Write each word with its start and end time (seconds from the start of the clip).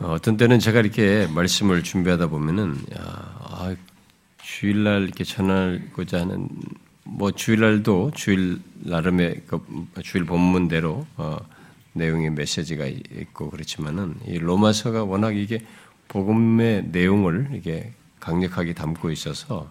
어떤 0.00 0.36
때는 0.36 0.58
제가 0.60 0.80
이렇게 0.80 1.26
말씀을 1.34 1.82
준비하다 1.82 2.28
보면은 2.28 2.76
야, 2.94 2.98
아, 3.00 3.74
주일날 4.42 5.02
이렇게 5.02 5.24
전하고자 5.24 6.20
하는 6.20 6.48
뭐 7.04 7.32
주일날도 7.32 8.12
주일 8.14 8.60
나름의 8.74 9.42
그 9.46 9.60
주일 10.02 10.24
본문대로 10.24 11.06
어, 11.16 11.36
내용의 11.94 12.30
메시지가 12.30 12.86
있고 12.86 13.50
그렇지만은 13.50 14.14
이 14.26 14.38
로마서가 14.38 15.04
워낙 15.04 15.36
이게 15.36 15.64
복음의 16.06 16.88
내용을 16.92 17.50
이게 17.54 17.92
강력하게 18.20 18.74
담고 18.74 19.10
있어서 19.10 19.68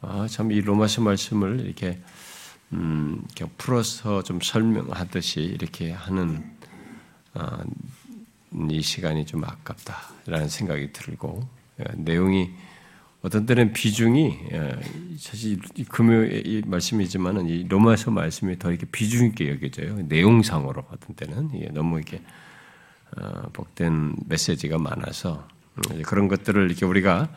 아, 0.00 0.26
참 0.28 0.50
이 0.52 0.60
로마서 0.60 1.02
말씀을 1.02 1.60
이렇게 1.66 1.98
음, 2.72 3.22
이렇게 3.36 3.52
풀어서 3.58 4.22
좀 4.22 4.40
설명하듯이 4.40 5.40
이렇게 5.40 5.92
하는 5.92 6.44
아, 7.34 7.62
이 8.70 8.82
시간이 8.82 9.26
좀 9.26 9.44
아깝다라는 9.44 10.48
생각이 10.48 10.92
들고 10.92 11.46
예, 11.80 11.84
내용이 11.96 12.50
어떤 13.22 13.46
때는 13.46 13.72
비중이 13.72 14.38
예, 14.52 14.76
사실 15.18 15.58
금요일 15.88 16.62
말씀이지만은 16.66 17.48
이 17.48 17.64
로마서 17.68 18.10
말씀이 18.10 18.58
더 18.58 18.70
이렇게 18.70 18.86
비중 18.86 19.28
있게 19.28 19.50
여겨져요. 19.50 20.02
내용상으로 20.02 20.84
어떤 20.90 21.16
때는 21.16 21.50
너무 21.72 21.98
이렇게 21.98 22.20
어, 23.16 23.48
복된 23.52 24.16
메시지가 24.26 24.78
많아서 24.78 25.48
음, 25.76 26.02
그런 26.02 26.28
것들을 26.28 26.68
이렇게 26.68 26.84
우리가 26.84 27.28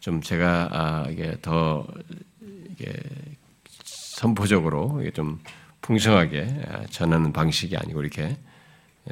좀 0.00 0.20
제가 0.20 0.68
아, 0.72 1.10
이게 1.10 1.36
더 1.40 1.86
이게 2.70 2.92
선포적으로 3.84 5.02
좀 5.12 5.40
풍성하게 5.80 6.62
아, 6.68 6.86
전하는 6.86 7.32
방식이 7.32 7.76
아니고 7.76 8.00
이렇게 8.00 8.36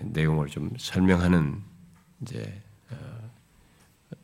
내용을 0.01 0.49
좀 0.49 0.71
설명하는 0.79 1.63
이제 2.23 2.63
어, 2.91 2.97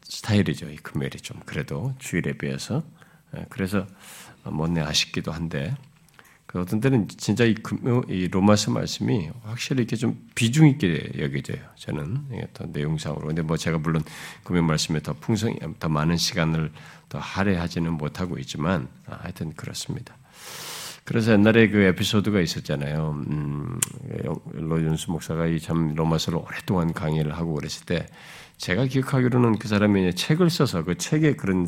스타일이죠. 0.02 0.70
이 0.70 0.76
금요일이 0.76 1.18
좀 1.18 1.40
그래도 1.44 1.94
주일에 1.98 2.32
비해서 2.32 2.82
예, 3.36 3.44
그래서 3.48 3.86
못내 4.44 4.80
아쉽기도 4.80 5.32
한데 5.32 5.74
그 6.48 6.58
어떤 6.62 6.80
때는 6.80 7.08
진짜 7.08 7.44
이, 7.44 7.54
금요, 7.54 8.04
이 8.08 8.26
로마서 8.26 8.70
말씀이 8.70 9.30
확실히 9.42 9.82
이렇게 9.82 9.96
좀 9.96 10.26
비중 10.34 10.66
있게 10.66 11.12
여겨져요. 11.18 11.58
저는 11.76 12.48
더 12.54 12.64
내용상으로. 12.64 13.26
근데 13.26 13.42
뭐 13.42 13.58
제가 13.58 13.76
물론 13.76 14.02
금요 14.44 14.62
말씀에 14.62 15.00
더 15.00 15.12
풍성, 15.12 15.54
더 15.78 15.90
많은 15.90 16.16
시간을 16.16 16.72
더 17.10 17.18
할애하지는 17.18 17.92
못하고 17.92 18.38
있지만 18.38 18.88
아, 19.06 19.18
하여튼 19.20 19.52
그렇습니다. 19.52 20.16
그래서 21.08 21.32
옛날에 21.32 21.70
그 21.70 21.80
에피소드가 21.80 22.38
있었잖아요. 22.38 23.24
음, 23.30 23.80
로준수 24.52 25.10
목사가 25.10 25.46
이 25.46 25.58
참 25.58 25.94
로마서를 25.94 26.38
오랫동안 26.38 26.92
강의를 26.92 27.32
하고 27.34 27.54
그랬을 27.54 27.86
때 27.86 28.06
제가 28.58 28.84
기억하기로는 28.84 29.58
그 29.58 29.68
사람이 29.68 30.14
책을 30.14 30.50
써서 30.50 30.84
그 30.84 30.98
책에 30.98 31.32
그런 31.32 31.66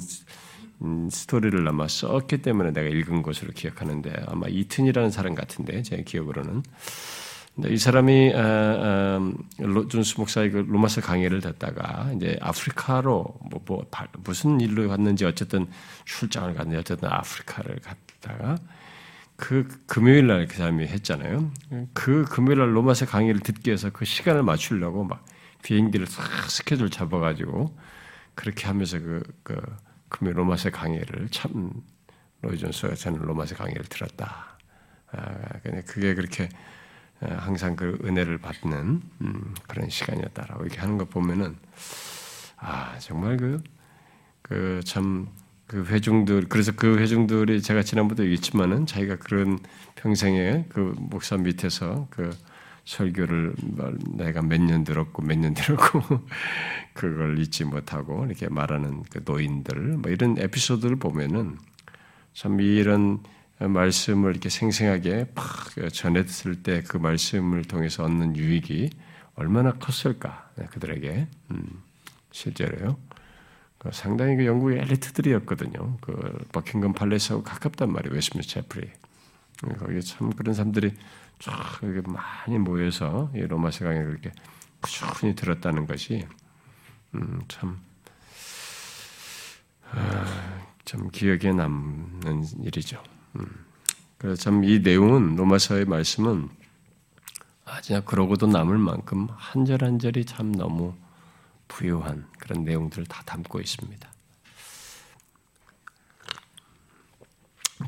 음, 0.83 1.09
스토리를 1.11 1.67
아마 1.67 1.89
썼기 1.89 2.43
때문에 2.43 2.73
내가 2.73 2.89
읽은 2.91 3.23
것으로 3.23 3.53
기억하는데 3.53 4.13
아마 4.27 4.47
이튼이라는 4.47 5.11
사람 5.11 5.35
같은데 5.35 5.81
제 5.83 6.03
기억으로는 6.03 6.63
이 7.67 7.79
사람이 7.79 8.35
아, 8.35 8.41
아, 8.43 9.33
로준수 9.57 10.21
목사의 10.21 10.51
그 10.51 10.59
로마서 10.69 11.01
강의를 11.01 11.41
듣다가 11.41 12.13
이제 12.15 12.37
아프리카로 12.43 13.25
뭐, 13.51 13.63
뭐 13.65 13.87
무슨 14.23 14.61
일로 14.61 14.87
갔는지 14.89 15.25
어쨌든 15.25 15.67
출장을 16.05 16.53
갔는지 16.53 16.77
어쨌든 16.77 17.09
아프리카를 17.11 17.79
갔다가 17.81 18.59
그 19.41 19.67
금요일 19.87 20.27
날 20.29 20.47
그 20.47 20.57
사람이 20.57 20.87
했잖아요. 20.87 21.51
그 21.95 22.25
금요일 22.27 22.59
날 22.61 22.77
로마서 22.77 23.07
강의를 23.07 23.41
듣기 23.41 23.71
위해서 23.71 23.91
그 23.91 24.05
시간을 24.05 24.43
맞추려고 24.43 25.05
막 25.05 25.25
비행기를 25.63 26.07
싹 26.07 26.25
스케줄 26.51 26.91
잡아가지고 26.91 27.77
그렇게 28.35 28.67
하면서 28.67 28.99
그, 29.01 29.23
그 29.43 29.61
금요일 30.11 30.39
로마서 30.39 30.71
강의를 30.71 31.29
참 31.31 31.73
로이존스가 32.43 32.95
저는 32.97 33.21
로마서 33.21 33.57
강의를 33.57 33.85
들었다. 33.87 34.59
아, 35.13 35.33
그게 35.87 36.15
그렇게 36.15 36.49
아, 37.21 37.35
항상 37.37 37.77
그 37.77 37.99
은혜를 38.05 38.39
받는 38.39 39.03
음, 39.23 39.55
그런 39.69 39.91
시간이었다라고 39.91 40.65
이렇게 40.65 40.81
하는 40.81 40.99
거 40.99 41.07
보면은 41.07 41.57
아 42.59 42.99
정말 43.01 43.37
그 43.39 43.63
그 44.43 44.83
참 44.85 45.29
그 45.71 45.85
회중들 45.85 46.47
그래서 46.49 46.73
그 46.75 46.99
회중들이 46.99 47.63
제가 47.63 47.85
지난번도 47.85 48.25
얘기했지만은 48.25 48.87
자기가 48.87 49.17
그런 49.19 49.61
평생에 49.95 50.65
그 50.69 50.97
목사 50.99 51.37
밑에서 51.37 52.09
그 52.11 52.31
설교를 52.85 53.55
내가 54.17 54.43
몇 54.43 54.61
년 54.61 54.83
들었고 54.83 55.23
몇 55.23 55.39
년 55.39 55.55
들었고 55.55 56.01
그걸 56.93 57.39
잊지 57.39 57.65
못하고 57.67 58.27
이렇게 58.27 58.49
말하는 58.49 59.05
그 59.13 59.21
노인들 59.25 59.77
뭐 59.99 60.11
이런 60.11 60.37
에피소드를 60.39 60.97
보면은 60.97 61.57
참 62.35 62.61
이런 62.61 63.21
말씀을 63.61 64.33
이렇게 64.33 64.49
생생하게 64.49 65.27
팍 65.37 65.47
전했을 65.93 66.65
때 66.65 66.83
그 66.83 66.97
말씀을 66.97 67.63
통해서 67.63 68.03
얻는 68.03 68.35
유익이 68.37 68.91
얼마나 69.37 69.71
컸을까 69.75 70.51
그들에게 70.71 71.29
음, 71.53 71.83
실제로요. 72.33 72.97
그 73.81 73.89
상당히 73.93 74.37
그 74.37 74.45
영국의 74.45 74.79
엘리트들이었거든요. 74.81 75.97
그 76.03 76.13
버킹엄 76.53 76.93
팔레스하고 76.93 77.43
가깝단 77.43 77.91
말이에요. 77.91 78.15
웨스민스 78.15 78.49
채플이. 78.51 78.89
거기 79.79 80.03
참 80.03 80.31
그런 80.35 80.55
사람들이 80.55 80.93
쫙 81.39 81.81
많이 82.05 82.59
모여서 82.59 83.31
이 83.35 83.41
로마서 83.41 83.87
강의 83.87 84.05
그렇게 84.05 84.33
꾸준히 84.83 85.35
들었다는 85.35 85.87
것이 85.87 86.27
음, 87.15 87.41
참, 87.49 87.81
아, 89.93 90.61
참 90.85 91.11
기억에 91.11 91.53
남는 91.53 92.45
일이죠. 92.63 93.03
음. 93.37 93.47
그래서 94.19 94.43
참 94.43 94.63
이 94.63 94.81
내용은 94.81 95.37
로마서의 95.37 95.87
말씀은 95.87 96.51
아, 97.65 97.81
진짜 97.81 98.03
그러고도 98.05 98.47
남을 98.47 98.77
만큼 98.77 99.29
한절한 99.31 99.99
절이 100.01 100.27
참 100.27 100.53
너무 100.53 100.95
부유한 101.71 102.29
그런 102.39 102.65
내용들을 102.65 103.07
다 103.07 103.23
담고 103.25 103.61
있습니다. 103.61 104.13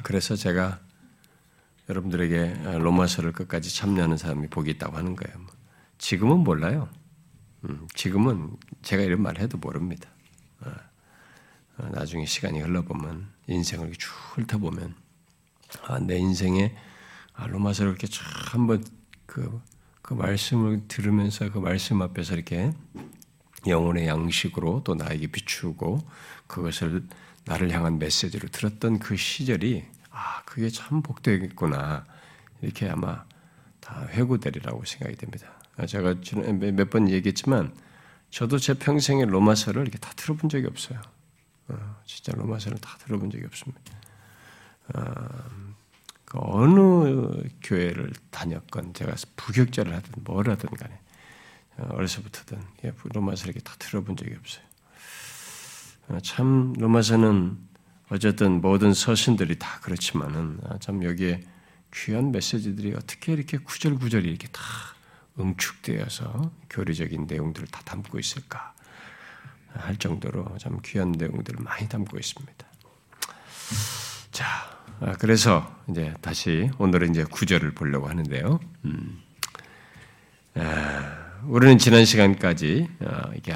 그래서 0.02 0.36
제가 0.36 0.80
여러분들에게 1.88 2.78
로마서를 2.78 3.32
끝까지 3.32 3.74
참여하는 3.74 4.16
사람이 4.16 4.48
복이 4.48 4.70
있다고 4.70 4.96
하는 4.96 5.16
거예요. 5.16 5.46
지금은 5.98 6.38
몰라요. 6.38 6.88
음, 7.64 7.86
지금은 7.94 8.56
제가 8.82 9.02
이런 9.02 9.20
말 9.20 9.38
해도 9.38 9.58
모릅니다. 9.58 10.08
어, 10.60 10.70
어, 11.78 11.88
나중에 11.90 12.24
시간이 12.24 12.60
흘러보면 12.60 13.28
인생을 13.48 13.92
쭉 13.92 14.10
훑어보면 14.34 14.94
아, 15.84 15.98
내 15.98 16.18
인생에 16.18 16.74
아, 17.34 17.46
로마서를 17.46 17.92
이렇게 17.92 18.06
쫙 18.06 18.54
한번 18.54 18.84
그, 19.26 19.60
그 20.00 20.14
말씀을 20.14 20.86
들으면서 20.88 21.50
그 21.50 21.58
말씀 21.58 22.00
앞에서 22.02 22.34
이렇게 22.34 22.72
영혼의 23.66 24.06
양식으로 24.06 24.82
또 24.84 24.94
나에게 24.94 25.28
비추고 25.28 26.00
그것을 26.46 27.04
나를 27.44 27.70
향한 27.72 27.98
메시지로 27.98 28.48
들었던 28.48 28.98
그 28.98 29.16
시절이 29.16 29.84
아 30.10 30.42
그게 30.44 30.68
참 30.68 31.02
복되겠구나 31.02 32.04
이렇게 32.60 32.88
아마 32.88 33.24
다 33.80 34.06
회고되리라고 34.10 34.84
생각이 34.84 35.16
됩니다. 35.16 35.48
제가 35.86 36.14
몇 36.74 36.90
번 36.90 37.08
얘기했지만 37.10 37.74
저도 38.30 38.58
제 38.58 38.74
평생에 38.74 39.24
로마서를 39.24 39.82
이렇게 39.82 39.98
다 39.98 40.10
들어본 40.16 40.48
적이 40.50 40.66
없어요. 40.66 41.00
어, 41.68 41.96
진짜 42.06 42.32
로마서를 42.32 42.78
다 42.78 42.96
들어본 43.04 43.30
적이 43.30 43.46
없습니다. 43.46 43.80
어, 44.94 45.02
그 46.24 46.38
어느 46.40 47.42
교회를 47.62 48.12
다녔건 48.30 48.94
제가 48.94 49.14
부격자를 49.36 49.94
하든 49.96 50.12
뭘 50.24 50.48
하든 50.50 50.70
간에 50.70 50.98
어, 51.78 51.88
어려서부터든 51.92 52.60
예, 52.84 52.92
로마서 53.14 53.46
이렇게 53.46 53.60
다 53.60 53.74
들어본 53.78 54.16
적이 54.16 54.36
없어요. 54.38 54.64
어, 56.08 56.18
참 56.22 56.72
로마서는 56.78 57.58
어쨌든 58.10 58.60
모든 58.60 58.92
서신들이 58.92 59.58
다 59.58 59.80
그렇지만은 59.80 60.58
아, 60.64 60.78
참 60.78 61.02
여기에 61.02 61.42
귀한 61.94 62.32
메시지들이 62.32 62.94
어떻게 62.94 63.32
이렇게 63.32 63.58
구절구절이 63.58 64.28
이렇게 64.28 64.48
다 64.48 64.62
응축되어서 65.38 66.50
교리적인 66.68 67.26
내용들을 67.26 67.68
다 67.68 67.80
담고 67.84 68.18
있을까 68.18 68.74
할 69.72 69.96
정도로 69.96 70.58
참 70.58 70.78
귀한 70.84 71.12
내용들을 71.12 71.60
많이 71.62 71.88
담고 71.88 72.18
있습니다. 72.18 72.66
자, 74.30 74.46
아, 75.00 75.12
그래서 75.18 75.74
이제 75.88 76.14
다시 76.20 76.70
오늘은 76.78 77.10
이제 77.10 77.24
구절을 77.24 77.72
보려고 77.72 78.08
하는데요. 78.08 78.60
음. 78.84 79.22
아, 80.54 81.21
우리는 81.44 81.76
지난 81.76 82.04
시간까지 82.04 82.88
어, 83.00 83.30
이게 83.36 83.52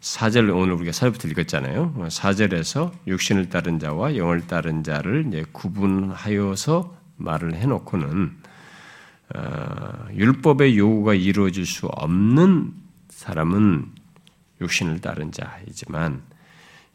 사절 0.00 0.50
오늘 0.50 0.74
우리가 0.74 0.92
사절부터 0.92 1.28
읽었잖아요. 1.28 2.08
사절에서 2.10 2.92
육신을 3.06 3.48
따른 3.48 3.78
자와 3.78 4.16
영을 4.16 4.46
따른 4.46 4.82
자를 4.82 5.24
이제 5.28 5.44
구분하여서 5.52 6.94
말을 7.16 7.54
해놓고는 7.54 8.36
어, 9.34 10.06
율법의 10.12 10.76
요구가 10.76 11.14
이루어질 11.14 11.64
수 11.64 11.86
없는 11.86 12.74
사람은 13.08 13.86
육신을 14.60 15.00
따른 15.00 15.32
자이지만 15.32 16.22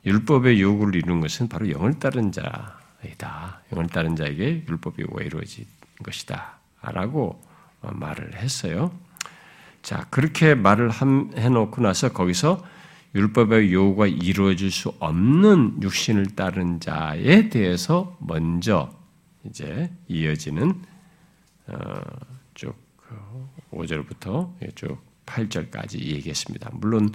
율법의 0.06 0.62
요구를 0.62 0.96
이루는 0.96 1.22
것은 1.22 1.50
바로 1.50 1.70
영을 1.72 1.98
따른 1.98 2.32
자이다. 2.32 3.62
영을 3.74 3.88
따른 3.88 4.16
자에게 4.16 4.66
율법이 4.70 5.04
왜 5.14 5.26
이루어진 5.26 5.66
것이다. 6.04 6.60
라고 6.82 7.42
말을 7.82 8.36
했어요. 8.36 8.92
자, 9.88 10.06
그렇게 10.10 10.54
말을 10.54 10.92
해놓고 10.92 11.82
나서 11.82 12.12
거기서 12.12 12.62
율법의 13.16 13.72
요구가 13.72 14.06
이루어질 14.08 14.70
수 14.70 14.94
없는 15.00 15.82
육신을 15.82 16.36
따른 16.36 16.82
자에 16.82 17.48
대해서 17.48 18.18
먼저 18.20 18.94
이제 19.46 19.90
이어지는 20.10 20.82
어, 21.68 21.78
쭉 22.54 22.76
5절부터 23.72 24.76
쭉 24.76 24.98
8절까지 25.26 26.02
얘기했습니다. 26.02 26.70
물론 26.74 27.10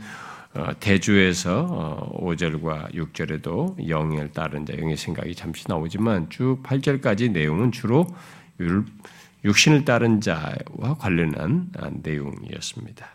어, 0.55 0.69
대주에서 0.81 2.11
5절과 2.15 2.65
어, 2.65 2.89
6절에도 2.89 3.87
영을 3.87 4.33
따른 4.33 4.65
자, 4.65 4.73
영의 4.79 4.97
생각이 4.97 5.35
잠시 5.35 5.67
나오지만 5.69 6.31
쭉 6.31 6.63
8절까지 6.63 7.33
내용은 7.33 7.71
주로 7.71 8.07
육신을 9.45 9.85
따른 9.85 10.21
자와 10.21 10.97
관련한 10.99 11.71
아, 11.79 11.91
내용이었습니다. 12.03 13.07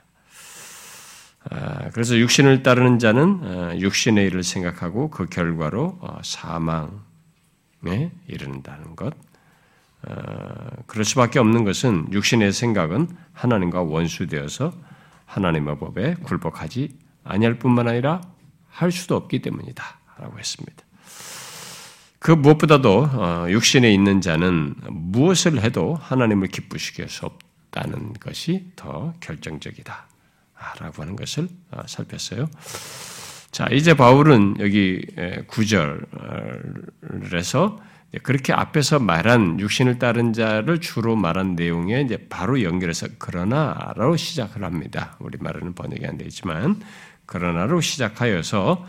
아, 1.49 1.89
그래서 1.91 2.17
육신을 2.17 2.63
따르는 2.63 2.99
자는 2.99 3.79
육신의 3.79 4.25
일을 4.27 4.43
생각하고 4.43 5.09
그 5.09 5.27
결과로 5.27 5.99
사망에 6.23 8.11
이른다는 8.27 8.95
것. 8.95 9.13
그럴 10.85 11.05
수밖에 11.05 11.39
없는 11.39 11.63
것은 11.63 12.11
육신의 12.11 12.51
생각은 12.51 13.07
하나님과 13.33 13.81
원수되어서 13.83 14.73
하나님의 15.25 15.79
법에 15.79 16.15
굴복하지 16.15 16.97
아니할 17.23 17.59
뿐만 17.59 17.87
아니라 17.87 18.21
할 18.69 18.91
수도 18.91 19.15
없기 19.15 19.41
때문이다. 19.41 19.83
라고 20.19 20.37
했습니다. 20.39 20.86
그 22.19 22.31
무엇보다도 22.31 23.09
어, 23.13 23.45
육신에 23.49 23.93
있는 23.93 24.21
자는 24.21 24.73
무엇을 24.89 25.61
해도 25.61 25.99
하나님을 26.01 26.47
기쁘시게 26.47 27.03
할 27.03 27.09
수 27.09 27.25
없다는 27.25 28.13
것이 28.19 28.71
더 28.75 29.13
결정적이다. 29.19 30.07
라고 30.79 31.03
하는 31.03 31.15
것을 31.15 31.47
어, 31.71 31.81
살폈어요. 31.85 32.49
자, 33.51 33.67
이제 33.71 33.93
바울은 33.93 34.55
여기 34.59 35.05
9절에서 35.47 37.77
그렇게 38.23 38.53
앞에서 38.53 38.99
말한 38.99 39.59
육신을 39.59 39.99
따른 39.99 40.33
자를 40.33 40.79
주로 40.79 41.15
말한 41.15 41.55
내용에 41.55 42.01
이제 42.01 42.27
바로 42.29 42.61
연결해서 42.61 43.07
그러나로 43.17 44.17
시작을 44.17 44.63
합니다. 44.63 45.15
우리 45.19 45.37
말은 45.39 45.75
번역이 45.75 46.05
안 46.05 46.17
되지만 46.17 46.81
그러나로 47.25 47.81
시작하여서 47.81 48.85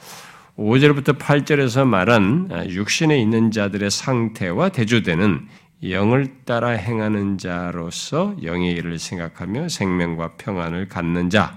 5절부터 0.59 1.19
8절에서 1.19 1.87
말한 1.87 2.67
육신에 2.69 3.17
있는 3.17 3.53
자들의 3.53 3.93
상태와 3.93 4.71
대조되는 4.71 5.47
영을 5.91 6.27
따라 6.45 6.71
행하는 6.71 7.39
자로서 7.39 8.35
영의 8.43 8.73
일을 8.73 8.99
생각하며 8.99 9.69
생명과 9.69 10.33
평안을 10.37 10.89
갖는 10.89 11.31
자, 11.31 11.57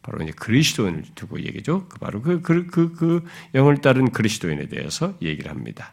바로 0.00 0.22
이제 0.22 0.32
그리스도인을 0.32 1.02
두고 1.14 1.40
얘기죠. 1.40 1.88
그 1.88 1.98
바로 1.98 2.22
그, 2.22 2.40
그, 2.40 2.66
그, 2.66 2.94
그 2.94 3.22
영을 3.54 3.82
따른 3.82 4.10
그리스도인에 4.10 4.68
대해서 4.68 5.12
얘기를 5.20 5.50
합니다. 5.50 5.92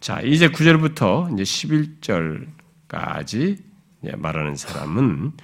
자, 0.00 0.20
이제 0.22 0.48
9절부터 0.48 1.32
이제 1.32 1.44
11절까지 1.44 3.58
말하는 4.18 4.56
사람은 4.56 5.34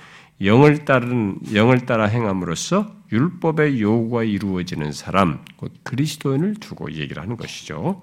영을 0.42 0.84
따른 0.84 1.38
영을 1.54 1.80
따라 1.80 2.06
행함으로써 2.06 2.92
율법의 3.10 3.80
요구가 3.80 4.22
이루어지는 4.22 4.92
사람, 4.92 5.44
곧 5.56 5.72
그리스도인을 5.82 6.56
두고 6.56 6.92
얘기를 6.92 7.22
하는 7.22 7.36
것이죠. 7.36 8.02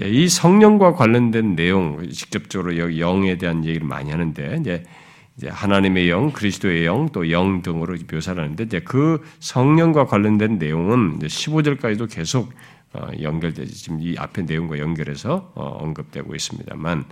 이 0.00 0.28
성령과 0.28 0.92
관련된 0.94 1.56
내용, 1.56 2.08
직접적으로 2.10 2.98
영에 2.98 3.38
대한 3.38 3.64
얘기를 3.64 3.86
많이 3.86 4.10
하는데, 4.10 4.58
이제 4.60 4.84
이제 5.36 5.48
하나님의 5.48 6.10
영, 6.10 6.32
그리스도의 6.32 6.84
영, 6.84 7.08
또 7.10 7.30
영 7.30 7.62
등으로 7.62 7.96
묘사를 8.12 8.42
하는데, 8.42 8.64
이제 8.64 8.80
그 8.80 9.24
성령과 9.40 10.06
관련된 10.06 10.58
내용은 10.58 11.18
15절까지도 11.20 12.12
계속 12.12 12.52
어, 12.92 13.08
연결되지 13.20 13.74
지금 13.74 14.00
이 14.00 14.16
앞에 14.16 14.42
내용과 14.42 14.78
연결해서 14.78 15.52
어, 15.54 15.78
언급되고 15.82 16.34
있습니다만 16.34 17.04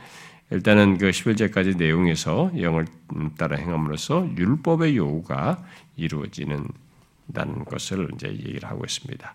일단은 0.50 0.98
그 0.98 1.10
11절까지 1.10 1.76
내용에서 1.76 2.52
영을 2.60 2.86
따라 3.36 3.56
행함으로써 3.56 4.28
율법의 4.36 4.96
요구가 4.96 5.64
이루어지는 5.96 6.66
다는 7.34 7.64
것을 7.64 8.08
이제 8.14 8.28
얘기를 8.28 8.68
하고 8.68 8.84
있습니다. 8.84 9.34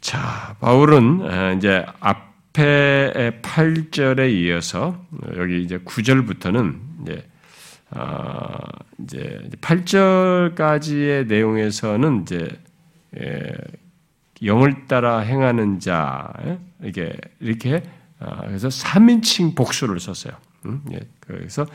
자, 0.00 0.56
바울은 0.60 1.20
어, 1.22 1.52
이제 1.54 1.84
앞에 2.00 3.40
8절에 3.42 4.30
이어서 4.32 5.02
여기 5.36 5.62
이제 5.62 5.78
9절부터는 5.78 6.78
이제 7.02 7.26
어, 7.90 8.58
이제 9.02 9.40
8절까지의 9.60 11.26
내용에서는 11.26 12.22
이제 12.22 12.48
영을 14.44 14.86
따라 14.86 15.18
행하는 15.20 15.80
자 15.80 16.32
이게 16.82 17.16
이렇게 17.40 17.76
아, 17.76 17.97
그래서 18.18 18.68
3인칭 18.68 19.54
복수를 19.54 20.00
썼어요. 20.00 20.34
음, 20.66 20.82
예, 20.92 21.00
그래서 21.20 21.66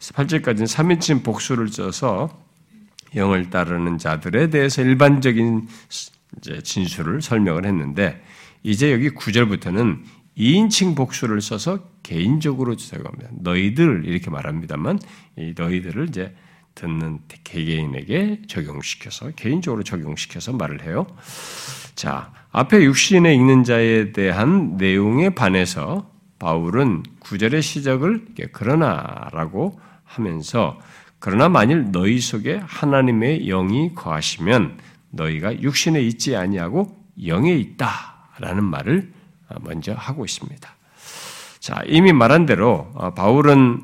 8절까지는 0.00 0.66
3인칭 0.66 1.22
복수를 1.24 1.68
써서 1.68 2.42
영을 3.14 3.50
따르는 3.50 3.98
자들에 3.98 4.50
대해서 4.50 4.82
일반적인 4.82 5.68
진술을 6.62 7.22
설명을 7.22 7.66
했는데 7.66 8.22
이제 8.62 8.92
여기 8.92 9.10
9절부터는 9.10 10.02
2인칭 10.36 10.96
복수를 10.96 11.40
써서 11.40 11.90
개인적으로 12.02 12.74
주사합니다. 12.74 13.28
너희들 13.32 14.04
이렇게 14.06 14.30
말합니다만 14.30 14.98
이 15.36 15.54
너희들을 15.56 16.08
이제 16.08 16.34
듣는 16.74 17.20
개개인에게 17.44 18.42
적용시켜서 18.48 19.30
개인적으로 19.32 19.82
적용시켜서 19.82 20.52
말을 20.54 20.84
해요. 20.84 21.06
자, 21.94 22.32
앞에 22.50 22.82
육신에 22.82 23.34
있는 23.34 23.64
자에 23.64 24.12
대한 24.12 24.76
내용에 24.76 25.30
반해서 25.30 26.10
바울은 26.38 27.02
구절의 27.20 27.62
시작을 27.62 28.26
그러나라고 28.52 29.78
하면서 30.04 30.78
그러나 31.18 31.48
만일 31.48 31.92
너희 31.92 32.18
속에 32.18 32.60
하나님의 32.66 33.46
영이 33.46 33.94
거하시면 33.94 34.78
너희가 35.10 35.62
육신에 35.62 36.00
있지 36.00 36.34
아니하고 36.36 36.96
영에 37.24 37.54
있다라는 37.54 38.64
말을 38.64 39.12
먼저 39.60 39.92
하고 39.92 40.24
있습니다. 40.24 40.68
자, 41.60 41.80
이미 41.86 42.12
말한 42.12 42.46
대로 42.46 42.90
어, 42.94 43.14
바울은 43.14 43.82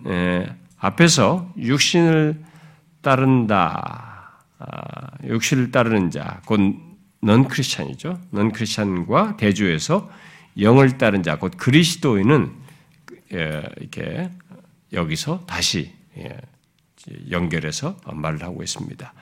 앞에서 0.79 1.53
육신을 1.57 2.43
따른다, 3.03 4.41
아, 4.59 4.67
육신을 5.25 5.71
따르는 5.71 6.11
자, 6.11 6.41
곧 6.45 6.61
넌 7.21 7.49
크리스찬이죠. 7.49 8.21
넌 8.31 8.53
크리스찬과 8.53 9.37
대조해서 9.37 10.11
영을 10.61 10.99
따른 10.99 11.23
자, 11.23 11.39
곧 11.39 11.53
그리스도인은 11.57 12.53
예, 13.35 13.63
이렇게 13.79 14.31
여기서 14.93 15.45
다시 15.47 15.93
예, 16.17 16.37
연결해서 17.31 17.97
말을 18.13 18.43
하고 18.43 18.63
있습니다. 18.63 19.13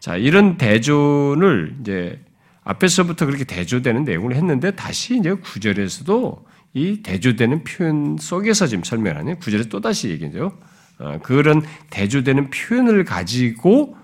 자, 0.00 0.16
이런 0.16 0.56
대조를 0.56 1.76
이제 1.80 2.20
앞에서부터 2.64 3.26
그렇게 3.26 3.44
대조되는 3.44 4.04
내용을 4.04 4.34
했는데 4.34 4.70
다시 4.72 5.18
이제 5.18 5.32
구절에서도 5.32 6.46
이 6.74 7.02
대조되는 7.02 7.64
표현 7.64 8.16
속에서 8.18 8.66
지금 8.66 8.84
설명하는 8.84 9.38
구절에 9.38 9.64
또 9.64 9.80
다시 9.80 10.08
얘기죠. 10.10 10.58
어, 10.98 11.18
그런 11.22 11.62
대조되는 11.90 12.50
표현을 12.50 13.04
가지고 13.04 13.96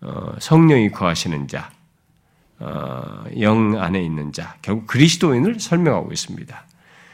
어, 0.00 0.34
성령이 0.38 0.90
거하시는 0.90 1.48
자, 1.48 1.70
어, 1.70 1.77
영 3.40 3.80
안에 3.80 4.02
있는 4.02 4.32
자, 4.32 4.56
결국 4.62 4.86
그리스도인을 4.86 5.60
설명하고 5.60 6.12
있습니다. 6.12 6.66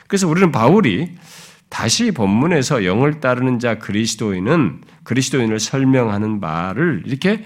그래서 0.06 0.28
우리는 0.28 0.52
바울이 0.52 1.16
다시 1.68 2.12
본문에서 2.12 2.84
영을 2.84 3.20
따르는 3.20 3.58
자 3.58 3.78
그리스도인은 3.78 4.82
그리스도인을 5.02 5.58
설명하는 5.58 6.40
말을 6.40 7.02
이렇게 7.04 7.44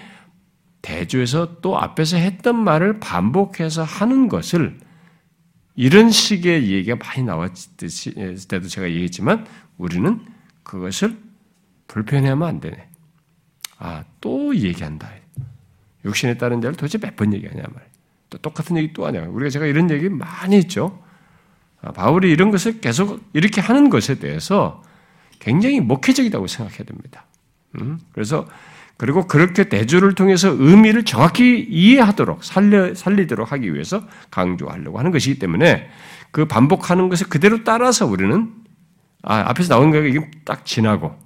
대조해서 0.83 1.61
또 1.61 1.79
앞에서 1.79 2.17
했던 2.19 2.63
말을 2.63 3.01
반복해서 3.01 3.83
하는 3.85 4.29
것을 4.29 4.79
이런 5.77 6.11
식의 6.11 6.71
얘기가 6.71 6.97
많이 6.97 7.23
나왔을 7.23 7.73
때도 8.49 8.69
제가 8.69 8.89
얘기했지만 8.89 9.47
우리는 9.77 10.21
그것을 10.63 11.17
불편해하면 11.87 12.49
안 12.49 12.61
되네. 12.61 12.89
아, 13.79 14.05
또 14.21 14.55
얘기한다. 14.55 15.11
육신에 16.05 16.39
따른 16.39 16.61
자를 16.61 16.77
도대체 16.77 16.99
몇 16.99 17.17
번 17.17 17.33
얘기하냐 17.35 17.63
말. 17.75 17.85
또 18.31 18.39
똑같은 18.39 18.77
얘기 18.77 18.93
또 18.93 19.07
하냐. 19.07 19.23
우리가 19.29 19.51
제가 19.51 19.67
이런 19.67 19.91
얘기 19.91 20.09
많이 20.09 20.57
했죠. 20.57 21.03
아, 21.81 21.93
바울이 21.93 22.31
이런 22.31 22.51
것을 22.51 22.81
계속 22.81 23.23
이렇게 23.33 23.61
하는 23.61 23.89
것에 23.91 24.19
대해서 24.19 24.83
굉장히 25.39 25.81
목회적이라고 25.81 26.47
생각해야 26.47 26.85
됩니다. 26.85 27.25
음? 27.81 27.99
그래서 28.13 28.47
그리고 28.97 29.27
그렇게 29.29 29.69
대조를 29.69 30.15
통해서 30.15 30.49
의미를 30.51 31.05
정확히 31.05 31.61
이해하도록 31.71 32.43
살려, 32.43 32.95
살리도록 32.95 33.53
하기 33.53 33.73
위해서 33.73 34.07
강조하려고 34.31 34.99
하는 34.99 35.13
것이기 35.13 35.39
때문에 35.39 35.89
그 36.33 36.47
반복하는 36.47 37.09
것을 37.09 37.29
그대로 37.29 37.63
따라서 37.63 38.07
우리는 38.07 38.53
아, 39.23 39.37
앞에서 39.51 39.75
나온 39.75 39.91
거가 39.91 40.05
이게 40.05 40.29
딱 40.45 40.67
지나고 40.67 41.17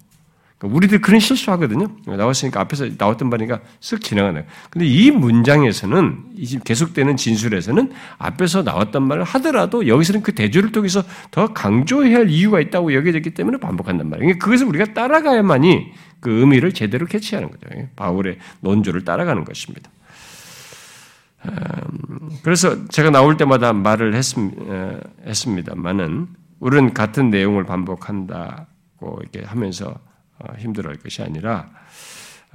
우리들 0.68 1.00
그런 1.00 1.20
실수하거든요. 1.20 1.88
나왔으니까 2.06 2.60
앞에서 2.60 2.88
나왔던 2.96 3.30
말이니까 3.30 3.60
쓱 3.80 4.02
지나가네요. 4.02 4.44
근데 4.70 4.86
이 4.86 5.10
문장에서는 5.10 6.24
이 6.36 6.58
계속되는 6.58 7.16
진술에서는 7.16 7.92
앞에서 8.18 8.62
나왔던 8.62 9.02
말을 9.02 9.24
하더라도 9.24 9.86
여기서는 9.86 10.22
그 10.22 10.34
대조를 10.34 10.72
통해서 10.72 11.02
더 11.30 11.52
강조해야 11.52 12.18
할 12.18 12.30
이유가 12.30 12.60
있다고 12.60 12.94
여겨졌기 12.94 13.30
때문에 13.30 13.58
반복한단 13.58 14.08
말이에요. 14.08 14.26
그러니까 14.26 14.44
그것을 14.44 14.66
우리가 14.66 14.94
따라가야만이 14.94 15.92
그 16.20 16.30
의미를 16.30 16.72
제대로 16.72 17.06
캐치하는 17.06 17.50
거죠. 17.50 17.68
바울의 17.96 18.38
논조를 18.60 19.04
따라가는 19.04 19.44
것입니다. 19.44 19.90
음, 21.44 22.30
그래서 22.42 22.86
제가 22.88 23.10
나올 23.10 23.36
때마다 23.36 23.72
말을 23.72 24.14
했습니다만은 25.26 26.28
우리는 26.60 26.94
같은 26.94 27.30
내용을 27.30 27.64
반복한다고 27.64 29.18
이렇게 29.20 29.44
하면서 29.44 29.88
어, 29.88 30.11
힘들어할 30.58 30.98
것이 30.98 31.22
아니라 31.22 31.70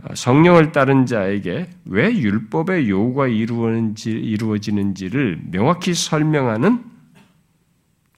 어, 0.04 0.14
성령을 0.14 0.72
따른 0.72 1.06
자에게 1.06 1.70
왜 1.86 2.16
율법의 2.16 2.90
요구가 2.90 3.28
이루어지는지, 3.28 5.10
를 5.10 5.42
명확히 5.50 5.94
설명하는 5.94 6.84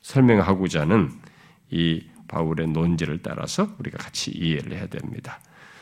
설명하고자 0.01 0.81
하는 0.81 1.11
이 1.69 2.03
바울의 2.27 2.67
논지를 2.67 3.21
따라서 3.21 3.69
우리가 3.79 3.97
같이 3.97 4.31
이해를 4.31 4.73
해야 4.73 4.87
됩니다. 4.87 5.39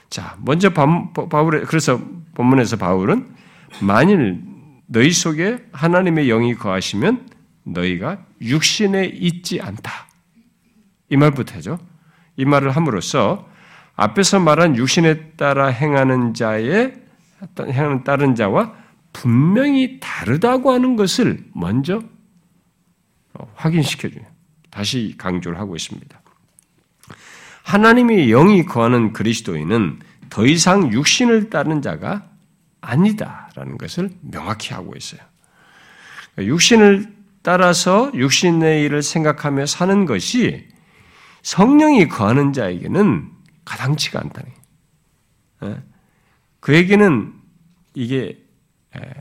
자, 0.10 0.38
먼저 0.42 0.72
바울의 0.72 1.66
그래서 1.66 2.00
본문에서 2.36 2.78
바울은 2.78 3.28
만일 3.82 4.42
너희 4.86 5.12
속에 5.12 5.66
하나님의 5.72 6.28
영이 6.28 6.56
거하시면 6.56 7.28
너희가 7.64 8.26
육신에 8.42 9.06
있지 9.06 9.60
않다. 9.62 10.08
이 11.10 11.18
말부터죠. 11.18 11.80
이 12.38 12.46
말을 12.46 12.72
함으로써 12.72 13.50
앞에서 13.98 14.40
말한 14.40 14.78
육신에 14.78 15.32
따라 15.32 15.68
행하는 15.68 16.34
자의 16.34 16.94
행하는 17.60 18.04
다른 18.04 18.36
자와 18.36 18.74
분명히 19.12 20.00
다르다고 20.00 20.72
하는 20.72 20.96
것을 20.96 21.44
먼저 21.54 22.02
확인시켜 23.56 24.10
줘요. 24.10 24.24
다시 24.70 25.16
강조를 25.18 25.60
하고 25.60 25.76
있습니다. 25.76 26.22
하나님의 27.64 28.28
영이 28.28 28.66
거하는 28.66 29.14
그리스도인은 29.14 30.00
더 30.30 30.46
이상 30.46 30.94
육신을 30.94 31.50
따른 31.50 31.82
자가 31.82 32.30
아니다라는 32.82 33.78
것을 33.80 34.12
명확히 34.22 34.74
하고 34.74 34.94
있어요. 34.96 35.22
육신을 36.38 37.16
따라서 37.42 38.12
육신의 38.14 38.84
일을 38.84 39.02
생각하며 39.02 39.66
사는 39.66 40.06
것이 40.06 40.68
성령이 41.42 42.08
거하는 42.10 42.54
자에게는 42.54 43.37
가당치가 43.68 44.22
않다는 44.22 44.52
거예요. 45.60 45.76
예? 45.76 45.82
그에게는 46.62 47.34
이게 47.94 48.42
예, 48.96 49.14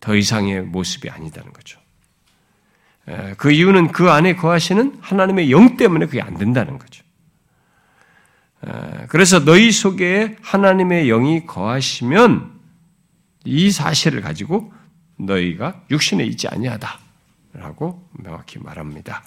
더 0.00 0.16
이상의 0.16 0.62
모습이 0.62 1.08
아니다는 1.08 1.52
거죠. 1.52 1.80
예, 3.08 3.34
그 3.38 3.52
이유는 3.52 3.92
그 3.92 4.10
안에 4.10 4.34
거하시는 4.34 4.98
하나님의 5.00 5.52
영 5.52 5.76
때문에 5.76 6.06
그게 6.06 6.20
안 6.20 6.36
된다는 6.36 6.78
거죠. 6.78 7.02
그래서 9.08 9.44
너희 9.44 9.72
속에 9.72 10.36
하나님의 10.40 11.08
영이 11.08 11.46
거하시면 11.46 12.60
이 13.44 13.72
사실을 13.72 14.20
가지고 14.20 14.72
너희가 15.16 15.82
육신에 15.90 16.22
있지 16.26 16.46
아니하다라고 16.46 18.08
명확히 18.12 18.60
말합니다. 18.60 19.24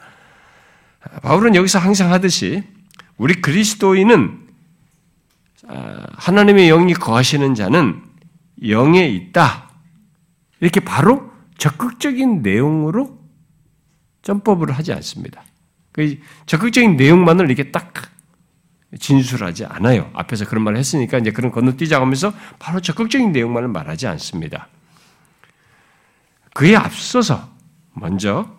바울은 1.22 1.56
여기서 1.56 1.80
항상 1.80 2.14
하듯이 2.14 2.64
우리 3.18 3.42
그리스도인은 3.42 4.46
아, 5.68 6.06
하나님의 6.14 6.68
영이 6.68 6.94
거하시는 6.94 7.56
자는 7.56 8.04
영에 8.68 9.08
있다. 9.08 9.70
이렇게 10.60 10.80
바로 10.80 11.32
적극적인 11.58 12.42
내용으로 12.42 13.20
점법을 14.22 14.72
하지 14.72 14.94
않습니다. 14.94 15.44
그 15.92 16.20
적극적인 16.46 16.98
내용만을 16.98 17.46
이렇게 17.46 17.72
딱 17.72 17.94
진술하지 19.00 19.66
않아요. 19.66 20.10
앞에서 20.14 20.46
그런 20.46 20.64
말을 20.64 20.78
했으니까 20.78 21.18
이제 21.18 21.32
그런 21.32 21.52
건너뛰자 21.52 22.00
하면서 22.00 22.34
바로 22.60 22.80
적극적인 22.80 23.32
내용만을 23.32 23.70
말하지 23.70 24.08
않습니다. 24.08 24.68
그에 26.54 26.76
앞서서 26.76 27.50
먼저 27.94 28.56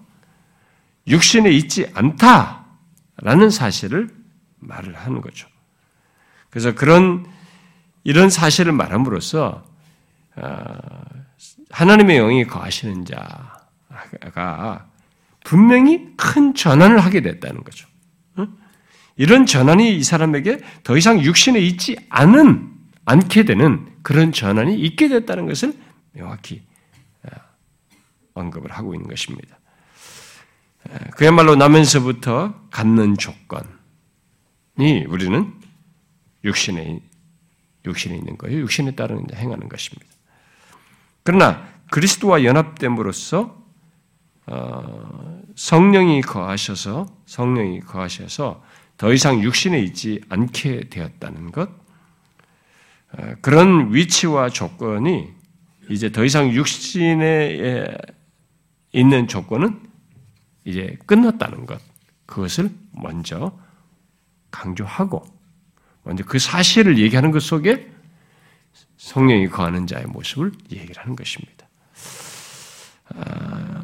육신에 1.06 1.50
있지 1.50 1.90
않다라는 1.94 3.50
사실을 3.50 4.15
말을 4.58 4.94
하는 4.94 5.20
거죠. 5.20 5.48
그래서 6.50 6.74
그런 6.74 7.26
이런 8.04 8.30
사실을 8.30 8.72
말함으로써 8.72 9.64
어, 10.36 10.64
하나님의 11.70 12.18
영이 12.18 12.46
거하시는 12.46 13.04
자가 13.04 14.86
분명히 15.44 16.14
큰 16.16 16.54
전환을 16.54 16.98
하게 16.98 17.20
됐다는 17.20 17.64
거죠. 17.64 17.86
이런 19.18 19.46
전환이 19.46 19.96
이 19.96 20.02
사람에게 20.02 20.60
더 20.82 20.96
이상 20.96 21.20
육신에 21.22 21.58
있지 21.58 21.96
않은 22.10 22.70
않게 23.06 23.44
되는 23.44 23.88
그런 24.02 24.30
전환이 24.30 24.78
있게 24.78 25.08
됐다는 25.08 25.46
것을 25.46 25.74
명확히 26.12 26.62
어, 27.24 27.30
언급을 28.34 28.70
하고 28.72 28.94
있는 28.94 29.08
것입니다. 29.08 29.58
그야말로 31.16 31.56
나면서부터 31.56 32.54
갖는 32.70 33.16
조건, 33.16 33.62
이 33.62 33.75
우리는 34.78 35.54
육신에 36.44 37.00
육신에 37.86 38.16
있는 38.16 38.36
거예요. 38.36 38.60
육신에 38.60 38.92
따른 38.92 39.24
행하는 39.32 39.68
것입니다. 39.68 40.06
그러나 41.22 41.66
그리스도와 41.90 42.44
연합됨으로써 42.44 43.64
어, 44.48 45.42
성령이 45.56 46.20
거하셔서 46.20 47.06
성령이 47.26 47.80
거하셔서 47.80 48.62
더 48.96 49.12
이상 49.12 49.42
육신에 49.42 49.80
있지 49.80 50.20
않게 50.28 50.88
되었다는 50.88 51.52
것 51.52 51.68
어, 53.12 53.34
그런 53.40 53.92
위치와 53.92 54.50
조건이 54.50 55.32
이제 55.88 56.10
더 56.12 56.24
이상 56.24 56.50
육신에 56.52 57.86
있는 58.92 59.28
조건은 59.28 59.80
이제 60.64 60.98
끝났다는 61.06 61.66
것 61.66 61.80
그것을 62.26 62.70
먼저 62.92 63.56
강조하고 64.50 65.24
먼저 66.02 66.24
그 66.24 66.38
사실을 66.38 66.98
얘기하는 66.98 67.30
것 67.30 67.42
속에 67.42 67.90
성령이 68.96 69.48
거하는 69.48 69.86
자의 69.86 70.06
모습을 70.06 70.52
얘기를 70.70 71.02
하는 71.02 71.16
것입니다. 71.16 71.66
아, 73.14 73.82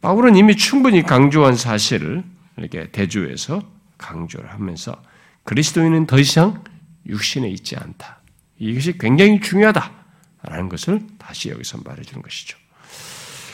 바울은 0.00 0.36
이미 0.36 0.56
충분히 0.56 1.02
강조한 1.02 1.56
사실을 1.56 2.24
이렇게 2.56 2.90
대조해서 2.90 3.62
강조를 3.96 4.52
하면서 4.52 5.00
그리스도인은 5.44 6.06
더 6.06 6.18
이상 6.18 6.62
육신에 7.06 7.48
있지 7.48 7.76
않다. 7.76 8.20
이것이 8.58 8.98
굉장히 8.98 9.40
중요하다라는 9.40 10.68
것을 10.68 11.00
다시 11.18 11.50
여기서 11.50 11.78
말해주는 11.84 12.22
것이죠. 12.22 12.58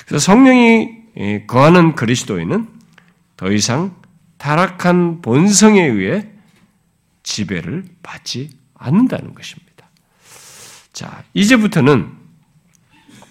그래서 0.06 0.24
성령이 0.24 1.46
거하는 1.46 1.94
그리스도인은 1.94 2.68
더 3.36 3.52
이상 3.52 3.94
타락한 4.38 5.22
본성에 5.22 5.82
의해 5.82 6.33
지배를 7.24 7.84
받지 8.02 8.56
않는다는 8.74 9.34
것입니다. 9.34 9.90
자, 10.92 11.24
이제부터는 11.34 12.12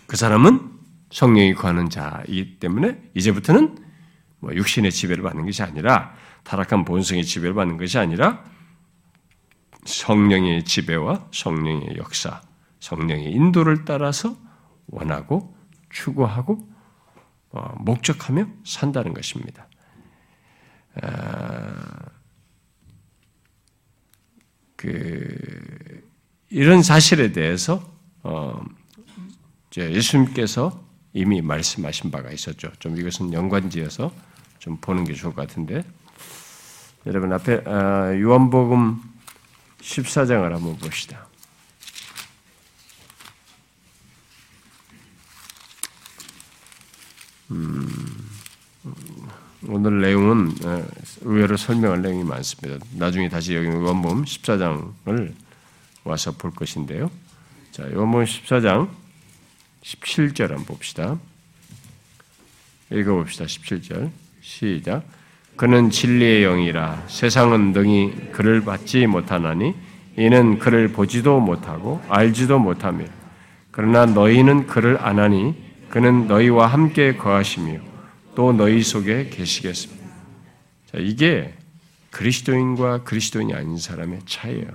그 0.07 0.17
사람은 0.17 0.71
성령이 1.11 1.53
구하는 1.53 1.89
자이기 1.89 2.59
때문에 2.59 2.99
이제부터는 3.13 3.77
뭐 4.39 4.53
육신의 4.53 4.91
지배를 4.91 5.23
받는 5.23 5.45
것이 5.45 5.63
아니라 5.63 6.13
타락한 6.43 6.83
본성의 6.83 7.23
지배를 7.23 7.53
받는 7.53 7.77
것이 7.77 7.97
아니라 7.97 8.43
성령의 9.85 10.65
지배와 10.65 11.29
성령의 11.31 11.95
역사, 11.97 12.41
성령의 12.79 13.31
인도를 13.31 13.85
따라서 13.85 14.37
원하고 14.87 15.55
추구하고 15.89 16.67
어, 17.51 17.75
목적하며 17.79 18.47
산다는 18.65 19.13
것입니다. 19.13 19.67
아, 24.83 24.91
그 24.91 26.03
이런 26.49 26.83
사실에 26.83 27.31
대해서 27.31 27.91
어, 28.21 28.63
예수님께서 29.75 30.83
이미 31.13 31.41
말씀하신 31.41 32.11
바가 32.11 32.31
있었죠. 32.31 32.71
좀 32.79 32.97
이것은 32.97 33.33
연관지어서 33.33 34.13
좀 34.59 34.77
보는 34.77 35.03
게 35.03 35.13
좋을 35.13 35.33
것 35.33 35.47
같은데 35.47 35.83
여러분 37.05 37.33
앞에 37.33 37.63
아, 37.65 38.13
요한복음 38.19 39.01
14장을 39.81 40.49
한번 40.49 40.77
봅시다. 40.77 41.27
음, 47.51 48.22
오늘 49.67 50.01
내용은 50.01 50.51
어, 50.65 50.83
의외로 51.21 51.55
설명할 51.55 52.01
내용이 52.01 52.23
많습니다. 52.23 52.83
나중에 52.97 53.29
다시 53.29 53.55
여기 53.55 53.67
원본 53.67 54.25
14장을 54.25 55.33
와서 56.03 56.31
볼 56.31 56.51
것인데요. 56.51 57.09
자, 57.71 57.83
원본 57.93 58.25
14장 58.25 58.89
17절 59.81 60.49
한번 60.49 60.65
봅시다. 60.65 61.17
읽어봅시다. 62.91 63.45
17절. 63.45 64.11
시작. 64.41 65.03
그는 65.55 65.89
진리의 65.89 66.43
영이라 66.43 67.03
세상은 67.07 67.71
능히 67.71 68.31
그를 68.31 68.61
받지 68.61 69.05
못하나니 69.07 69.75
이는 70.17 70.59
그를 70.59 70.89
보지도 70.89 71.39
못하고 71.39 72.01
알지도 72.09 72.59
못하며 72.59 73.05
그러나 73.71 74.05
너희는 74.05 74.67
그를 74.67 74.97
안하니 74.99 75.55
그는 75.89 76.27
너희와 76.27 76.67
함께 76.67 77.15
거하시며 77.15 77.92
또 78.35 78.51
너희 78.51 78.81
속에 78.81 79.29
계시겠습니다. 79.29 80.03
자, 80.87 80.97
이게 80.97 81.53
그리스도인과 82.11 83.03
그리스도인이 83.03 83.53
아닌 83.53 83.77
사람의 83.77 84.21
차이예요. 84.25 84.69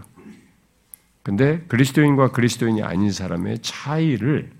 근데 1.23 1.61
그리스도인과 1.69 2.33
그리스도인이 2.33 2.83
아닌 2.83 3.13
사람의 3.13 3.61
차이를 3.63 4.51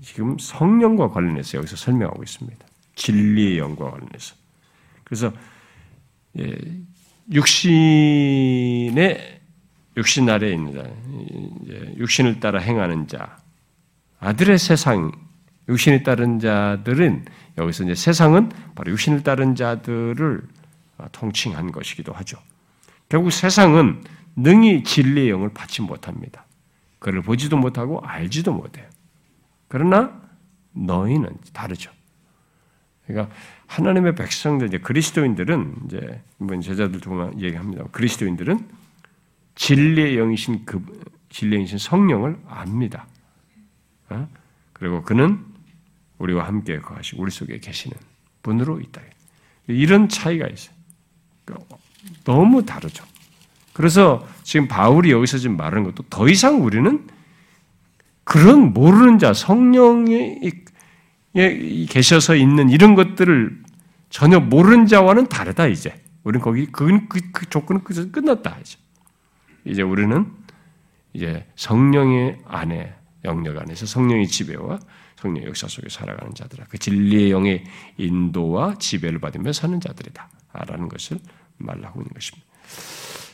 지금 0.00 0.38
성령과 0.38 1.10
관련해서 1.10 1.58
여기서 1.58 1.76
설명하고 1.76 2.22
있습니다. 2.22 2.66
진리의 2.94 3.58
영과 3.58 3.90
관련해서. 3.90 4.34
그래서 5.04 5.32
예, 6.38 6.56
육신의 7.32 8.54
육신 9.96 10.28
아래 10.28 10.52
있는 10.52 10.74
자, 10.74 10.90
육신을 11.96 12.40
따라 12.40 12.58
행하는 12.58 13.06
자, 13.06 13.38
아들의 14.18 14.58
세상, 14.58 15.12
육신을 15.68 16.02
따른 16.02 16.38
자들은 16.38 17.24
여기서 17.58 17.84
이제 17.84 17.94
세상은 17.94 18.50
바로 18.74 18.92
육신을 18.92 19.22
따른 19.22 19.54
자들을 19.54 20.42
통칭한 21.12 21.72
것이기도 21.72 22.12
하죠. 22.12 22.38
결국 23.08 23.30
세상은 23.30 24.02
능히 24.36 24.82
진리의 24.82 25.30
영을 25.30 25.50
받지 25.50 25.82
못합니다. 25.82 26.44
그를 26.98 27.22
보지도 27.22 27.56
못하고 27.56 28.00
알지도 28.00 28.52
못해요. 28.52 28.86
그러나 29.68 30.20
너희는 30.72 31.36
다르죠. 31.52 31.90
그러니까 33.06 33.34
하나님의 33.66 34.14
백성들 34.14 34.68
이제 34.68 34.78
그리스도인들은 34.78 35.74
이제 35.86 36.22
이번 36.40 36.60
제자들 36.60 37.00
동안 37.00 37.38
얘기합니다. 37.40 37.84
그리스도인들은 37.92 38.68
진리의 39.54 40.16
영이신 40.16 40.64
그 40.64 40.84
진리의 41.28 41.60
영이신 41.60 41.78
성령을 41.78 42.38
압니다. 42.48 43.06
어? 44.08 44.28
그리고 44.72 45.02
그는 45.02 45.44
우리와 46.24 46.46
함께 46.46 46.78
거하시고 46.78 47.22
우리 47.22 47.30
속에 47.30 47.58
계시는 47.58 47.96
분으로 48.42 48.80
있다. 48.80 49.00
이런 49.66 50.08
차이가 50.08 50.46
있어요. 50.46 50.74
그러니까 51.44 51.76
너무 52.24 52.64
다르죠. 52.64 53.04
그래서 53.72 54.26
지금 54.42 54.68
바울이 54.68 55.10
여기서 55.10 55.38
지금 55.38 55.56
말하는 55.56 55.84
것도 55.84 56.04
더 56.08 56.28
이상 56.28 56.64
우리는 56.64 57.06
그런 58.24 58.72
모르는 58.72 59.18
자, 59.18 59.32
성령이 59.34 60.38
계셔서 61.88 62.36
있는 62.36 62.70
이런 62.70 62.94
것들을 62.94 63.62
전혀 64.08 64.40
모르는 64.40 64.86
자와는 64.86 65.26
다르다, 65.26 65.66
이제. 65.66 66.00
우리는 66.22 66.42
거기, 66.42 66.66
그, 66.66 67.06
그, 67.08 67.20
그 67.32 67.46
조건은 67.50 67.82
끝났다, 67.82 68.56
이제. 68.60 68.78
이제 69.66 69.82
우리는 69.82 70.26
이제 71.12 71.46
성령의 71.56 72.38
안에, 72.46 72.94
영역 73.24 73.58
안에서 73.58 73.86
성령의 73.86 74.28
지배와 74.28 74.78
성령의 75.24 75.48
역사 75.48 75.66
속에 75.66 75.88
살아가는 75.88 76.34
자들아. 76.34 76.66
그 76.68 76.78
진리의 76.78 77.30
영의 77.30 77.64
인도와 77.96 78.74
지배를 78.78 79.18
받으며 79.18 79.52
사는 79.52 79.80
자들이다. 79.80 80.28
라는 80.52 80.88
것을 80.88 81.18
말하고 81.56 82.00
있는 82.00 82.12
것입니다. 82.12 82.46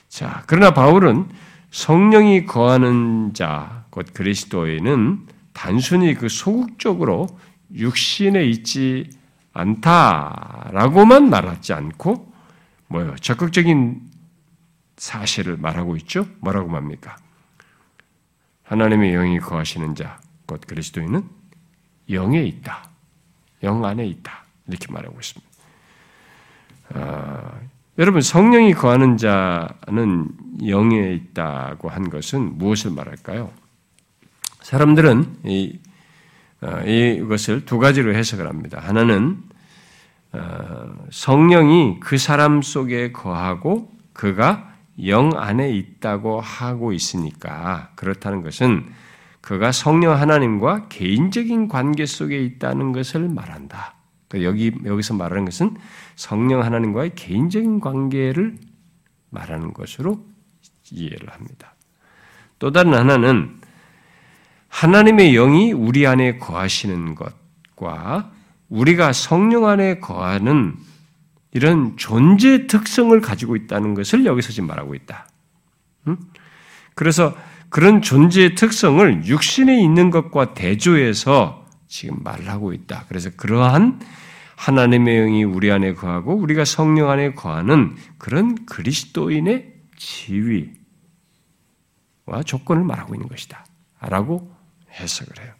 자, 0.09 0.45
그러나 0.47 0.73
바울은 0.73 1.29
성령이 1.71 2.47
거하는 2.47 3.35
자, 3.35 3.85
곧 3.91 4.07
그리스도에는 4.13 5.27
단순히 5.53 6.15
그 6.15 6.29
소극적으로 6.29 7.27
육신에 7.75 8.45
있지 8.47 9.11
않다라고만 9.53 11.29
말하지 11.29 11.73
않고 11.73 12.33
뭐요? 12.89 13.15
적극적인 13.17 14.01
사실을 14.97 15.57
말하고 15.57 15.97
있죠. 15.97 16.27
뭐라고 16.41 16.69
말합니까? 16.69 17.17
하나님의 18.65 19.13
영이 19.13 19.39
거하시는 19.41 19.95
자, 19.95 20.21
곧 20.47 20.61
그리스도인은 20.67 21.40
영에 22.11 22.43
있다. 22.43 22.89
영 23.63 23.85
안에 23.85 24.07
있다. 24.07 24.45
이렇게 24.69 24.93
말하고 24.93 25.19
있습니다. 25.19 25.51
아, 26.95 27.53
여러분 27.99 28.21
성령이 28.21 28.75
거하는 28.75 29.17
자는 29.17 30.29
영에 30.67 31.13
있다고 31.13 31.89
한 31.89 32.09
것은 32.09 32.59
무엇을 32.59 32.93
말할까요? 32.93 33.53
사람들은 34.63 35.39
이, 35.45 35.79
어, 36.63 36.81
이것을 36.81 37.65
두 37.65 37.79
가지로 37.79 38.15
해석을 38.15 38.47
합니다. 38.47 38.81
하나는 38.81 39.43
어, 40.33 41.07
성령이 41.11 41.99
그 42.01 42.19
사람 42.19 42.63
속에 42.63 43.13
거하고 43.13 43.91
그가 44.13 44.71
영 45.07 45.33
안에 45.37 45.71
있다고 45.71 46.41
하고 46.41 46.93
있으니까 46.93 47.91
그렇다는 47.97 48.43
것은 48.43 48.87
그가 49.41 49.73
성령 49.73 50.19
하나님과 50.21 50.89
개인적인 50.89 51.69
관계 51.69 52.07
속에 52.07 52.43
있다는 52.43 52.93
것을 52.93 53.29
말한다. 53.29 53.95
여기 54.35 54.73
여기서 54.85 55.15
말하는 55.15 55.45
것은 55.45 55.77
성령 56.15 56.63
하나님과의 56.63 57.15
개인적인 57.15 57.81
관계를 57.81 58.59
말하는 59.31 59.73
것으로 59.73 60.25
이해를 60.91 61.31
합니다. 61.31 61.75
또 62.59 62.71
다른 62.71 62.95
하나는 62.95 63.59
하나님의 64.69 65.33
영이 65.33 65.73
우리 65.73 66.07
안에 66.07 66.39
거하시는 66.39 67.15
것과 67.15 68.31
우리가 68.69 69.13
성령 69.13 69.67
안에 69.67 69.99
거하는 69.99 70.77
이런 71.53 71.97
존재 71.97 72.69
특성을 72.69 73.19
가지고 73.21 73.57
있다는 73.57 73.95
것을 73.95 74.25
여기서 74.25 74.53
지금 74.53 74.69
말하고 74.69 74.95
있다. 74.95 75.27
그래서 76.95 77.37
그런 77.71 78.03
존재의 78.03 78.57
특성을 78.57 79.25
육신에 79.27 79.81
있는 79.81 80.11
것과 80.11 80.55
대조해서 80.55 81.65
지금 81.87 82.17
말하고 82.23 82.73
있다. 82.73 83.05
그래서 83.09 83.31
그러한 83.37 84.01
하나님의 84.57 85.21
영이 85.21 85.45
우리 85.45 85.71
안에 85.73 85.95
거하고 85.95 86.35
우리가 86.35 86.65
성령 86.65 87.09
안에 87.09 87.33
거하는 87.33 87.97
그런 88.19 88.67
그리스도인의 88.67 89.73
지위와 89.97 90.73
조건을 92.45 92.85
말하고 92.85 93.15
있는 93.15 93.29
것이다. 93.29 93.65
라고 94.01 94.53
해석을 94.93 95.43
해요. 95.43 95.53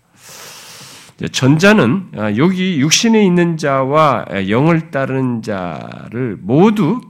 전자는 1.33 2.13
아, 2.17 2.37
여기 2.37 2.81
육신에 2.81 3.25
있는 3.25 3.57
자와 3.57 4.27
영을 4.49 4.91
따르는 4.91 5.43
자를 5.43 6.39
모두 6.41 7.01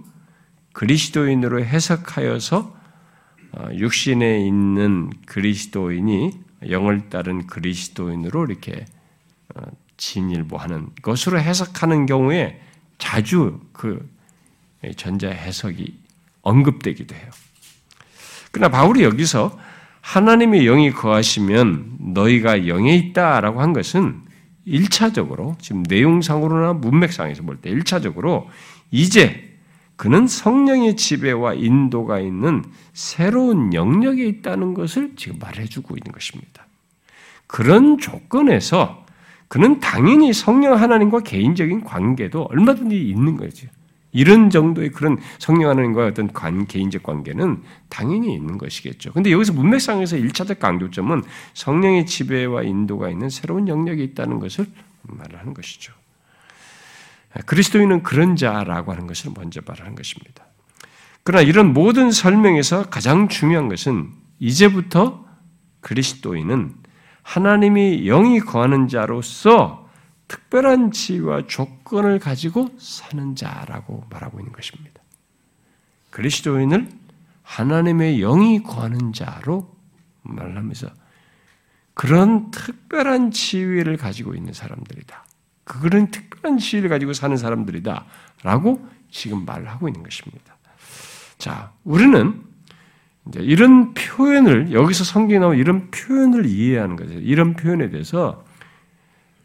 그리스도인으로 0.72 1.64
해석하여서 1.64 2.58
어, 2.58 2.79
육신에 3.74 4.46
있는 4.46 5.10
그리스도인이 5.26 6.30
영을 6.68 7.08
따른 7.08 7.46
그리스도인으로 7.46 8.46
이렇게 8.46 8.84
어, 9.54 9.62
진일보하는 9.96 10.88
것으로 11.02 11.40
해석하는 11.40 12.06
경우에 12.06 12.60
자주 12.98 13.60
그 13.72 14.08
전자 14.96 15.28
해석이 15.30 15.98
언급되기도 16.42 17.14
해요. 17.14 17.30
그러나 18.52 18.70
바울이 18.70 19.02
여기서 19.02 19.58
하나님의 20.00 20.64
영이 20.64 20.92
거하시면 20.92 21.96
너희가 22.14 22.66
영에 22.66 22.96
있다라고 22.96 23.60
한 23.60 23.72
것은 23.72 24.22
1차적으로 24.66 25.58
지금 25.60 25.82
내용상으로나 25.88 26.74
문맥상에서 26.74 27.42
볼 27.42 27.60
때 27.60 27.70
1차적으로 27.70 28.46
이제 28.90 29.49
그는 30.00 30.26
성령의 30.26 30.96
지배와 30.96 31.52
인도가 31.52 32.20
있는 32.20 32.64
새로운 32.94 33.74
영역에 33.74 34.24
있다는 34.24 34.72
것을 34.72 35.12
지금 35.14 35.38
말해주고 35.38 35.94
있는 35.94 36.10
것입니다. 36.10 36.66
그런 37.46 37.98
조건에서 37.98 39.04
그는 39.48 39.78
당연히 39.78 40.32
성령 40.32 40.80
하나님과 40.80 41.20
개인적인 41.20 41.84
관계도 41.84 42.44
얼마든지 42.44 42.98
있는 42.98 43.36
거죠. 43.36 43.68
이런 44.12 44.48
정도의 44.48 44.90
그런 44.90 45.18
성령 45.38 45.68
하나님과 45.68 46.06
어떤 46.06 46.32
관, 46.32 46.66
개인적 46.66 47.02
관계는 47.02 47.62
당연히 47.90 48.32
있는 48.32 48.56
것이겠죠. 48.56 49.12
근데 49.12 49.30
여기서 49.30 49.52
문맥상에서 49.52 50.16
1차적 50.16 50.60
강조점은 50.60 51.24
성령의 51.52 52.06
지배와 52.06 52.62
인도가 52.62 53.10
있는 53.10 53.28
새로운 53.28 53.68
영역이 53.68 54.02
있다는 54.02 54.40
것을 54.40 54.64
말하는 55.02 55.52
것이죠. 55.52 55.99
그리스도인은 57.46 58.02
그런 58.02 58.36
자라고 58.36 58.92
하는 58.92 59.06
것을 59.06 59.32
먼저 59.34 59.60
말하는 59.66 59.94
것입니다. 59.94 60.44
그러나 61.22 61.42
이런 61.42 61.72
모든 61.72 62.10
설명에서 62.10 62.90
가장 62.90 63.28
중요한 63.28 63.68
것은 63.68 64.10
이제부터 64.38 65.24
그리스도인은 65.80 66.74
하나님이 67.22 68.04
영이 68.04 68.40
거하는 68.40 68.88
자로서 68.88 69.88
특별한 70.28 70.92
지위와 70.92 71.46
조건을 71.46 72.18
가지고 72.18 72.70
사는 72.78 73.36
자라고 73.36 74.04
말하고 74.10 74.38
있는 74.40 74.52
것입니다. 74.52 75.00
그리스도인을 76.10 76.88
하나님의 77.42 78.18
영이 78.18 78.62
거하는 78.62 79.12
자로 79.12 79.74
말하면서 80.22 80.88
그런 81.94 82.50
특별한 82.50 83.32
지위를 83.32 83.96
가지고 83.96 84.34
있는 84.34 84.52
사람들이다. 84.52 85.24
그런 85.70 86.10
특별한 86.10 86.58
지위를 86.58 86.88
가지고 86.88 87.12
사는 87.12 87.36
사람들이다. 87.36 88.04
라고 88.42 88.84
지금 89.08 89.44
말을 89.44 89.68
하고 89.68 89.88
있는 89.88 90.02
것입니다. 90.02 90.56
자, 91.38 91.72
우리는 91.84 92.42
이제 93.28 93.40
이런 93.40 93.94
표현을, 93.94 94.72
여기서 94.72 95.04
성경에 95.04 95.38
나온 95.38 95.56
이런 95.56 95.90
표현을 95.92 96.46
이해하는 96.46 96.96
거죠. 96.96 97.14
이런 97.14 97.54
표현에 97.54 97.90
대해서, 97.90 98.44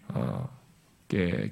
어, 0.08 0.50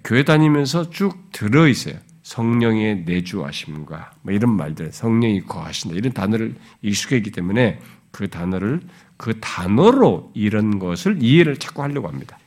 교회 0.03 0.23
다니면서 0.23 0.89
쭉 0.89 1.31
들어있어요. 1.31 1.95
성령의 2.23 3.03
내주하심과 3.05 4.13
뭐 4.23 4.33
이런 4.33 4.55
말들, 4.55 4.91
성령이 4.91 5.41
거하신다. 5.41 5.95
이런 5.95 6.13
단어를 6.13 6.55
익숙했기 6.81 7.31
때문에 7.31 7.79
그 8.11 8.29
단어를 8.29 8.81
그 9.17 9.39
단어로 9.39 10.31
이런 10.33 10.79
것을 10.79 11.21
이해를 11.21 11.57
자꾸 11.57 11.83
하려고 11.83 12.07
합니다. 12.07 12.39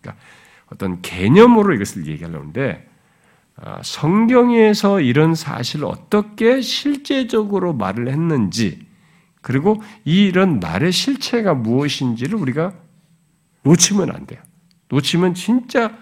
그러니까 0.00 0.22
어떤 0.72 1.00
개념으로 1.02 1.74
이것을 1.74 2.06
얘기하려고 2.06 2.40
하는데 2.40 2.88
아, 3.56 3.80
성경에서 3.82 5.00
이런 5.00 5.34
사실을 5.34 5.86
어떻게 5.86 6.60
실제적으로 6.60 7.72
말을 7.72 8.08
했는지 8.08 8.86
그리고 9.40 9.80
이런 10.04 10.60
말의 10.60 10.92
실체가 10.92 11.54
무엇인지를 11.54 12.36
우리가 12.36 12.74
놓치면 13.62 14.10
안 14.10 14.26
돼요. 14.26 14.40
놓치면 14.88 15.34
진짜 15.34 15.96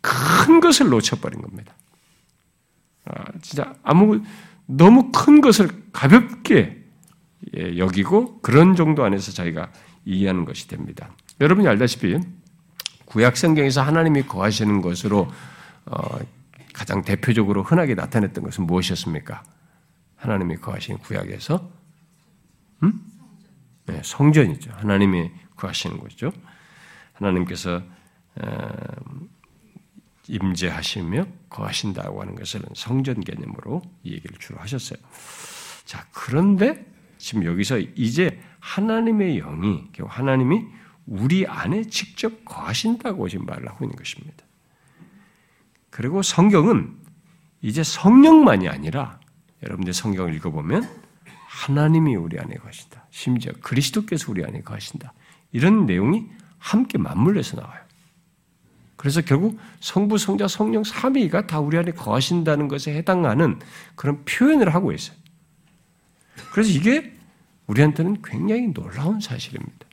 큰 0.00 0.60
것을 0.60 0.88
놓쳐버린 0.90 1.40
겁니다. 1.40 1.74
아, 3.04 3.24
진짜 3.40 3.74
아무 3.82 4.22
너무 4.66 5.10
큰 5.12 5.40
것을 5.40 5.68
가볍게 5.92 6.82
예, 7.56 7.78
여기고 7.78 8.40
그런 8.40 8.76
정도 8.76 9.04
안에서 9.04 9.32
자기가 9.32 9.70
이해하는 10.04 10.44
것이 10.44 10.68
됩니다. 10.68 11.10
여러분이 11.40 11.66
알다시피 11.68 12.18
구약 13.12 13.36
성경에서 13.36 13.82
하나님이 13.82 14.22
거하시는 14.22 14.80
것으로 14.80 15.30
어, 15.84 16.18
가장 16.72 17.02
대표적으로 17.02 17.62
흔하게 17.62 17.94
나타냈던 17.94 18.42
것은 18.42 18.64
무엇이었습니까? 18.64 19.42
하나님이 20.16 20.56
거하시는 20.56 20.98
구약에서 21.00 21.70
음? 22.82 23.04
네, 23.84 24.00
성전이죠. 24.02 24.72
하나님이 24.76 25.30
거하시는 25.56 25.98
거죠. 25.98 26.32
하나님께서 27.12 27.82
임재하시며 30.28 31.26
거하신다고 31.50 32.22
하는 32.22 32.34
것을 32.34 32.62
성전 32.74 33.20
개념으로 33.20 33.82
이 34.04 34.12
얘기를 34.14 34.38
주로 34.38 34.58
하셨어요. 34.60 34.98
자, 35.84 36.06
그런데 36.12 36.86
지금 37.18 37.44
여기서 37.44 37.78
이제 37.78 38.40
하나님의 38.60 39.36
영이, 39.36 39.90
하나님이 40.06 40.64
우리 41.06 41.46
안에 41.46 41.84
직접 41.84 42.44
거하신다고 42.44 43.28
지금 43.28 43.46
말을 43.46 43.68
하고 43.68 43.84
있는 43.84 43.96
것입니다. 43.96 44.44
그리고 45.90 46.22
성경은 46.22 46.96
이제 47.60 47.82
성령만이 47.82 48.68
아니라 48.68 49.20
여러분들 49.62 49.92
성경을 49.92 50.34
읽어보면 50.34 50.88
하나님이 51.46 52.16
우리 52.16 52.38
안에 52.38 52.54
거하신다. 52.54 53.06
심지어 53.10 53.52
그리스도께서 53.60 54.30
우리 54.30 54.44
안에 54.44 54.62
거하신다. 54.62 55.12
이런 55.52 55.86
내용이 55.86 56.26
함께 56.58 56.98
맞물려서 56.98 57.60
나와요. 57.60 57.82
그래서 58.96 59.20
결국 59.20 59.58
성부, 59.80 60.16
성자, 60.16 60.48
성령 60.48 60.84
삼위가 60.84 61.46
다 61.46 61.58
우리 61.60 61.76
안에 61.76 61.90
거하신다는 61.92 62.68
것에 62.68 62.94
해당하는 62.94 63.58
그런 63.96 64.24
표현을 64.24 64.74
하고 64.74 64.92
있어요. 64.92 65.16
그래서 66.52 66.70
이게 66.70 67.12
우리한테는 67.66 68.22
굉장히 68.22 68.72
놀라운 68.72 69.20
사실입니다. 69.20 69.86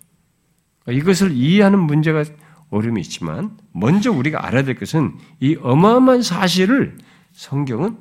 이것을 0.92 1.32
이해하는 1.32 1.80
문제가 1.80 2.24
어려움이 2.70 3.02
있지만 3.02 3.58
먼저 3.72 4.12
우리가 4.12 4.46
알아야 4.46 4.64
될 4.64 4.76
것은 4.76 5.18
이 5.40 5.56
어마어마한 5.60 6.22
사실을 6.22 6.98
성경은 7.32 7.98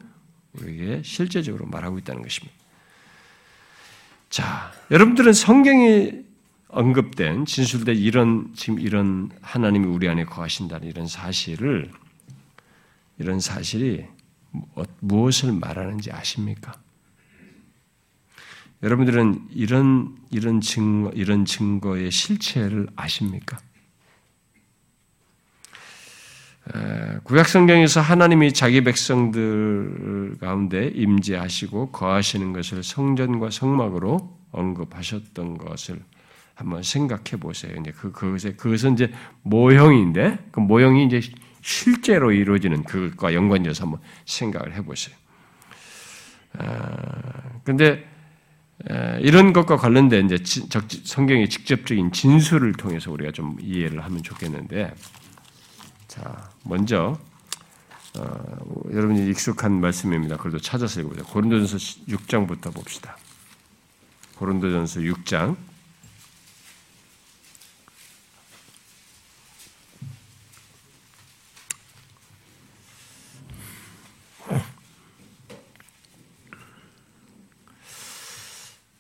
우리에게 0.55 1.03
실제적으로 1.05 1.67
말하고 1.67 1.99
있다는 1.99 2.23
것입니다. 2.23 2.55
자, 4.31 4.73
여러분들은 4.91 5.33
성경에 5.33 6.23
언급된 6.69 7.47
진술된 7.47 7.97
이런 7.97 8.53
지금 8.55 8.79
이런 8.79 9.31
하나님이 9.41 9.87
우리 9.87 10.09
안에 10.09 10.25
거하신다는 10.25 10.87
이런 10.87 11.07
사실을 11.07 11.91
이런 13.19 13.41
사실이 13.41 14.05
무엇을 15.01 15.53
말하는지 15.53 16.13
아십니까? 16.13 16.75
여러분들은 18.83 19.49
이런 19.51 20.17
이런 20.31 20.61
증거 20.61 21.11
이런 21.11 21.45
증거의 21.45 22.11
실체를 22.11 22.87
아십니까? 22.95 23.59
구약 27.25 27.49
성경에서 27.49 28.01
하나님이 28.01 28.53
자기 28.53 28.83
백성들 28.85 30.37
가운데 30.39 30.89
임재하시고 30.89 31.91
거하시는 31.91 32.53
것을 32.53 32.83
성전과 32.83 33.51
성막으로 33.51 34.39
언급하셨던 34.53 35.59
것을 35.59 36.01
한번 36.55 36.83
생각해 36.83 37.41
보세요. 37.41 37.75
이제 37.81 37.93
그 37.93 38.13
그것에 38.13 38.53
그것은 38.53 38.95
이제 38.95 39.13
모형인데 39.43 40.49
그 40.51 40.61
모형이 40.61 41.07
이제 41.07 41.21
실제로 41.63 42.33
이루어지는 42.33 42.83
그것과 42.85 43.35
연관지어서 43.35 43.85
한번 43.85 44.01
생각을 44.27 44.75
해 44.75 44.83
보세요. 44.83 45.17
아, 46.59 47.61
근데 47.65 48.09
이런 49.21 49.53
것과 49.53 49.77
관련된 49.77 50.27
이제 50.27 50.39
성경의 51.05 51.49
직접적인 51.49 52.13
진술을 52.13 52.73
통해서 52.75 53.11
우리가 53.11 53.33
좀 53.33 53.57
이해를 53.61 54.05
하면 54.05 54.23
좋겠는데, 54.23 54.95
자 56.07 56.51
먼저 56.65 57.19
어, 58.19 58.85
여러분이 58.93 59.29
익숙한 59.31 59.81
말씀입니다. 59.81 60.37
그래도 60.37 60.59
찾아서 60.59 61.01
읽어보자. 61.01 61.25
고린도전서 61.25 61.77
6장부터 62.09 62.75
봅시다. 62.75 63.17
고린도전서 64.37 65.01
6장 65.01 65.57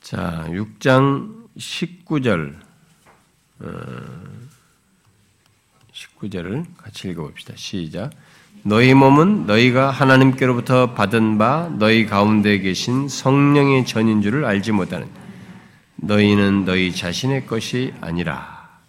자, 0.09 0.47
6장 0.49 1.49
19절, 1.59 2.59
19절을 5.92 6.61
어, 6.62 6.75
같이 6.79 7.11
읽어봅시다. 7.11 7.53
시작. 7.57 8.12
너희 8.62 8.94
몸은 8.94 9.44
너희가 9.44 9.90
하나님께로부터 9.90 10.94
받은 10.94 11.37
바 11.37 11.68
너희 11.79 12.07
가운데 12.07 12.59
계신 12.59 13.07
성령의 13.07 13.85
전인 13.85 14.23
줄을 14.23 14.47
알지 14.47 14.73
못하는 14.73 15.11
너희는 15.97 16.64
너희 16.64 16.90
자신의 16.90 17.44
것이 17.44 17.92
아니라 18.01 18.81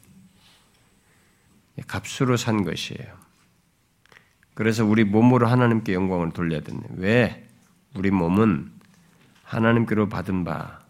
값으로 1.86 2.38
산 2.38 2.64
것이에요. 2.64 3.14
그래서 4.54 4.86
우리 4.86 5.04
몸으로 5.04 5.48
하나님께 5.48 5.94
영광을 5.94 6.32
돌려야 6.32 6.62
되네. 6.62 6.80
왜? 6.96 7.46
우리 7.94 8.10
몸은 8.10 8.72
하나님께로 9.44 10.08
받은 10.08 10.46
바 10.46 10.54
아, 10.54 10.89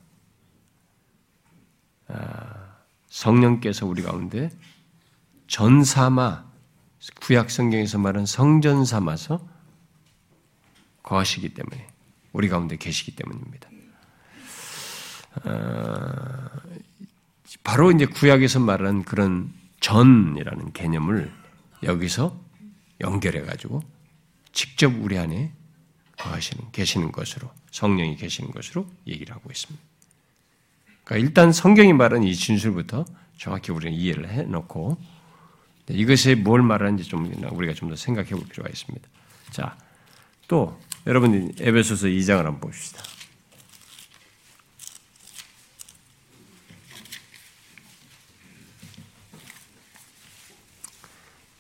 성령께서 3.10 3.86
우리 3.86 4.02
가운데 4.02 4.50
전삼아 5.48 6.50
구약 7.22 7.50
성경에서 7.50 7.98
말하는 7.98 8.26
성전 8.26 8.86
삼아서 8.86 9.46
거하시기 11.04 11.54
때문에 11.54 11.88
우리 12.34 12.50
가운데 12.50 12.78
계시기 12.78 13.16
때문입니다. 13.16 13.70
아, 15.44 16.50
바로 17.64 17.92
이제 17.92 18.06
구약에서 18.06 18.60
말하는 18.60 19.04
그런 19.04 19.54
전이라는 19.80 20.74
개념을 20.74 21.32
여기서 21.84 22.40
연결해 23.02 23.42
가지고 23.42 23.82
직접 24.52 24.94
우리 25.02 25.18
안에 25.18 25.54
거하시는 26.18 26.72
계시는 26.72 27.12
것으로 27.12 27.50
성령이 27.72 28.18
계시는 28.18 28.52
것으로 28.52 28.88
얘기를 29.08 29.34
하고 29.34 29.50
있습니다. 29.50 29.89
그러니까 31.10 31.28
일단 31.28 31.52
성경이 31.52 31.92
말하는 31.94 32.28
이 32.28 32.36
진술부터 32.36 33.04
정확히 33.36 33.72
우리는 33.72 33.98
이해를 33.98 34.30
해놓고 34.30 34.96
네, 35.88 35.96
이것이 35.96 36.36
뭘 36.36 36.62
말하는지 36.62 37.10
좀 37.10 37.34
우리가 37.52 37.74
좀 37.74 37.90
더 37.90 37.96
생각해 37.96 38.30
볼 38.30 38.44
필요가 38.48 38.70
있습니다. 38.70 39.10
자, 39.50 39.76
또 40.48 40.80
여러분 41.08 41.52
에베소서 41.60 42.08
2장을 42.08 42.44
한번 42.44 42.60
봅시다. 42.60 43.02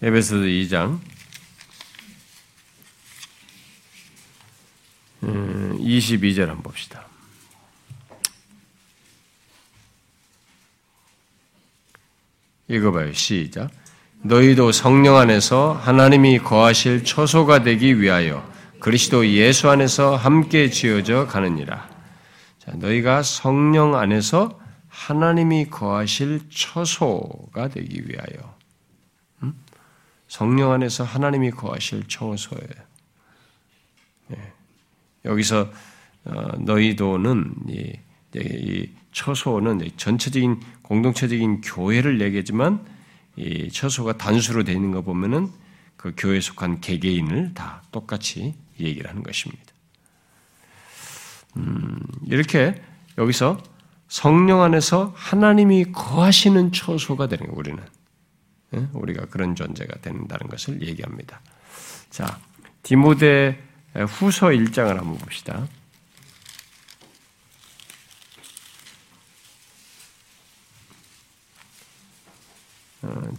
에베소서 0.03 0.43
2장 0.43 0.99
22절 5.23 6.39
음, 6.43 6.49
한번 6.49 6.61
봅시다. 6.61 7.08
읽어봐요. 12.69 13.13
시작. 13.13 13.71
너희도 14.21 14.71
성령 14.71 15.17
안에서 15.17 15.73
하나님이 15.73 16.39
거하실 16.39 17.03
처소가 17.03 17.63
되기 17.63 17.99
위하여 17.99 18.47
그리스도 18.79 19.27
예수 19.27 19.69
안에서 19.69 20.15
함께 20.15 20.69
지어져 20.69 21.25
가느니라. 21.25 21.89
자, 22.59 22.71
너희가 22.75 23.23
성령 23.23 23.95
안에서 23.95 24.59
하나님이 24.87 25.69
거하실 25.69 26.41
처소가 26.49 27.69
되기 27.69 28.07
위하여. 28.07 28.55
음? 29.43 29.53
성령 30.27 30.71
안에서 30.71 31.03
하나님이 31.03 31.51
거하실 31.51 32.07
처소예요. 32.07 32.69
네. 34.27 34.53
여기서 35.25 35.71
어, 36.25 36.31
너희도는 36.59 37.53
이, 37.67 37.93
이 38.35 38.89
처소는 39.11 39.89
전체적인 39.97 40.59
공동체적인 40.89 41.61
교회를 41.61 42.19
얘기하지만 42.19 42.83
이 43.35 43.69
처소가 43.69 44.17
단수로 44.17 44.63
되어 44.63 44.75
있는 44.75 44.91
거 44.91 45.01
보면은 45.01 45.49
그 45.95 46.13
교회에 46.17 46.41
속한 46.41 46.81
개개인을 46.81 47.53
다 47.53 47.83
똑같이 47.91 48.55
얘기를 48.79 49.07
하는 49.07 49.21
것입니다. 49.21 49.63
음, 51.57 51.99
이렇게 52.25 52.81
여기서 53.17 53.61
성령 54.07 54.61
안에서 54.63 55.13
하나님이 55.15 55.91
거하시는 55.91 56.71
처소가 56.71 57.27
되는 57.27 57.45
거예요, 57.45 57.59
우리는. 57.59 57.83
예? 58.73 58.87
우리가 58.93 59.25
그런 59.27 59.55
존재가 59.55 60.01
된다는 60.01 60.47
것을 60.47 60.81
얘기합니다. 60.81 61.41
자, 62.09 62.39
디모데 62.81 63.61
후서 64.07 64.47
1장을 64.47 64.87
한번 64.87 65.17
봅시다. 65.17 65.67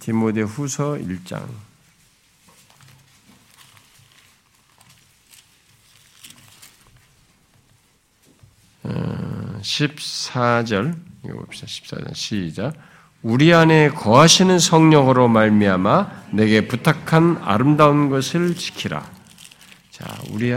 디모데 0.01 0.43
후서 0.43 0.95
1장. 0.95 1.47
14절 9.61 10.97
이거 11.25 11.35
봅시다. 11.35 11.67
14절 11.67 12.15
시작. 12.15 12.75
우리 13.23 13.53
안에 13.53 13.91
거하시는 13.91 14.59
성령으로 14.59 15.29
말미암아 15.29 16.31
내게 16.33 16.67
부탁한 16.67 17.39
아름다운 17.43 18.09
것을 18.09 18.55
지키라. 18.55 19.11
자, 19.91 20.19
우리 20.31 20.55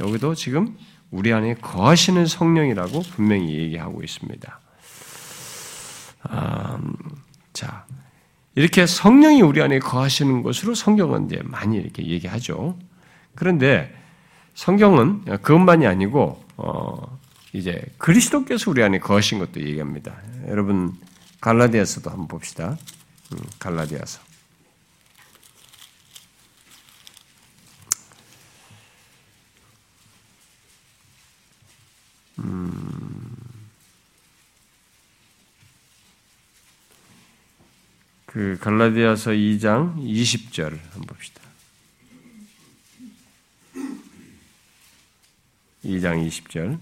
여기도 0.00 0.34
지금 0.34 0.76
우리 1.10 1.32
안에 1.32 1.54
거하시는 1.54 2.26
성령이라고 2.26 3.02
분명히 3.02 3.58
얘기하고 3.58 4.02
있습니다. 4.02 4.60
음, 6.30 6.94
자, 7.52 7.84
이렇게 8.58 8.86
성령이 8.86 9.40
우리 9.42 9.62
안에 9.62 9.78
거하시는 9.78 10.42
것으로 10.42 10.74
성경은 10.74 11.26
이제 11.26 11.40
많이 11.44 11.76
이렇게 11.76 12.04
얘기하죠. 12.04 12.76
그런데 13.36 13.94
성경은 14.56 15.26
그것만이 15.26 15.86
아니고 15.86 16.44
어, 16.56 17.18
이제 17.52 17.80
그리스도께서 17.98 18.68
우리 18.72 18.82
안에 18.82 18.98
거하신 18.98 19.38
것도 19.38 19.60
얘기합니다. 19.60 20.16
여러분 20.48 20.92
갈라디아서도 21.40 22.10
한번 22.10 22.26
봅시다. 22.26 22.76
음, 23.30 23.38
갈라디아서. 23.60 24.20
음, 32.40 33.36
그 38.28 38.58
갈라디아서 38.60 39.30
2장 39.30 39.96
20절 39.96 40.78
한번 40.90 41.06
봅시다. 41.06 41.40
2장 45.82 46.28
20절. 46.28 46.78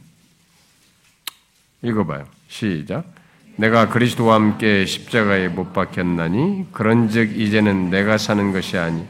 읽어봐요. 1.83 2.27
시작. 2.49 3.05
내가 3.55 3.89
그리스도와 3.89 4.35
함께 4.35 4.85
십자가에 4.87 5.47
못 5.47 5.73
박혔나니 5.73 6.73
그런즉 6.73 7.39
이제는 7.39 7.91
내가 7.91 8.19
사는 8.19 8.53
것이 8.53 8.77
아니 8.77 9.07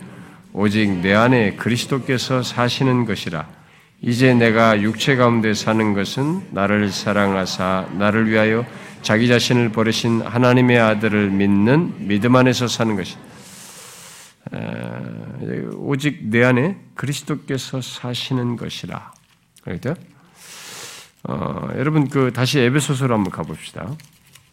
오직 0.53 0.90
내 0.90 1.14
안에 1.14 1.57
그리스도께서 1.57 2.42
사시는 2.42 3.07
것이라. 3.07 3.49
이제 4.03 4.35
내가 4.35 4.83
육체 4.83 5.16
가운데 5.16 5.55
사는 5.55 5.94
것은 5.94 6.49
나를 6.51 6.92
사랑하사 6.92 7.88
나를 7.94 8.29
위하여 8.29 8.66
자기 9.02 9.28
자신을 9.28 9.70
버리신 9.70 10.22
하나님의 10.22 10.78
아들을 10.78 11.30
믿는 11.30 12.09
믿음 12.09 12.37
안에서 12.37 12.68
사는 12.68 12.96
것이. 12.96 13.16
오직 15.74 16.24
내 16.24 16.44
안에 16.44 16.76
그리스도께서 16.94 17.80
사시는 17.80 18.56
것이라. 18.56 19.12
그렇죠? 19.62 19.94
어, 21.24 21.68
여러분 21.76 22.09
그 22.09 22.32
다시 22.32 22.61
에베소서로 22.61 23.14
한번 23.14 23.32
가봅시다. 23.32 23.96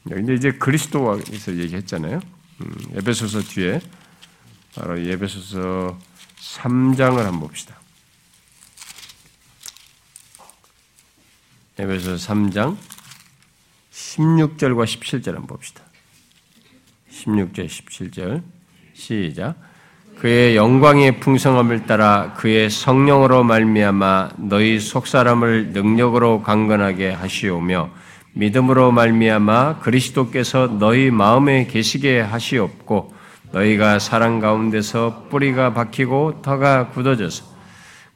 근데 0.07 0.33
이제 0.33 0.51
그리스도와서 0.51 1.55
얘기했잖아요. 1.57 2.19
음, 2.61 2.75
에베소서 2.95 3.41
뒤에 3.41 3.79
바로 4.75 4.97
에베소서 4.97 5.97
3장을 6.39 7.17
한번 7.17 7.39
봅시다. 7.41 7.75
에베소서 11.77 12.33
3장 12.33 12.77
16절과 13.93 14.85
17절 14.85 15.27
한번 15.27 15.45
봅시다. 15.47 15.83
16절, 17.11 17.67
17절 17.67 18.41
시작. 18.93 19.55
그의 20.17 20.55
영광의 20.55 21.19
풍성함을 21.19 21.85
따라 21.85 22.33
그의 22.37 22.69
성령으로 22.69 23.43
말미암아 23.43 24.31
너희 24.37 24.79
속사람을 24.79 25.69
능력으로 25.73 26.41
강건하게 26.41 27.11
하시오며 27.11 27.89
믿음으로 28.33 28.91
말미암아 28.91 29.79
그리스도께서 29.79 30.67
너희 30.79 31.11
마음에 31.11 31.67
계시게 31.67 32.21
하시옵고 32.21 33.13
너희가 33.51 33.99
사랑 33.99 34.39
가운데서 34.39 35.27
뿌리가 35.29 35.73
박히고 35.73 36.41
터가 36.41 36.89
굳어져서 36.89 37.52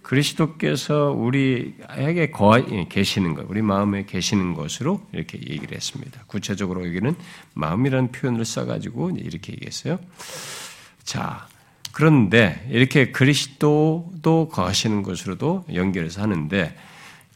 그리스도께서 0.08 1.12
우리에게 1.12 2.32
거하 2.32 2.62
계시는 2.62 3.34
것, 3.34 3.46
우리 3.50 3.62
마음에 3.62 4.06
계시는 4.06 4.54
것으로 4.54 5.06
이렇게 5.12 5.38
얘기를 5.38 5.76
했습니다. 5.76 6.24
구체적으로 6.28 6.88
여기는 6.88 7.13
마음이라는 7.56 8.13
표현을 8.13 8.46
써가지고 8.46 9.12
이렇게 9.17 9.52
얘기했어요. 9.52 10.00
자, 11.04 11.48
그런데 11.91 12.65
이렇게 12.72 13.12
그리스도도 13.12 14.48
거하시는 14.50 15.04
것으로도 15.04 15.65
연결해서 15.74 16.22
하는데 16.22 16.74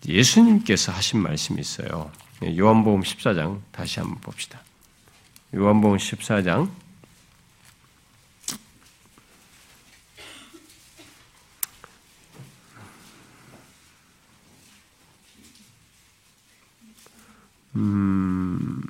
예수님께서 0.08 0.94
하신 0.94 1.20
말씀이 1.20 1.60
있어요. 1.60 2.10
요한복음 2.58 3.02
14장 3.02 3.60
다시 3.74 4.00
한번 4.00 4.18
봅시다. 4.22 4.62
요한복음 5.54 5.98
14장 5.98 6.70
음, 17.76 18.82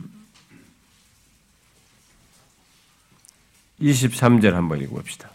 23절 3.81 4.51
한번 4.51 4.81
읽어봅시다. 4.81 5.29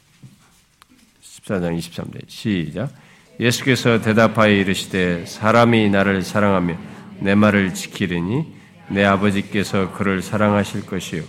14장 1.22 1.78
23절 1.78 2.28
시작. 2.28 2.92
예수께서 3.38 4.00
대답하여 4.00 4.52
이르시되 4.52 5.26
사람이 5.26 5.90
나를 5.90 6.22
사랑하며 6.22 6.76
내 7.20 7.34
말을 7.34 7.74
지키리니 7.74 8.54
내 8.88 9.04
아버지께서 9.04 9.92
그를 9.92 10.22
사랑하실 10.22 10.86
것이요 10.86 11.22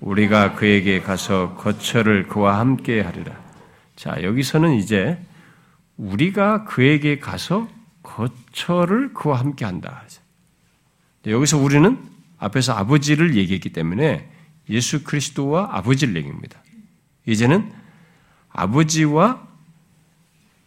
우리가 0.00 0.54
그에게 0.54 1.00
가서 1.00 1.54
거처를 1.56 2.28
그와 2.28 2.60
함께 2.60 3.00
하리라. 3.00 3.36
자, 3.96 4.22
여기서는 4.22 4.74
이제 4.74 5.18
우리가 5.96 6.64
그에게 6.64 7.18
가서 7.18 7.68
거처를 8.02 9.12
그와 9.12 9.40
함께 9.40 9.64
한다. 9.64 10.04
여기서 11.26 11.58
우리는 11.58 11.98
앞에서 12.38 12.72
아버지를 12.74 13.36
얘기했기 13.36 13.70
때문에 13.70 14.30
예수 14.70 15.02
그리스도와 15.04 15.68
아버지를 15.72 16.16
얘기합니다. 16.16 16.62
이제는 17.26 17.72
아버지와 18.50 19.46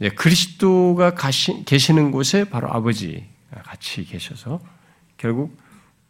예, 0.02 0.10
그리스도가 0.10 1.14
계시는 1.66 2.12
곳에 2.12 2.44
바로 2.46 2.72
아버지 2.74 3.28
같이 3.64 4.04
계셔서 4.04 4.60
결국 5.18 5.58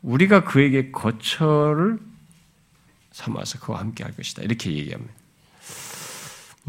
우리가 0.01 0.43
그에게 0.45 0.91
거처를 0.91 1.99
삼아서 3.11 3.59
그와 3.59 3.79
함께 3.79 4.03
할 4.03 4.15
것이다. 4.15 4.43
이렇게 4.43 4.71
얘기합니다. 4.71 5.13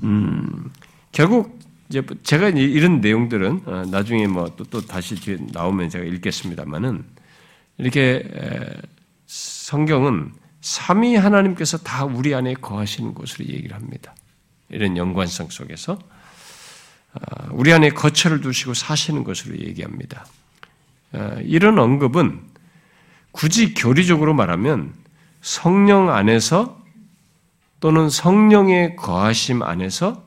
음, 0.03 0.71
결국 1.13 1.61
제가 2.25 2.49
이런 2.49 3.01
내용들은 3.01 3.63
어, 3.67 3.85
나중에 3.91 4.27
뭐 4.27 4.47
또 4.57 4.65
또 4.65 4.81
다시 4.81 5.15
나오면 5.53 5.91
제가 5.91 6.05
읽겠습니다만은 6.05 7.05
이렇게 7.83 8.25
성경은 9.27 10.33
삼위 10.61 11.17
하나님께서 11.17 11.79
다 11.79 12.05
우리 12.05 12.33
안에 12.33 12.55
거하시는 12.55 13.13
것으로 13.13 13.47
얘기를 13.47 13.75
합니다. 13.75 14.15
이런 14.69 14.97
연관성 14.97 15.49
속에서 15.51 15.99
어, 17.15 17.49
우리 17.51 17.73
안에 17.73 17.91
거처를 17.91 18.41
두시고 18.41 18.73
사시는 18.75 19.25
것으로 19.25 19.59
얘기합니다. 19.59 20.25
어, 21.13 21.37
이런 21.43 21.79
언급은 21.79 22.41
굳이 23.33 23.75
교리적으로 23.75 24.33
말하면 24.33 24.95
성령 25.41 26.11
안에서 26.11 26.81
또는 27.81 28.09
성령의 28.09 28.95
거하심 28.95 29.63
안에서 29.63 30.25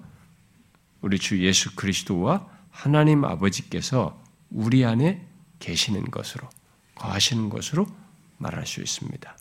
우리 0.99 1.17
주 1.17 1.41
예수 1.41 1.73
그리스도와 1.75 2.45
하나님 2.69 3.23
아버지께서 3.23 4.21
우리 4.49 4.83
안에 4.83 5.25
계시는 5.59 6.11
것으로 6.11 6.49
거하시는 6.95 7.49
것으로 7.49 7.85
말할 8.37 8.65
수 8.65 8.81
있습니다. 8.81 9.37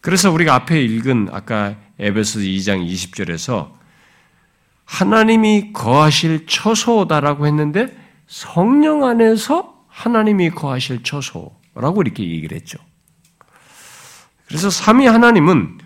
그래서 0.00 0.30
우리가 0.32 0.54
앞에 0.54 0.82
읽은 0.82 1.28
아까 1.32 1.76
에베소 1.98 2.40
2장 2.40 2.84
20절에서 2.86 3.72
하나님이 4.84 5.72
거하실 5.72 6.46
처소다라고 6.46 7.46
했는데 7.46 7.96
성령 8.26 9.04
안에서 9.04 9.84
하나님이 9.88 10.50
거하실 10.50 11.02
처소라고 11.02 12.02
이렇게 12.02 12.24
얘기를 12.24 12.56
했죠. 12.56 12.78
그래서 14.46 14.70
삼위 14.70 15.06
하나님은 15.06 15.78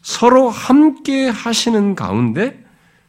서로 0.00 0.48
함께 0.48 1.28
하시는 1.28 1.94
가운데 1.94 2.64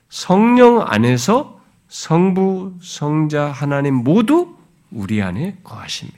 성령 0.10 0.82
안에서 0.82 1.62
성부, 1.88 2.80
성자, 2.82 3.46
하나님 3.52 3.96
모두 3.96 4.58
우리 4.92 5.22
안에 5.22 5.58
거하십니다. 5.64 6.17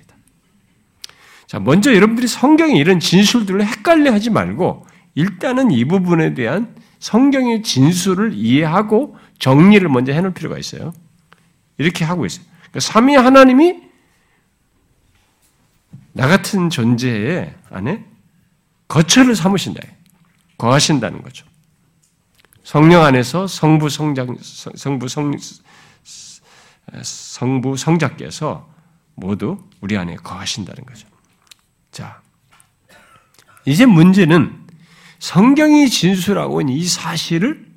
자, 1.50 1.58
먼저 1.60 1.96
여러분들이 1.96 2.28
성경의 2.28 2.76
이런 2.76 3.00
진술들을 3.00 3.66
헷갈려 3.66 4.14
하지 4.14 4.30
말고 4.30 4.86
일단은 5.16 5.72
이 5.72 5.84
부분에 5.84 6.36
대한 6.36 6.76
성경의 7.00 7.64
진술을 7.64 8.36
이해하고 8.36 9.18
정리를 9.40 9.90
먼저 9.90 10.12
해놓을 10.12 10.36
필요가 10.36 10.60
있어요. 10.60 10.94
이렇게 11.80 12.06
하고 12.06 12.28
있어요. 12.28 12.46
그러니까 12.70 12.80
삼위 12.82 13.16
하나님이 13.16 13.82
나 16.14 16.28
같은 16.28 16.70
존재 16.70 17.56
안에 17.72 18.06
거처를 18.88 19.36
삼으신다. 19.36 19.82
거하신다는 20.60 21.24
거죠. 21.24 21.48
성령 22.64 23.04
안에서 23.04 23.48
성부 23.48 23.90
성장 23.90 24.38
성부 24.76 25.08
성 25.08 25.34
성부 27.02 27.76
성자께서 27.76 28.70
모두 29.16 29.58
우리 29.82 29.98
안에 29.98 30.16
거하신다는 30.18 30.86
거죠. 30.86 31.08
자, 31.92 32.22
이제 33.66 33.86
문제는 33.86 34.68
성경이 35.20 35.90
진술하고 35.90 36.62
있는 36.62 36.74
이 36.74 36.86
사실을 36.86 37.68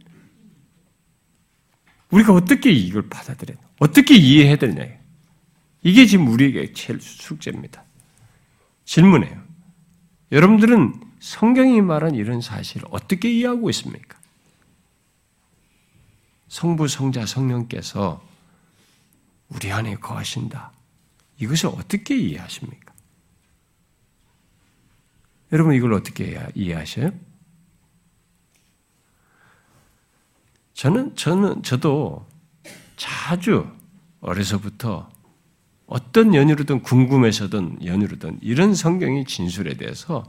우리가 2.11 2.33
어떻게 2.33 2.71
이걸 2.71 3.09
받아들여야 3.09 3.59
어떻게 3.79 4.15
이해해야 4.15 4.57
되냐. 4.57 4.87
이게 5.83 6.07
지금 6.07 6.29
우리에게 6.29 6.73
제일 6.73 7.01
숙제입니다. 7.01 7.85
질문해요. 8.85 9.43
여러분들은 10.31 11.01
성경이 11.21 11.81
말한 11.81 12.15
이런 12.15 12.41
사실을 12.41 12.87
어떻게 12.91 13.31
이해하고 13.31 13.71
있습니까? 13.71 14.19
성부, 16.49 16.89
성자, 16.89 17.27
성령께서 17.27 18.23
우리 19.49 19.73
안에 19.73 19.97
거하신다. 19.97 20.73
이것을 21.39 21.69
어떻게 21.69 22.17
이해하십니까? 22.17 22.82
여러분 25.53 25.75
이걸 25.75 25.93
어떻게 25.93 26.39
이해하셔요? 26.55 27.11
저는 30.75 31.15
저는 31.15 31.63
저도 31.63 32.27
자주 32.97 33.67
어려서부터 34.21 35.11
어떤 35.87 36.35
연유로든 36.35 36.81
궁금해서든 36.81 37.85
연유로든 37.85 38.39
이런 38.41 38.75
성경의 38.75 39.27
진술에 39.27 39.75
대해서 39.75 40.25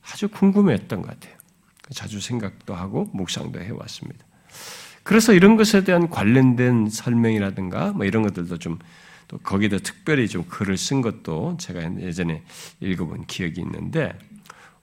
아주 0.00 0.28
궁금했던 0.28 1.02
것 1.02 1.08
같아요. 1.08 1.36
자주 1.90 2.20
생각도 2.20 2.74
하고 2.74 3.10
묵상도 3.12 3.60
해왔습니다. 3.60 4.24
그래서 5.02 5.32
이런 5.32 5.56
것에 5.56 5.82
대한 5.84 6.08
관련된 6.08 6.88
설명이라든가 6.88 7.92
뭐 7.92 8.06
이런 8.06 8.22
것들도 8.22 8.58
좀 8.58 8.78
또 9.28 9.36
거기다 9.38 9.78
특별히 9.78 10.26
좀 10.26 10.44
글을 10.48 10.78
쓴 10.78 11.02
것도 11.02 11.58
제가 11.60 12.00
예전에 12.00 12.42
읽어본 12.80 13.26
기억이 13.26 13.60
있는데 13.60 14.18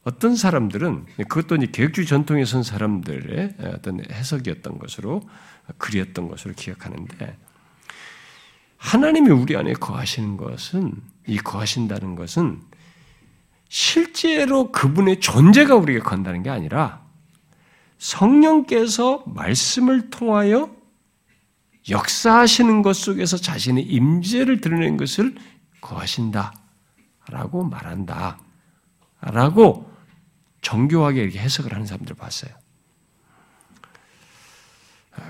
어떤 0.06 0.36
사람들은 0.36 1.08
그것도 1.28 1.56
이제 1.56 1.68
계획주의 1.72 2.06
전통에 2.06 2.46
선 2.46 2.62
사람들의 2.62 3.56
어떤 3.74 4.00
해석이었던 4.10 4.78
것으로 4.78 5.28
그리었던 5.80 6.28
것으로 6.28 6.54
기억하는데 6.54 7.38
하나님이 8.78 9.32
우리 9.32 9.58
안에 9.58 9.74
거하시는 9.74 10.38
것은 10.38 10.94
이 11.26 11.38
거하신다는 11.38 12.16
것은 12.16 12.62
실제로 13.68 14.72
그분의 14.72 15.22
존재가 15.22 15.76
우리에게 15.76 16.04
건다는 16.04 16.44
게 16.44 16.52
아니라 16.52 17.04
성령께서 17.98 19.24
말씀을 19.26 20.12
통하여 20.12 20.70
역사하시는 21.90 22.84
것 22.84 22.96
속에서 22.96 23.38
자신의 23.38 23.84
임재를 23.86 24.62
드러낸 24.62 24.98
것을 24.98 25.34
거하신다라고 25.82 27.64
말한다. 27.72 28.38
라고 29.22 29.95
정교하게 30.66 31.22
이렇게 31.22 31.38
해석을 31.38 31.74
하는 31.74 31.86
사람들을 31.86 32.18
봤어요. 32.18 32.52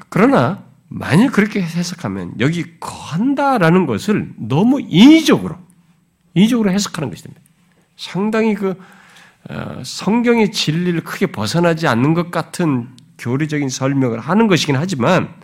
그러나 0.07 0.63
만약 0.87 1.33
그렇게 1.33 1.61
해석하면 1.61 2.39
여기 2.39 2.79
거한다라는 2.79 3.85
것을 3.85 4.31
너무 4.37 4.79
인위적으로 4.81 5.57
인위적으로 6.35 6.71
해석하는 6.71 7.09
것입니다. 7.09 7.41
상당히 7.97 8.55
그 8.55 8.79
어, 9.49 9.81
성경의 9.83 10.51
진리를 10.51 11.01
크게 11.01 11.27
벗어나지 11.27 11.85
않는 11.87 12.13
것 12.13 12.31
같은 12.31 12.95
교리적인 13.17 13.69
설명을 13.69 14.19
하는 14.19 14.47
것이긴 14.47 14.75
하지만 14.75 15.35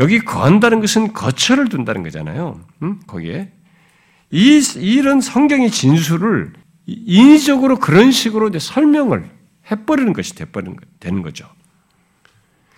여기 0.00 0.18
거한다는 0.18 0.80
것은 0.80 1.12
거처를 1.12 1.68
둔다는 1.68 2.02
거잖아요. 2.02 2.60
음? 2.82 3.00
거기에 3.06 3.52
이 4.30 4.60
이런 4.76 5.20
성경의 5.20 5.70
진술을 5.70 6.63
인위적으로 6.86 7.78
그런 7.78 8.12
식으로 8.12 8.48
이제 8.48 8.58
설명을 8.58 9.30
해버리는 9.70 10.12
것이 10.12 10.34
되는 11.00 11.22
거죠. 11.22 11.46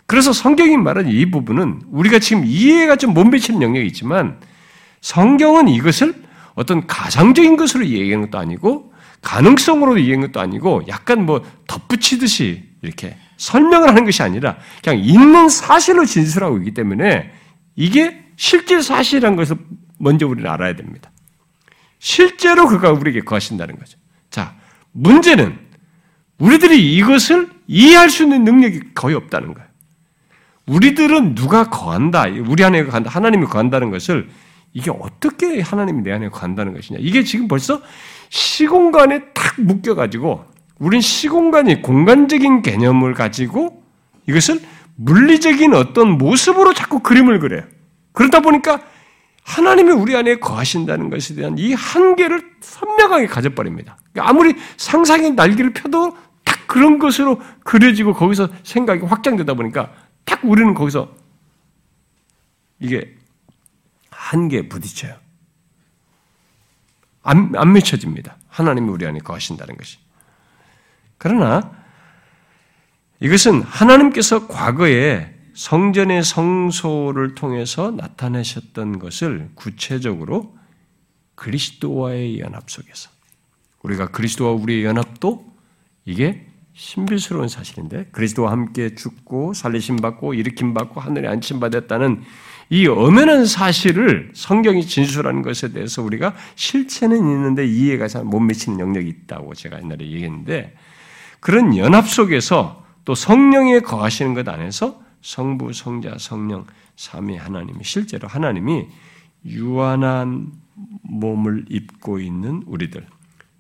그래서 0.07 0.33
성경이 0.33 0.77
말하는 0.77 1.11
이 1.11 1.31
부분은 1.31 1.83
우리가 1.91 2.21
지금 2.21 2.45
이해가 2.47 2.97
좀 2.97 3.13
못 3.13 3.25
미치는 3.25 3.61
영역이 3.63 3.87
있지만 3.89 4.39
성경은 5.01 5.69
이것을 5.69 6.15
어떤 6.55 6.87
가상적인 6.87 7.57
것으로 7.57 7.85
이해하는 7.85 8.27
것도 8.27 8.39
아니고 8.39 8.93
가능성으로 9.23 9.99
이해하는 9.99 10.29
것도 10.29 10.41
아니고 10.41 10.83
약간 10.89 11.27
뭐 11.27 11.45
덧붙이듯이 11.67 12.63
이렇게 12.83 13.17
설명을 13.37 13.89
하는 13.89 14.05
것이 14.05 14.23
아니라 14.23 14.57
그냥 14.83 15.01
있는 15.01 15.49
사실로 15.49 16.05
진술하고 16.05 16.59
있기 16.59 16.73
때문에 16.75 17.33
이게 17.75 18.25
실제 18.37 18.81
사실이라는 18.81 19.37
것을 19.37 19.57
먼저 19.99 20.27
우리는 20.27 20.49
알아야 20.49 20.77
됩니다. 20.77 21.11
실제로 22.07 22.69
그가 22.69 22.93
우리에게 22.93 23.23
거하신다는 23.23 23.81
거죠. 23.81 23.99
자, 24.31 24.55
문제는 24.93 25.59
우리들이 26.39 26.95
이것을 26.95 27.51
이해할 27.67 28.11
수 28.11 28.23
있는 28.23 28.45
능력이 28.45 28.95
거의 28.95 29.17
없다는 29.17 29.53
거예요. 29.53 29.69
우리들은 30.67 31.35
누가 31.35 31.69
거한다, 31.69 32.27
우리 32.47 32.63
안에 32.63 32.85
거한다, 32.85 33.11
하나님이 33.11 33.47
거한다는 33.47 33.91
것을 33.91 34.29
이게 34.73 34.93
어떻게 34.93 35.61
하나님이 35.61 36.03
내 36.03 36.13
안에 36.13 36.29
거한다는 36.29 36.75
것이냐. 36.75 37.01
이게 37.03 37.25
지금 37.25 37.49
벌써 37.49 37.83
시공간에 38.29 39.33
탁 39.35 39.61
묶여가지고, 39.61 40.45
우린 40.79 41.01
시공간이 41.01 41.83
공간적인 41.83 42.63
개념을 42.63 43.15
가지고 43.15 43.83
이것을 44.29 44.61
물리적인 44.95 45.75
어떤 45.75 46.19
모습으로 46.19 46.73
자꾸 46.73 47.01
그림을 47.01 47.41
그려요. 47.41 47.65
그러다 48.13 48.39
보니까 48.39 48.81
하나님이 49.47 49.93
우리 49.93 50.17
안에 50.17 50.41
거하신다는 50.41 51.09
것에 51.09 51.37
대한 51.37 51.57
이 51.57 51.73
한계를 51.73 52.57
선명하게 52.61 53.29
가져버립니다. 53.29 53.97
그러니까 54.13 54.29
아무리 54.29 54.57
상상의 54.77 55.33
날개를 55.33 55.73
펴도 55.73 56.19
딱 56.45 56.67
그런 56.67 56.99
것으로 56.99 57.41
그려지고 57.63 58.13
거기서 58.13 58.49
생각이 58.65 59.05
확장되다 59.05 59.55
보니까 59.55 59.93
딱 60.25 60.41
우리는 60.43 60.75
거기서 60.75 61.15
이게 62.81 63.17
한계에 64.11 64.69
부딪혀요. 64.69 65.15
안, 67.23 67.53
안 67.55 67.73
맺혀집니다. 67.73 68.37
하나님이 68.49 68.89
우리 68.89 69.07
안에 69.07 69.21
거하신다는 69.21 69.77
것이. 69.77 69.99
그러나 71.19 71.71
이것은 73.21 73.63
하나님께서 73.63 74.49
과거에 74.49 75.36
성전의 75.57 76.23
성소를 76.23 77.35
통해서 77.35 77.91
나타내셨던 77.91 78.99
것을 78.99 79.49
구체적으로 79.55 80.55
그리스도와의 81.35 82.41
연합 82.41 82.71
속에서. 82.71 83.09
우리가 83.83 84.09
그리스도와 84.09 84.53
우리의 84.53 84.85
연합도 84.85 85.47
이게 86.05 86.47
신비스러운 86.75 87.49
사실인데 87.49 88.09
그리스도와 88.13 88.53
함께 88.53 88.95
죽고 88.95 89.55
살리심 89.55 89.97
받고 89.97 90.35
일으킴 90.35 90.75
받고 90.75 91.01
하늘에 91.01 91.27
안침 91.27 91.59
받았다는 91.59 92.23
이 92.69 92.87
엄연한 92.87 93.47
사실을 93.47 94.33
성경이 94.35 94.85
진술하는 94.85 95.41
것에 95.41 95.73
대해서 95.73 96.03
우리가 96.03 96.35
실체는 96.57 97.17
있는데 97.17 97.67
이해가 97.67 98.09
잘 98.09 98.25
못 98.25 98.41
미치는 98.41 98.79
영역이 98.79 99.09
있다고 99.09 99.55
제가 99.55 99.79
옛날에 99.79 100.05
얘기했는데 100.05 100.77
그런 101.41 101.75
연합 101.79 102.07
속에서 102.09 102.85
또 103.07 103.15
성령에 103.15 103.81
거하시는 103.81 104.35
것 104.35 104.47
안에서 104.47 105.06
성부, 105.27 105.73
성자, 105.73 106.19
성령, 106.19 106.67
삼위 106.95 107.37
하나님이 107.37 107.83
실제로 107.83 108.29
하나님이 108.29 108.87
유한한 109.45 110.53
몸을 111.03 111.65
입고 111.69 112.21
있는 112.21 112.63
우리들, 112.65 113.05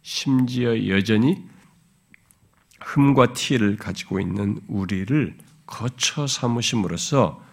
심지어 0.00 0.86
여전히 0.86 1.44
흠과 2.80 3.32
티를 3.32 3.76
가지고 3.76 4.20
있는 4.20 4.60
우리를 4.68 5.36
거쳐 5.66 6.28
삼으심으로써 6.28 7.44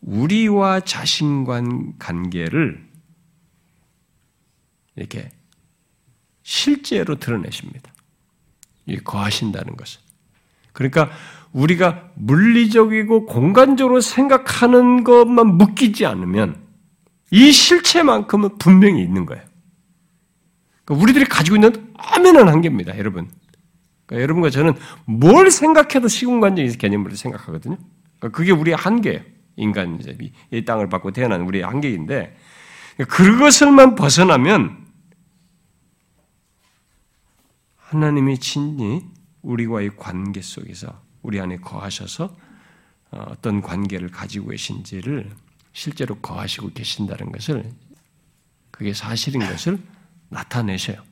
우리와 0.00 0.80
자신간 0.80 1.96
관계를 2.00 2.84
이렇게 4.96 5.30
실제로 6.42 7.20
드러내십니다. 7.20 7.92
이 8.86 8.96
거하신다는 8.96 9.76
것을. 9.76 10.00
그러니까 10.72 11.10
우리가 11.54 12.10
물리적이고 12.16 13.26
공간적으로 13.26 14.00
생각하는 14.00 15.04
것만 15.04 15.56
묶이지 15.56 16.04
않으면 16.04 16.62
이 17.30 17.52
실체만큼은 17.52 18.58
분명히 18.58 19.02
있는 19.02 19.24
거예요. 19.24 19.42
그러니까 20.84 21.02
우리들이 21.02 21.24
가지고 21.24 21.56
있는 21.56 21.94
엄연한 21.94 22.48
한계입니다, 22.48 22.98
여러분. 22.98 23.30
그러니까 24.04 24.22
여러분과 24.22 24.50
저는 24.50 24.74
뭘 25.06 25.50
생각해도 25.50 26.08
시공간적인 26.08 26.72
개념으로 26.76 27.14
생각하거든요. 27.14 27.78
그러니까 28.18 28.36
그게 28.36 28.52
우리의 28.52 28.76
한계예요. 28.76 29.20
인간 29.56 29.98
이제 30.00 30.16
이 30.50 30.64
땅을 30.64 30.88
받고 30.88 31.12
태어난 31.12 31.42
우리의 31.42 31.64
한계인데 31.64 32.36
그것을만 33.08 33.94
벗어나면 33.94 34.84
하나님이 37.76 38.38
친히 38.38 39.04
우리와의 39.42 39.92
관계 39.96 40.42
속에서 40.42 41.03
우리 41.24 41.40
안에 41.40 41.56
거하셔서 41.56 42.36
어, 43.10 43.24
어떤 43.28 43.60
관계를 43.60 44.10
가지고 44.10 44.50
계신지를 44.50 45.30
실제로 45.72 46.14
거하시고 46.20 46.70
계신다는 46.72 47.32
것을 47.32 47.72
그게 48.70 48.92
사실인 48.92 49.40
것을 49.40 49.78
나타내셔요. 50.28 51.02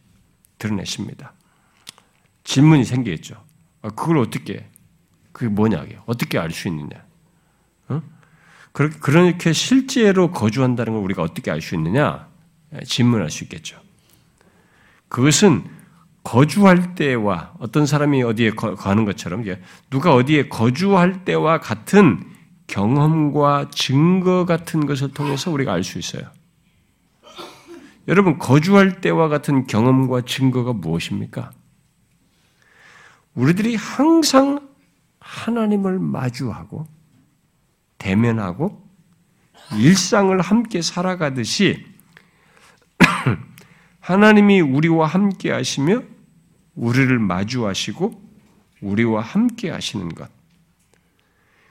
드러내십니다. 0.59 1.33
질문이 2.45 2.85
생기겠죠. 2.85 3.43
아, 3.83 3.89
그걸 3.89 4.19
어떻게, 4.19 4.69
그게 5.33 5.49
뭐냐고요. 5.49 6.05
어떻게 6.07 6.39
알 6.39 6.51
수 6.51 6.69
있느냐. 6.69 7.05
어? 7.89 8.03
그렇게 8.73 9.53
실제로 9.53 10.31
거주한다는 10.31 10.93
걸 10.93 11.03
우리가 11.03 11.23
어떻게 11.23 11.51
알 11.51 11.61
수 11.61 11.75
있느냐? 11.75 12.29
예, 12.75 12.85
질문할 12.85 13.31
수 13.31 13.45
있겠죠. 13.45 13.81
그것은 15.09 15.65
거주할 16.23 16.95
때와 16.95 17.55
어떤 17.59 17.87
사람이 17.87 18.23
어디에 18.23 18.51
가는 18.51 19.05
것처럼 19.05 19.45
누가 19.91 20.15
어디에 20.15 20.49
거주할 20.49 21.25
때와 21.25 21.59
같은 21.61 22.25
경험과 22.67 23.71
증거 23.71 24.45
같은 24.45 24.87
것을 24.87 25.13
통해서 25.13 25.51
우리가 25.51 25.73
알 25.73 25.83
수 25.83 25.99
있어요. 25.99 26.31
여러분, 28.09 28.39
거주할 28.39 29.01
때와 29.01 29.29
같은 29.29 29.67
경험과 29.67 30.23
증거가 30.23 30.73
무엇입니까? 30.73 31.53
우리들이 33.35 33.77
항상 33.77 34.69
하나님을 35.21 35.99
마주하고 35.99 36.87
대면하고 37.99 38.83
일상을 39.79 40.39
함께 40.41 40.83
살아가듯이 40.83 41.87
하나님이 44.01 44.61
우리와 44.61 45.07
함께 45.07 45.53
하시며 45.53 46.03
우리를 46.75 47.19
마주하시고 47.19 48.21
우리와 48.81 49.23
함께 49.23 49.71
하시는 49.71 50.09
것. 50.09 50.29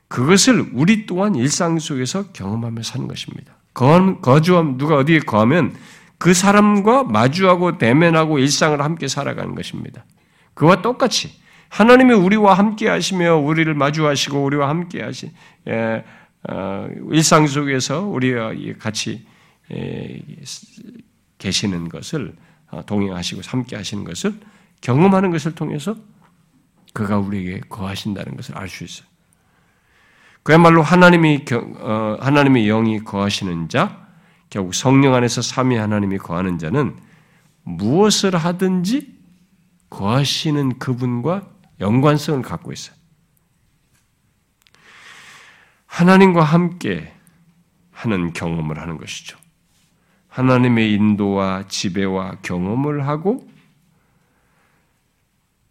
그것을 0.08 0.72
우리 0.74 1.06
또한 1.06 1.36
일상 1.36 1.80
속에서 1.80 2.32
경험하며 2.32 2.84
사는 2.84 3.08
것입니다. 3.08 3.56
거주함, 3.74 4.78
누가 4.78 4.98
어디에 4.98 5.20
거하면 5.20 5.76
그 6.18 6.34
사람과 6.34 7.04
마주하고 7.04 7.78
대면하고 7.78 8.38
일상을 8.40 8.80
함께 8.82 9.08
살아가는 9.08 9.56
것입니다. 9.56 10.06
그와 10.54 10.82
똑같이 10.82 11.42
하나님이 11.70 12.14
우리와 12.14 12.54
함께 12.54 12.90
하시며 12.90 13.38
우리를 13.38 13.74
마주하시고 13.74 14.44
우리와 14.44 14.68
함께 14.68 15.02
하시, 15.02 15.32
예, 15.68 16.04
어, 16.50 16.88
일상 17.12 17.48
속에서 17.48 18.02
우리와 18.02 18.52
같이 18.78 19.26
예, 19.74 20.22
계시는 21.38 21.88
것을 21.88 22.36
어, 22.72 22.86
동행하시고 22.86 23.42
함께 23.48 23.78
하시는 23.78 24.04
것을 24.04 24.34
경험하는 24.82 25.32
것을 25.32 25.54
통해서 25.56 25.96
그가 26.94 27.18
우리에게 27.18 27.62
거하신다는 27.70 28.36
것을 28.36 28.58
알 28.58 28.68
수 28.68 28.84
있어요. 28.84 29.08
그야말로 30.44 30.82
하나님이 30.82 31.46
어, 31.80 32.18
하나님의 32.20 32.66
영이 32.66 33.04
거하시는 33.04 33.70
자, 33.70 34.08
결국 34.50 34.74
성령 34.74 35.14
안에서 35.14 35.42
삼위 35.42 35.78
하나님이 35.78 36.18
거하는 36.18 36.58
자는 36.58 36.98
무엇을 37.64 38.36
하든지 38.36 39.20
거하시는 39.90 40.80
그분과 40.80 41.48
연관성을 41.80 42.42
갖고 42.42 42.74
있어요. 42.74 42.96
하나님과 45.86 46.44
함께 46.44 47.14
하는 47.92 48.34
경험을 48.34 48.80
하는 48.80 48.98
것이죠. 48.98 49.38
하나님의 50.30 50.94
인도와 50.94 51.68
지배와 51.68 52.38
경험을 52.42 53.08
하고 53.08 53.48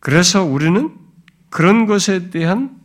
그래서 0.01 0.43
우리는 0.45 0.97
그런 1.51 1.87
것에 1.87 2.31
대한 2.31 2.79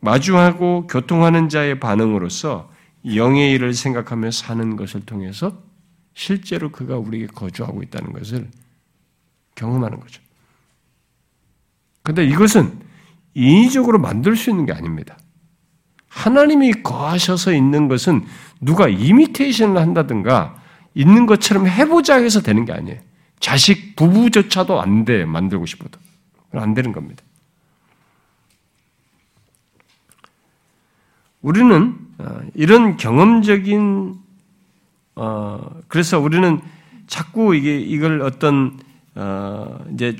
마주하고 0.00 0.86
교통하는 0.86 1.48
자의 1.48 1.80
반응으로서 1.80 2.70
영의 3.14 3.52
일을 3.52 3.74
생각하며 3.74 4.30
사는 4.30 4.76
것을 4.76 5.04
통해서 5.04 5.62
실제로 6.14 6.70
그가 6.70 6.96
우리에게 6.98 7.26
거주하고 7.28 7.82
있다는 7.82 8.12
것을 8.12 8.50
경험하는 9.54 10.00
거죠. 10.00 10.22
그런데 12.02 12.26
이것은 12.26 12.78
인위적으로 13.34 13.98
만들 13.98 14.36
수 14.36 14.50
있는 14.50 14.66
게 14.66 14.72
아닙니다. 14.72 15.18
하나님이 16.08 16.82
거하셔서 16.82 17.52
있는 17.52 17.88
것은 17.88 18.24
누가 18.60 18.88
이미테이션을 18.88 19.80
한다든가 19.80 20.62
있는 20.94 21.26
것처럼 21.26 21.66
해보자 21.66 22.16
해서 22.16 22.40
되는 22.40 22.64
게 22.64 22.72
아니에요. 22.72 23.00
자식 23.40 23.96
부부조차도 23.96 24.80
안 24.80 25.04
돼, 25.04 25.24
만들고 25.24 25.66
싶어도. 25.66 25.98
안 26.60 26.74
되는 26.74 26.92
겁니다. 26.92 27.22
우리는 31.42 31.94
어, 32.18 32.40
이런 32.54 32.96
경험적인 32.96 34.18
어 35.16 35.80
그래서 35.88 36.18
우리는 36.18 36.60
자꾸 37.06 37.54
이게 37.54 37.78
이걸 37.78 38.22
어떤 38.22 38.78
어 39.14 39.84
이제 39.92 40.16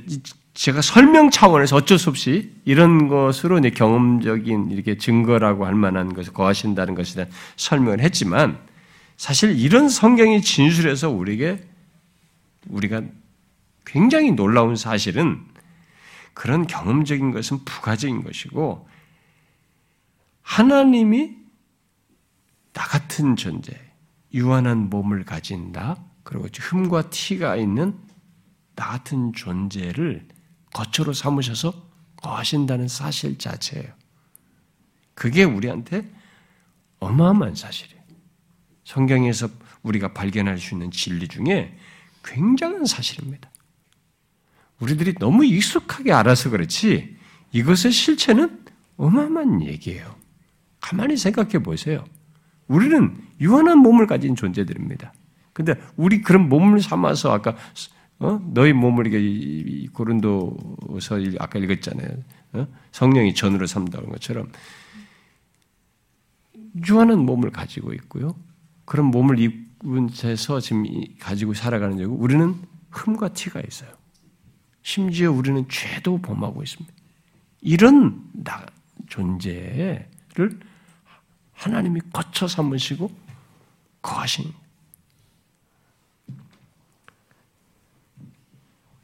제가 0.52 0.82
설명 0.82 1.30
차원에서 1.30 1.76
어쩔 1.76 1.98
수 1.98 2.10
없이 2.10 2.52
이런 2.64 3.08
것으로 3.08 3.58
이제 3.58 3.70
경험적인 3.70 4.70
이렇게 4.70 4.96
증거라고 4.96 5.66
할 5.66 5.74
만한 5.74 6.14
것을 6.14 6.32
거하신다는 6.32 6.94
것에 6.94 7.14
대한 7.16 7.30
설명을 7.56 8.00
했지만 8.00 8.58
사실 9.16 9.58
이런 9.58 9.88
성경이 9.88 10.42
진술해서 10.42 11.10
우리에게 11.10 11.64
우리가 12.68 13.02
굉장히 13.84 14.32
놀라운 14.32 14.76
사실은 14.76 15.40
그런 16.34 16.66
경험적인 16.66 17.30
것은 17.30 17.64
부가적인 17.64 18.24
것이고 18.24 18.88
하나님이 20.42 21.36
나 22.72 22.84
같은 22.84 23.36
존재, 23.36 23.72
유한한 24.34 24.90
몸을 24.90 25.24
가진 25.24 25.72
나, 25.72 25.96
그리고 26.24 26.48
흠과 26.52 27.10
티가 27.10 27.56
있는 27.56 27.96
나 28.74 28.88
같은 28.88 29.32
존재를 29.32 30.26
거처로 30.74 31.12
삼으셔서 31.12 31.72
거하신다는 32.16 32.88
사실 32.88 33.38
자체예요. 33.38 33.92
그게 35.14 35.44
우리한테 35.44 36.10
어마어마한 36.98 37.54
사실이에요. 37.54 38.02
성경에서 38.84 39.48
우리가 39.82 40.12
발견할 40.12 40.58
수 40.58 40.74
있는 40.74 40.90
진리 40.90 41.28
중에 41.28 41.78
굉장한 42.24 42.86
사실입니다. 42.86 43.50
우리들이 44.84 45.14
너무 45.14 45.44
익숙하게 45.46 46.12
알아서 46.12 46.50
그렇지 46.50 47.16
이것의 47.52 47.90
실체는 47.90 48.60
어마어마한 48.96 49.62
얘기예요. 49.62 50.14
가만히 50.80 51.16
생각해 51.16 51.62
보세요. 51.62 52.04
우리는 52.68 53.16
유한한 53.40 53.78
몸을 53.78 54.06
가진 54.06 54.36
존재들입니다. 54.36 55.12
근데 55.52 55.74
우리 55.96 56.20
그런 56.20 56.48
몸을 56.48 56.80
삼아서 56.80 57.32
아까 57.32 57.56
어? 58.18 58.40
너희 58.52 58.72
몸을 58.72 59.90
고린도서 59.92 61.18
아까 61.38 61.58
읽었잖아요. 61.58 62.08
어? 62.52 62.66
성령이 62.92 63.34
전으로 63.34 63.66
삼다는 63.66 64.10
것처럼 64.10 64.52
유한한 66.86 67.20
몸을 67.20 67.50
가지고 67.50 67.92
있고요. 67.94 68.34
그런 68.84 69.06
몸을 69.06 69.38
입은 69.38 70.08
채서 70.08 70.60
지금 70.60 70.84
가지고 71.18 71.54
살아가는 71.54 71.96
적 71.96 72.04
우리는 72.12 72.54
흠과 72.90 73.28
티가 73.30 73.60
있어요. 73.66 74.03
심지어 74.84 75.32
우리는 75.32 75.66
죄도 75.68 76.18
범하고 76.18 76.62
있습니다. 76.62 76.94
이런 77.62 78.22
나, 78.32 78.66
존재를 79.08 80.60
하나님이 81.54 82.00
거쳐 82.12 82.46
삼으시고 82.46 83.10
거하신 84.02 84.52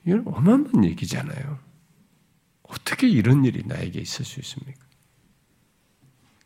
이건 0.06 0.22
어마어마한 0.26 0.84
얘기잖아요. 0.84 1.58
어떻게 2.64 3.08
이런 3.08 3.44
일이 3.46 3.62
나에게 3.64 4.00
있을 4.00 4.24
수 4.26 4.38
있습니까? 4.40 4.78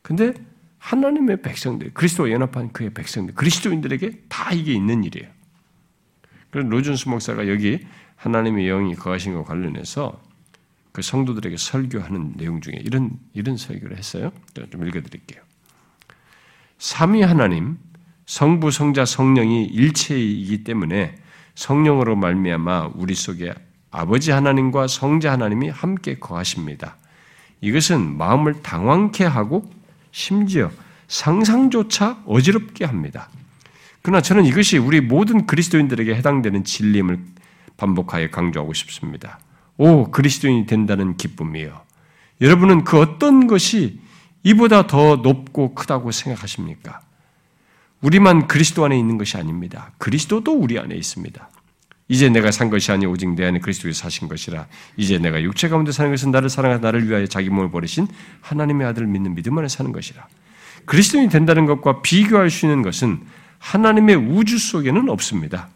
근데 0.01 0.33
하나님의 0.79 1.43
백성들, 1.43 1.93
그리스도와 1.93 2.31
연합한 2.31 2.73
그의 2.73 2.95
백성들, 2.95 3.35
그리스도인들에게 3.35 4.27
다 4.29 4.53
이게 4.53 4.73
있는 4.73 5.03
일이에요. 5.03 5.29
그래서 6.51 6.69
로준수 6.69 7.09
목사가 7.09 7.49
여기 7.49 7.85
하나님의 8.25 8.67
영이 8.67 8.95
거하신 8.95 9.35
것 9.35 9.45
관련해서 9.45 10.21
그 10.93 11.03
성도들에게 11.03 11.57
설교하는 11.57 12.35
내용 12.37 12.61
중에 12.61 12.75
이런, 12.83 13.19
이런 13.35 13.57
설교를 13.57 13.99
했어요. 13.99 14.33
좀 14.71 14.87
읽어드릴게요. 14.87 15.43
삼위 16.79 17.23
하나님, 17.23 17.79
성부, 18.27 18.71
성자, 18.71 19.05
성령이 19.05 19.67
일체이기 19.67 20.65
때문에 20.65 21.17
성령으로 21.55 22.17
말미암아 22.17 22.93
우리 22.95 23.15
속에 23.15 23.53
아버지 23.91 24.31
하나님과 24.31 24.87
성자 24.87 25.33
하나님이 25.33 25.69
함께 25.69 26.19
거하십니다. 26.19 26.97
이것은 27.61 28.17
마음을 28.17 28.63
당황케 28.63 29.25
하고 29.25 29.71
심지어 30.11 30.71
상상조차 31.09 32.23
어지럽게 32.27 32.85
합니다. 32.85 33.29
그러나 34.03 34.21
저는 34.21 34.45
이것이 34.47 34.79
우리 34.79 35.01
모든 35.01 35.47
그리스도인들에게 35.47 36.15
해당되는 36.15 36.65
진림을 36.65 37.35
반복하여 37.77 38.31
강조하고 38.31 38.73
싶습니다. 38.75 39.39
오, 39.77 40.11
그리스도인이 40.11 40.67
된다는 40.67 41.17
기쁨이요. 41.17 41.83
여러분은 42.41 42.85
그 42.85 43.01
어떤 43.01 43.47
것이 43.47 44.01
이보다 44.43 44.87
더 44.87 45.17
높고 45.17 45.75
크다고 45.75 46.11
생각하십니까? 46.11 47.01
우리만 48.01 48.47
그리스도 48.49 48.85
안에 48.85 48.99
있는 48.99 49.17
것이 49.17 49.37
아닙니다. 49.37 49.93
그리스도도 49.99 50.53
우리 50.53 50.79
안에 50.79 50.95
있습니다. 50.95 51.49
이제 52.09 52.29
내가 52.29 52.51
산 52.51 52.69
것이 52.69 52.93
아니 52.93 53.07
오직 53.07 53.31
내 53.31 53.47
안에 53.47 53.61
그리스도에 53.61 53.93
사신 53.93 54.29
것이라. 54.29 54.67
이제 54.99 55.19
내가 55.19 55.43
육체 55.43 55.71
가운데 55.71 55.91
사는 55.91 56.11
것은 56.11 56.31
나를 56.31 56.51
사랑하 56.51 56.77
나를 56.77 57.09
위하여 57.09 57.27
자기 57.27 57.49
몸을 57.49 57.71
버리신 57.71 58.07
하나님의 58.43 58.87
아들을 58.89 59.09
믿는 59.09 59.35
믿음 59.35 59.57
안에 59.57 59.69
사는 59.69 59.91
것이라. 59.91 60.27
그리스도인이 60.85 61.31
된다는 61.31 61.65
것과 61.65 62.03
비교할 62.03 62.51
수 62.51 62.67
있는 62.67 62.83
것은 62.83 63.23
하나님의 63.59 64.17
우주 64.17 64.59
속에는 64.59 65.09
없습니다. 65.09 65.71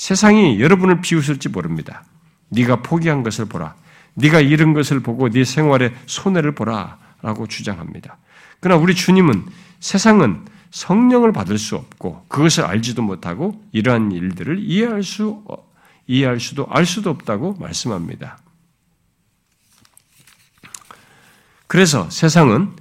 세상이 0.00 0.58
여러분을 0.60 1.02
비웃을지 1.02 1.50
모릅니다. 1.50 2.04
네가 2.48 2.76
포기한 2.76 3.22
것을 3.22 3.44
보라. 3.44 3.74
네가 4.14 4.40
잃은 4.40 4.72
것을 4.72 5.00
보고 5.00 5.28
네 5.28 5.44
생활의 5.44 5.94
손해를 6.06 6.54
보라라고 6.54 7.46
주장합니다. 7.46 8.16
그러나 8.60 8.80
우리 8.80 8.94
주님은 8.94 9.44
세상은 9.78 10.46
성령을 10.70 11.32
받을 11.32 11.58
수 11.58 11.76
없고 11.76 12.24
그것을 12.28 12.64
알지도 12.64 13.02
못하고 13.02 13.62
이러한 13.72 14.10
일들을 14.12 14.60
이해할 14.60 15.02
수 15.02 15.44
이해할 16.06 16.40
수도 16.40 16.66
알 16.70 16.86
수도 16.86 17.10
없다고 17.10 17.56
말씀합니다. 17.60 18.38
그래서 21.66 22.08
세상은 22.08 22.72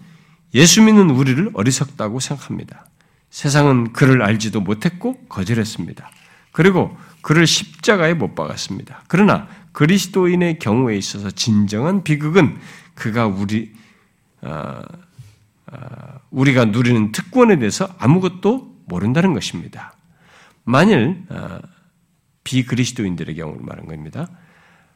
예수 0.53 0.82
믿는 0.82 1.09
우리를 1.09 1.51
어리석다고 1.53 2.22
생각합니다. 2.22 2.86
세상은 3.30 3.91
그를 3.91 4.22
알지도 4.22 4.61
못했고 4.61 5.17
거절했습니다. 5.28 6.11
그리고 6.51 6.97
그를 7.30 7.45
십자가에 7.45 8.15
못 8.15 8.34
박았습니다. 8.34 9.03
그러나 9.07 9.47
그리스도인의 9.71 10.57
경우에 10.57 10.97
있어서 10.97 11.30
진정한 11.30 12.03
비극은 12.03 12.57
그가 12.95 13.27
우리 13.27 13.71
어, 14.41 14.82
어, 15.67 15.77
우리가 16.32 16.65
누리는 16.65 17.11
특권에 17.11 17.59
대해서 17.59 17.88
아무것도 17.99 18.77
모른다는 18.86 19.36
것입니다. 19.36 19.93
만일 20.63 21.21
어, 21.30 21.59
비그리스도인들의 22.45 23.36
경우를 23.36 23.61
말한 23.63 23.86
겁니다. 23.86 24.27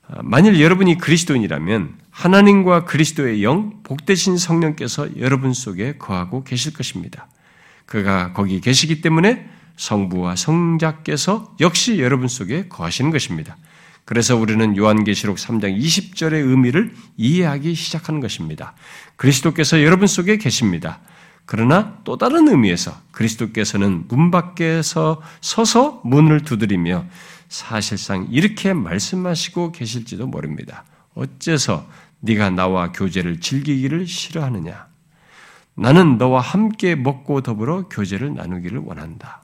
어, 0.08 0.22
만일 0.24 0.60
여러분이 0.60 0.98
그리스도인이라면 0.98 2.00
하나님과 2.10 2.86
그리스도의 2.86 3.44
영, 3.44 3.84
복되신 3.84 4.40
성령께서 4.40 5.20
여러분 5.20 5.54
속에 5.54 6.00
거하고 6.00 6.44
계실 6.44 6.74
것입니다. 6.74 7.28
그가 7.86 8.34
거기 8.34 8.60
계시기 8.60 9.02
때문에 9.02 9.53
성부와 9.76 10.36
성자께서 10.36 11.56
역시 11.60 12.00
여러분 12.00 12.28
속에 12.28 12.68
거하시는 12.68 13.12
것입니다. 13.12 13.58
그래서 14.06 14.36
우리는 14.36 14.76
요한계시록 14.76 15.38
3장 15.38 15.80
20절의 15.80 16.34
의미를 16.48 16.94
이해하기 17.18 17.74
시작하는 17.74 18.20
것입니다. 18.20 18.74
그리스도께서 19.16 19.82
여러분 19.82 20.08
속에 20.08 20.38
계십니다. 20.38 21.00
그러나 21.46 21.98
또 22.04 22.18
다른 22.18 22.48
의미에서 22.48 22.96
그리스도께서는 23.12 24.06
문 24.08 24.32
밖에서 24.32 25.22
서서 25.42 26.02
문을 26.04 26.42
두드리며 26.42 27.06
사실상 27.50 28.28
이렇게 28.32 28.74
말씀하시고 28.74 29.72
계실지도 29.72 30.28
모릅니다. 30.28 30.86
어째서 31.16 31.88
네가 32.22 32.50
나와 32.50 32.92
교제를 32.92 33.40
즐기기를 33.40 34.08
싫어하느냐? 34.08 34.88
나는 35.76 36.18
너와 36.18 36.42
함께 36.42 36.96
먹고 36.96 37.42
더불어 37.42 37.90
교제를 37.90 38.34
나누기를 38.34 38.80
원한다. 38.80 39.42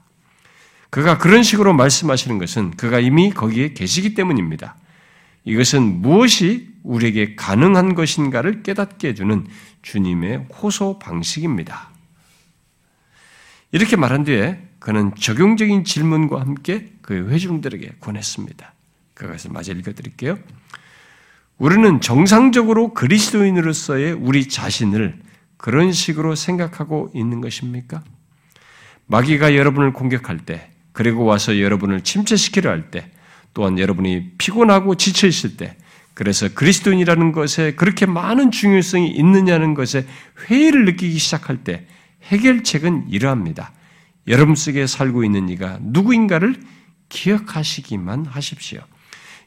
그가 0.90 1.18
그런 1.18 1.42
식으로 1.42 1.72
말씀하시는 1.72 2.38
것은 2.38 2.72
그가 2.72 2.98
이미 2.98 3.30
거기에 3.30 3.72
계시기 3.72 4.14
때문입니다. 4.14 4.76
이것은 5.44 6.02
무엇이 6.02 6.68
우리에게 6.82 7.36
가능한 7.36 7.94
것인가를 7.94 8.62
깨닫게 8.62 9.08
해주는 9.08 9.46
주님의 9.82 10.48
호소 10.60 10.98
방식입니다. 10.98 11.90
이렇게 13.72 13.96
말한 13.96 14.24
뒤에 14.24 14.60
그는 14.80 15.14
적용적인 15.14 15.84
질문과 15.84 16.40
함께 16.40 16.92
그 17.02 17.28
회중들에게 17.30 17.96
권했습니다. 18.00 18.74
그것을 19.14 19.52
마저 19.52 19.72
읽어드릴게요. 19.72 20.38
우리는 21.58 22.00
정상적으로 22.00 22.94
그리스도인으로서의 22.94 24.12
우리 24.12 24.48
자신을 24.48 25.20
그런 25.58 25.92
식으로 25.92 26.34
생각하고 26.34 27.10
있는 27.14 27.42
것입니까? 27.42 28.02
마귀가 29.06 29.54
여러분을 29.54 29.92
공격할 29.92 30.38
때, 30.38 30.70
그리고 31.00 31.24
와서 31.24 31.58
여러분을 31.58 32.02
침체시키려 32.02 32.68
할 32.68 32.90
때, 32.90 33.10
또한 33.54 33.78
여러분이 33.78 34.32
피곤하고 34.36 34.96
지쳐 34.96 35.26
있을 35.26 35.56
때, 35.56 35.74
그래서 36.12 36.52
그리스도인이라는 36.52 37.32
것에 37.32 37.72
그렇게 37.74 38.04
많은 38.04 38.50
중요성이 38.50 39.08
있느냐는 39.08 39.72
것에 39.72 40.04
회의를 40.44 40.84
느끼기 40.84 41.16
시작할 41.18 41.64
때 41.64 41.86
해결책은 42.24 43.06
이러합니다. 43.08 43.72
여러분 44.28 44.54
속에 44.54 44.86
살고 44.86 45.24
있는 45.24 45.48
이가 45.48 45.78
누구인가를 45.80 46.60
기억하시기만 47.08 48.26
하십시오. 48.26 48.80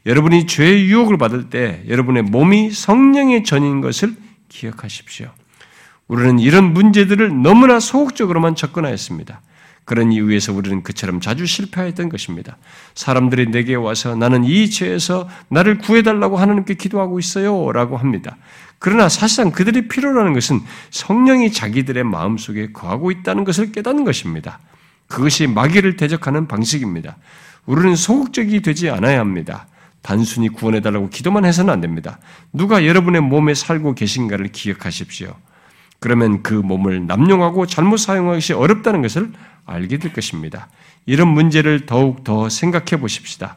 여러분이 0.06 0.48
죄의 0.48 0.86
유혹을 0.86 1.18
받을 1.18 1.50
때 1.50 1.84
여러분의 1.88 2.24
몸이 2.24 2.72
성령의 2.72 3.44
전인 3.44 3.80
것을 3.80 4.16
기억하십시오. 4.48 5.30
우리는 6.08 6.40
이런 6.40 6.72
문제들을 6.72 7.42
너무나 7.42 7.78
소극적으로만 7.78 8.56
접근하였습니다. 8.56 9.40
그런 9.84 10.12
이유에서 10.12 10.52
우리는 10.52 10.82
그처럼 10.82 11.20
자주 11.20 11.46
실패했던 11.46 12.08
것입니다. 12.08 12.56
사람들이 12.94 13.50
내게 13.50 13.74
와서 13.74 14.16
나는 14.16 14.44
이 14.44 14.70
죄에서 14.70 15.28
나를 15.48 15.78
구해달라고 15.78 16.36
하나님께 16.38 16.74
기도하고 16.74 17.18
있어요. 17.18 17.70
라고 17.72 17.96
합니다. 17.96 18.36
그러나 18.78 19.08
사실상 19.08 19.50
그들이 19.50 19.88
필요로 19.88 20.24
는 20.24 20.32
것은 20.32 20.60
성령이 20.90 21.52
자기들의 21.52 22.04
마음 22.04 22.38
속에 22.38 22.72
거하고 22.72 23.10
있다는 23.10 23.44
것을 23.44 23.72
깨닫는 23.72 24.04
것입니다. 24.04 24.58
그것이 25.06 25.46
마귀를 25.46 25.96
대적하는 25.96 26.48
방식입니다. 26.48 27.16
우리는 27.66 27.94
소극적이 27.96 28.62
되지 28.62 28.90
않아야 28.90 29.20
합니다. 29.20 29.66
단순히 30.02 30.50
구원해달라고 30.50 31.08
기도만 31.08 31.46
해서는 31.46 31.72
안 31.72 31.80
됩니다. 31.80 32.18
누가 32.52 32.86
여러분의 32.86 33.22
몸에 33.22 33.54
살고 33.54 33.94
계신가를 33.94 34.48
기억하십시오. 34.48 35.34
그러면 35.98 36.42
그 36.42 36.52
몸을 36.52 37.06
남용하고 37.06 37.66
잘못 37.66 37.96
사용하기 37.96 38.52
어렵다는 38.52 39.00
것을 39.00 39.32
알게 39.66 39.98
될 39.98 40.12
것입니다. 40.12 40.68
이런 41.06 41.28
문제를 41.28 41.86
더욱 41.86 42.24
더 42.24 42.48
생각해 42.48 43.00
보십시다. 43.00 43.56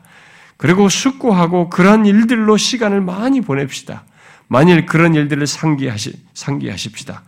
그리고 0.57 0.89
숙고하고 0.89 1.69
그러한 1.69 2.05
일들로 2.05 2.57
시간을 2.57 3.01
많이 3.01 3.41
보냅시다. 3.41 4.03
만일 4.47 4.85
그런 4.85 5.13
일들을 5.13 5.45
상기하시, 5.45 6.13
상기하십시다. 6.33 7.23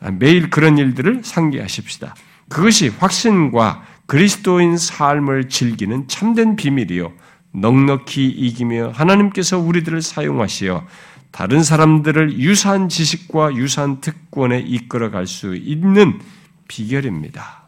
아, 0.00 0.10
매일 0.10 0.50
그런 0.50 0.78
일들을 0.78 1.22
상기하십시다. 1.24 2.14
그것이 2.48 2.88
확신과 2.88 3.84
그리스도인 4.06 4.76
삶을 4.76 5.48
즐기는 5.48 6.06
참된 6.06 6.56
비밀이요. 6.56 7.12
넉넉히 7.52 8.28
이기며 8.28 8.92
하나님께서 8.94 9.58
우리들을 9.58 10.02
사용하시어 10.02 10.86
다른 11.32 11.62
사람들을 11.62 12.38
유사한 12.38 12.88
지식과 12.88 13.56
유사한 13.56 14.00
특권에 14.00 14.60
이끌어 14.60 15.10
갈 15.10 15.26
수 15.26 15.56
있는 15.56 16.20
비결입니다. 16.68 17.65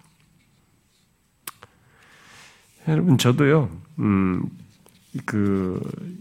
여러분, 2.89 3.19
저도요, 3.19 3.71
음, 3.99 4.45
그, 5.25 5.81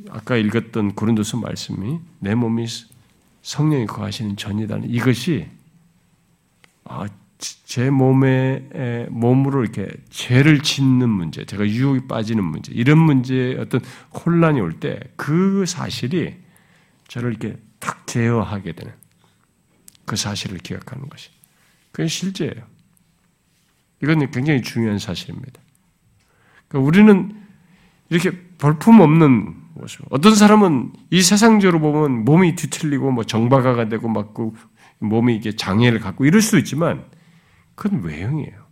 아까 0.09 0.35
읽었던 0.37 0.95
고린도서 0.95 1.37
말씀이 1.37 1.99
내 2.19 2.35
몸이 2.35 2.65
성령이 3.41 3.85
거하시는 3.85 4.35
전이다는 4.35 4.89
이것이 4.89 5.47
아, 6.85 7.05
제 7.37 7.89
몸에 7.89 9.07
몸으로 9.11 9.63
이렇게 9.63 9.87
죄를 10.09 10.61
짓는 10.61 11.07
문제, 11.09 11.45
제가 11.45 11.67
유혹이 11.67 12.07
빠지는 12.07 12.43
문제, 12.43 12.73
이런 12.73 12.97
문제에 12.97 13.57
어떤 13.57 13.81
혼란이 14.13 14.59
올 14.59 14.79
때 14.79 14.99
그 15.15 15.65
사실이 15.65 16.35
저를 17.07 17.31
이렇게 17.31 17.57
탁 17.79 18.07
제어하게 18.07 18.73
되는 18.73 18.93
그 20.05 20.15
사실을 20.15 20.57
기억하는 20.59 21.07
것이 21.09 21.29
그게 21.91 22.07
실제예요. 22.07 22.63
이건 24.01 24.29
굉장히 24.31 24.61
중요한 24.61 24.97
사실입니다. 24.99 25.61
그러니까 26.67 26.87
우리는 26.87 27.35
이렇게 28.09 28.31
볼품 28.57 28.99
없는 28.99 29.55
모습. 29.75 30.05
어떤 30.09 30.35
사람은 30.35 30.93
이 31.11 31.21
세상적으로 31.21 31.79
보면 31.79 32.25
몸이 32.25 32.55
뒤틀리고 32.55 33.11
뭐 33.11 33.23
정박아가 33.23 33.89
되고 33.89 34.07
막 34.07 34.33
몸이 34.99 35.35
이게 35.35 35.55
장애를 35.55 35.99
갖고 35.99 36.25
이럴 36.25 36.41
수도 36.41 36.57
있지만 36.57 37.05
그건 37.75 38.01
외형이에요. 38.03 38.67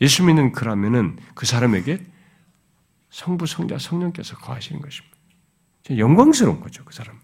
예수 0.00 0.24
믿는 0.24 0.52
그라면은 0.52 1.18
그 1.34 1.44
사람에게 1.44 2.00
성부, 3.10 3.46
성자, 3.46 3.78
성령께서 3.78 4.36
거하시는 4.36 4.80
것입니다. 4.80 5.16
영광스러운 5.90 6.60
거죠, 6.60 6.84
그 6.84 6.94
사람. 6.94 7.18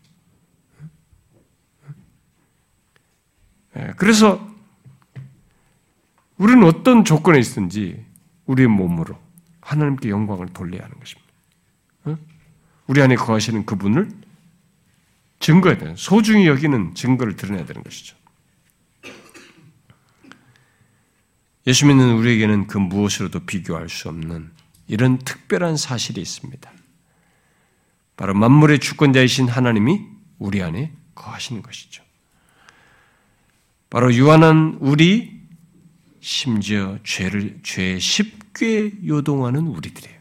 예, 3.76 3.92
그래서 3.96 4.46
우리는 6.36 6.64
어떤 6.64 7.04
조건에 7.04 7.38
있든지 7.38 8.04
우리의 8.46 8.68
몸으로 8.68 9.18
하나님께 9.64 10.10
영광을 10.10 10.46
돌려야 10.48 10.84
하는 10.84 10.94
것입니다. 10.98 11.24
우리 12.86 13.00
안에 13.00 13.14
거하시는 13.16 13.64
그분을 13.64 14.10
증거해야 15.40 15.78
되는, 15.78 15.96
소중히 15.96 16.46
여기는 16.46 16.94
증거를 16.94 17.36
드러내야 17.36 17.64
되는 17.64 17.82
것이죠. 17.82 18.14
예수 21.66 21.86
믿는 21.86 22.14
우리에게는 22.14 22.66
그 22.66 22.76
무엇으로도 22.76 23.40
비교할 23.40 23.88
수 23.88 24.10
없는 24.10 24.50
이런 24.86 25.16
특별한 25.18 25.78
사실이 25.78 26.20
있습니다. 26.20 26.70
바로 28.16 28.34
만물의 28.34 28.80
주권자이신 28.80 29.48
하나님이 29.48 30.02
우리 30.38 30.62
안에 30.62 30.92
거하시는 31.14 31.62
것이죠. 31.62 32.04
바로 33.88 34.12
유한한 34.12 34.76
우리, 34.80 35.40
심지어 36.20 36.98
죄를, 37.02 37.60
죄에 37.62 37.98
쉽게 38.54 38.92
요동하는 39.06 39.66
우리들이에요. 39.66 40.18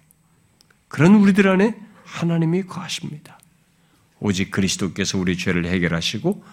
그런 0.88 1.16
우리들 1.16 1.48
안에 1.48 1.80
하나님이 2.04 2.64
거하십니다. 2.64 3.40
오직 4.20 4.52
그리스도께서 4.52 5.18
우리 5.18 5.38
죄를 5.38 5.66
해결하시고 5.66 6.44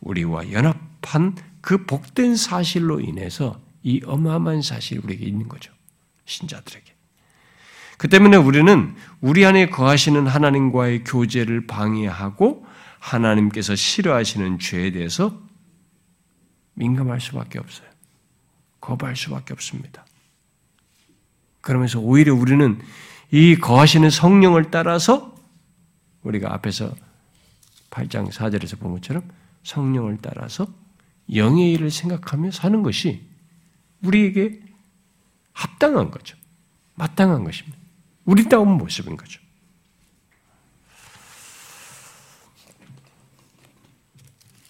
우리와 0.00 0.52
연합한 0.52 1.36
그 1.60 1.84
복된 1.84 2.36
사실로 2.36 3.00
인해서 3.00 3.60
이 3.82 4.02
어마어마한 4.04 4.62
사실이 4.62 5.00
우리에게 5.02 5.26
있는 5.26 5.48
거죠. 5.48 5.72
신자들에게. 6.24 6.94
그 7.98 8.08
때문에 8.08 8.36
우리는 8.36 8.94
우리 9.20 9.44
안에 9.44 9.68
거하시는 9.68 10.26
하나님과의 10.26 11.04
교제를 11.04 11.66
방해하고 11.66 12.66
하나님께서 12.98 13.74
싫어하시는 13.76 14.58
죄에 14.58 14.92
대해서 14.92 15.38
민감할 16.74 17.20
수밖에 17.20 17.58
없어요. 17.58 17.88
거부할 18.80 19.16
수밖에 19.16 19.52
없습니다. 19.52 20.06
그러면서 21.60 22.00
오히려 22.00 22.34
우리는 22.34 22.80
이 23.30 23.56
거하시는 23.56 24.08
성령을 24.10 24.70
따라서 24.70 25.36
우리가 26.22 26.52
앞에서 26.54 26.94
8장 27.90 28.30
4절에서 28.30 28.78
본 28.78 28.92
것처럼 28.92 29.22
성령을 29.62 30.18
따라서 30.20 30.66
영의 31.34 31.72
일을 31.72 31.90
생각하며 31.90 32.50
사는 32.50 32.82
것이 32.82 33.22
우리에게 34.02 34.60
합당한 35.52 36.10
거죠. 36.10 36.36
마땅한 36.94 37.44
것입니다. 37.44 37.78
우리다운 38.24 38.76
모습인 38.76 39.16
거죠. 39.16 39.40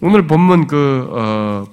오늘 0.00 0.26
본문 0.26 0.66
그 0.66 1.08
어, 1.12 1.66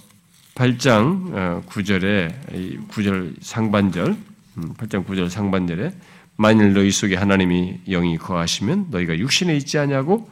8장 0.55 1.33
어, 1.33 1.63
9절에 1.67 2.87
9절 2.89 3.41
상반절 3.41 4.17
8장 4.57 4.95
음, 4.95 5.03
9절 5.05 5.29
상반절에 5.29 5.91
만일 6.35 6.73
너희 6.73 6.91
속에 6.91 7.15
하나님이 7.15 7.81
영이 7.87 8.17
거하시면 8.17 8.87
너희가 8.89 9.17
육신에 9.17 9.55
있지 9.55 9.77
않냐고 9.77 10.29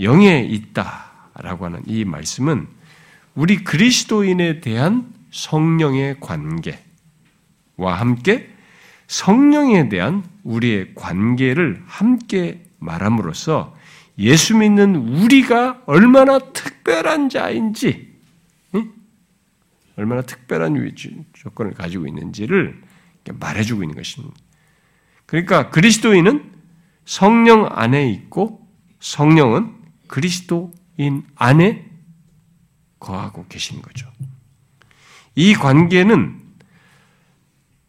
영에 0.00 0.42
있다라고 0.42 1.66
하는 1.66 1.82
이 1.86 2.04
말씀은 2.04 2.66
우리 3.34 3.64
그리스도인에 3.64 4.60
대한 4.60 5.12
성령의 5.30 6.16
관계와 6.20 6.78
함께 7.94 8.50
성령에 9.06 9.88
대한 9.88 10.24
우리의 10.44 10.94
관계를 10.94 11.82
함께 11.86 12.64
말함으로써 12.78 13.76
예수 14.18 14.56
믿는 14.56 14.96
우리가 14.96 15.82
얼마나 15.86 16.38
특별한 16.38 17.28
자인지, 17.28 18.10
얼마나 19.96 20.22
특별한 20.22 20.94
조건을 21.32 21.74
가지고 21.74 22.06
있는지를 22.06 22.80
말해주고 23.32 23.82
있는 23.82 23.96
것입니다. 23.96 24.34
그러니까 25.26 25.70
그리스도인은 25.70 26.52
성령 27.04 27.66
안에 27.70 28.08
있고 28.10 28.66
성령은 29.00 29.74
그리스도인 30.08 31.24
안에 31.34 31.88
거하고 32.98 33.46
계신 33.48 33.80
거죠. 33.82 34.10
이 35.34 35.54
관계는 35.54 36.40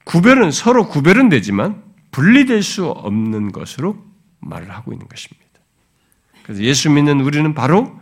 구별은 0.05 0.51
서로 0.51 0.87
구별은 0.87 1.29
되지만 1.29 1.83
분리될 2.11 2.63
수 2.63 2.87
없는 2.87 3.51
것으로 3.51 4.03
말을 4.39 4.69
하고 4.71 4.91
있는 4.91 5.07
것입니다. 5.07 5.41
그래서 6.43 6.63
예수 6.63 6.89
믿는 6.89 7.21
우리는 7.21 7.53
바로 7.53 7.99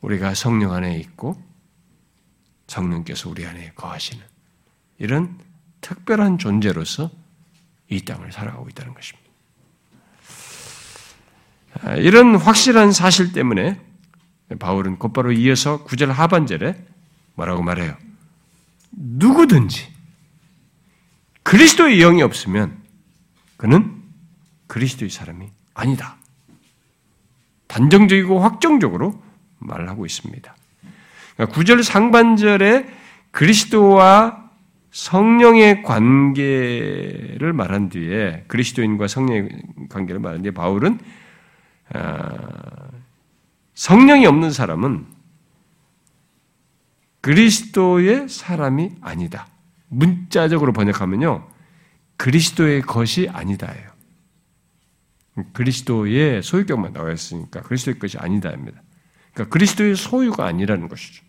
우리가 0.00 0.34
성령 0.34 0.72
안에 0.72 0.96
있고 0.98 1.40
성령께서 2.66 3.30
우리 3.30 3.46
안에 3.46 3.72
거하시는 3.74 4.24
이런 4.98 5.38
특별한 5.80 6.38
존재로서 6.38 7.10
이 7.88 8.04
땅을 8.04 8.32
살아가고 8.32 8.68
있다는 8.70 8.94
것입니다. 8.94 9.26
아, 11.82 11.94
이런 11.94 12.36
확실한 12.36 12.92
사실 12.92 13.32
때문에 13.32 13.80
바울은 14.58 14.98
곧바로 14.98 15.32
이어서 15.32 15.84
구절 15.84 16.10
하반절에 16.10 16.84
뭐라고 17.34 17.62
말해요? 17.62 17.96
누구든지 18.90 19.92
그리스도의 21.42 21.98
영이 21.98 22.22
없으면 22.22 22.82
그는 23.56 24.02
그리스도의 24.66 25.10
사람이 25.10 25.48
아니다. 25.74 26.16
단정적이고 27.66 28.40
확정적으로 28.40 29.22
말하고 29.58 30.06
있습니다. 30.06 30.56
그러니까 31.36 31.54
구절 31.54 31.82
상반절에 31.82 32.86
그리스도와 33.30 34.50
성령의 34.90 35.82
관계를 35.82 37.52
말한 37.52 37.90
뒤에 37.90 38.44
그리스도인과 38.48 39.08
성령의 39.08 39.62
관계를 39.90 40.20
말한 40.20 40.42
뒤에 40.42 40.52
바울은 40.52 40.98
아, 41.92 42.32
성령이 43.74 44.26
없는 44.26 44.50
사람은 44.50 45.06
그리스도의 47.20 48.28
사람이 48.28 48.92
아니다. 49.02 49.48
문자적으로 49.88 50.72
번역하면요. 50.72 51.46
그리스도의 52.16 52.82
것이 52.82 53.28
아니다예요. 53.30 53.90
그리스도의 55.52 56.42
소유격만 56.42 56.94
나와 56.94 57.12
있으니까 57.12 57.60
그리스도의 57.60 57.98
것이 57.98 58.16
아니다입니다. 58.16 58.80
그러니까 59.34 59.52
그리스도의 59.52 59.96
소유가 59.96 60.46
아니라는 60.46 60.88
것이죠. 60.88 61.25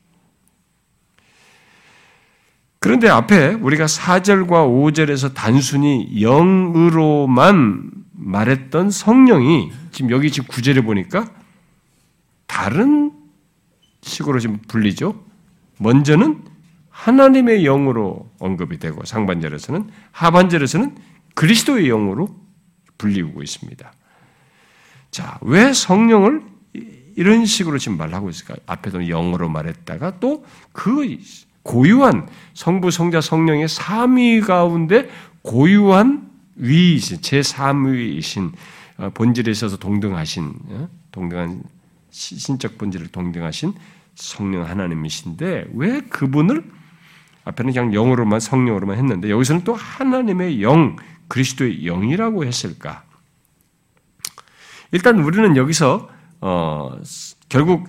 그런데 2.80 3.10
앞에 3.10 3.54
우리가 3.56 3.86
4절과 3.86 4.48
5절에서 4.48 5.34
단순히 5.34 6.22
영으로만 6.22 7.92
말했던 8.14 8.92
성령이 8.92 9.72
지금 9.92 10.12
여기 10.12 10.32
지금 10.32 10.48
구절을 10.48 10.84
보니까 10.84 11.32
다른 12.46 13.12
식으로 14.02 14.40
지금 14.40 14.60
불리죠. 14.68 15.24
먼저는 15.80 16.44
하나님의 16.90 17.64
영으로 17.64 18.30
언급이 18.40 18.80
되고 18.80 19.04
상반절에서는 19.06 19.90
하반절에서는 20.12 20.98
그리스도의 21.36 21.88
영으로 21.88 22.36
불리우고 22.98 23.44
있습니다. 23.44 23.92
자, 25.12 25.38
왜 25.42 25.74
성령을 25.74 26.44
이런 27.16 27.46
식으로 27.46 27.78
지금 27.78 27.98
말하고 27.98 28.30
있을까? 28.30 28.56
앞에도 28.66 29.02
영으로 29.02 29.50
말했다가 29.50 30.20
또 30.20 30.44
그 30.72 31.04
고유한 31.68 32.28
성부, 32.54 32.90
성자, 32.90 33.20
성령의 33.22 33.68
삼위 33.68 34.40
가운데 34.42 35.10
고유한 35.42 36.32
위이신, 36.56 37.18
제3위이신 37.18 38.54
어, 38.98 39.12
본질에 39.14 39.52
있어서 39.52 39.78
동등하신, 39.78 40.54
어? 40.70 40.90
동등한 41.12 41.62
신적 42.10 42.78
본질을 42.80 43.10
동등하신 43.10 43.74
성령 44.16 44.64
하나님이신데 44.66 45.68
왜 45.74 46.00
그분을 46.02 46.64
앞에는 47.44 47.74
그냥 47.74 47.94
영으로만 47.94 48.40
성령으로만 48.40 48.98
했는데 48.98 49.30
여기서는 49.30 49.64
또 49.64 49.76
하나님의 49.76 50.64
영, 50.64 50.96
그리스도의 51.28 51.84
영이라고 51.84 52.46
했을까? 52.46 53.04
일단 54.92 55.20
우리는 55.20 55.56
여기서 55.58 56.10
어, 56.40 56.98
결국 57.50 57.88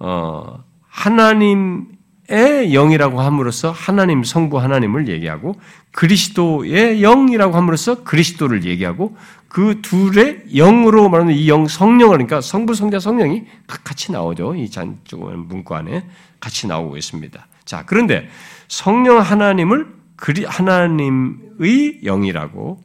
어, 0.00 0.62
하나님 0.88 1.93
의 2.28 2.70
영이라고 2.70 3.20
함으로써 3.20 3.70
하나님 3.70 4.24
성부 4.24 4.58
하나님을 4.58 5.08
얘기하고 5.08 5.60
그리스도의 5.92 7.00
영이라고 7.00 7.54
함으로써 7.54 8.02
그리스도를 8.02 8.64
얘기하고 8.64 9.16
그 9.48 9.80
둘의 9.82 10.44
영으로 10.54 11.08
말하는 11.08 11.34
이 11.34 11.48
영 11.48 11.68
성령을 11.68 12.16
그러니까 12.16 12.40
성부 12.40 12.74
성자 12.74 12.98
성령이 12.98 13.44
같이 13.66 14.10
나오죠. 14.10 14.54
이 14.56 14.70
잔쪽 14.70 15.30
문구 15.32 15.74
안에 15.74 16.08
같이 16.40 16.66
나오고 16.66 16.96
있습니다. 16.96 17.46
자, 17.64 17.84
그런데 17.86 18.28
성령 18.68 19.20
하나님을 19.20 19.94
그리 20.16 20.44
하나님의 20.44 22.00
영이라고 22.04 22.82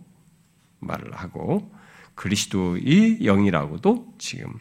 말을 0.80 1.14
하고 1.16 1.72
그리스도의 2.16 3.20
영이라고도 3.24 4.14
지금 4.18 4.54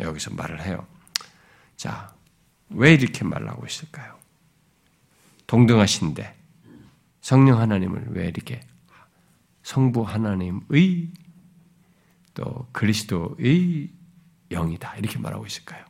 여기서 0.00 0.32
말을 0.34 0.62
해요. 0.62 0.86
자, 1.76 2.14
왜 2.70 2.94
이렇게 2.94 3.24
말하고 3.24 3.66
있을까요? 3.66 4.13
동등하신데 5.46 6.34
성령 7.20 7.60
하나님을 7.60 8.08
왜 8.10 8.26
이렇게 8.28 8.60
성부 9.62 10.02
하나님의 10.02 11.10
또 12.34 12.66
그리스도의 12.72 13.90
영이다 14.50 14.96
이렇게 14.96 15.18
말하고 15.18 15.46
있을까요? 15.46 15.84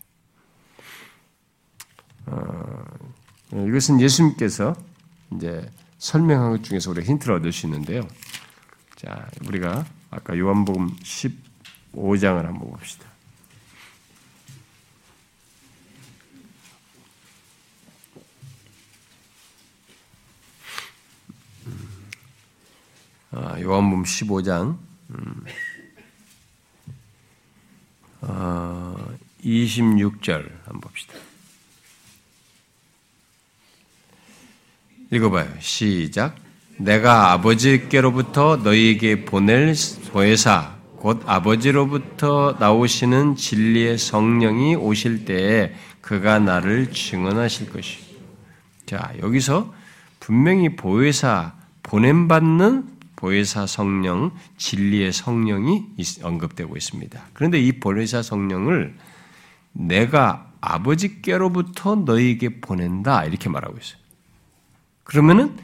어, 2.26 2.84
이것은 3.52 4.00
예수님께서 4.00 4.74
이제 5.34 5.68
설명한 5.98 6.50
것 6.52 6.64
중에서 6.64 6.90
우리가 6.90 7.06
힌트를 7.06 7.34
얻을 7.36 7.52
수 7.52 7.66
있는데요. 7.66 8.06
자, 8.96 9.28
우리가 9.46 9.84
아까 10.10 10.38
요한복음 10.38 10.96
15장을 10.96 12.42
한번 12.42 12.70
봅시다. 12.70 13.13
요한복음 23.36 24.04
15장 24.04 24.76
26절 29.42 30.40
음. 30.40 30.50
어, 30.50 30.60
한번 30.66 30.80
봅시다. 30.80 31.14
읽어봐요. 35.10 35.48
시작. 35.60 36.36
내가 36.76 37.32
아버지께로부터 37.32 38.56
너희에게 38.56 39.24
보낼 39.24 39.74
소회사 39.74 40.74
곧 40.96 41.22
아버지로부터 41.26 42.56
나오시는 42.58 43.36
진리의 43.36 43.98
성령이 43.98 44.76
오실 44.76 45.24
때에 45.24 45.74
그가 46.00 46.38
나를 46.38 46.90
증언하실 46.90 47.70
것이. 47.70 47.98
자 48.86 49.12
여기서 49.20 49.72
분명히 50.20 50.76
보혜사 50.76 51.54
보냄받는 51.82 52.93
보혜사 53.24 53.66
성령, 53.66 54.32
진리의 54.58 55.10
성령이 55.10 55.86
언급되고 56.22 56.76
있습니다. 56.76 57.22
그런데 57.32 57.58
이 57.58 57.72
보혜사 57.80 58.20
성령을 58.20 58.94
내가 59.72 60.52
아버지께로부터 60.60 61.94
너에게 61.94 62.60
보낸다 62.60 63.24
이렇게 63.24 63.48
말하고 63.48 63.78
있어요. 63.78 63.98
그러면은 65.04 65.56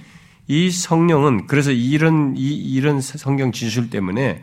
이 0.49 0.71
성령은 0.71 1.49
그래서 1.49 1.71
이런 1.71 2.35
이, 2.35 2.49
이런 2.49 3.03
성경 3.03 3.53
진술 3.53 3.91
때문에 3.91 4.43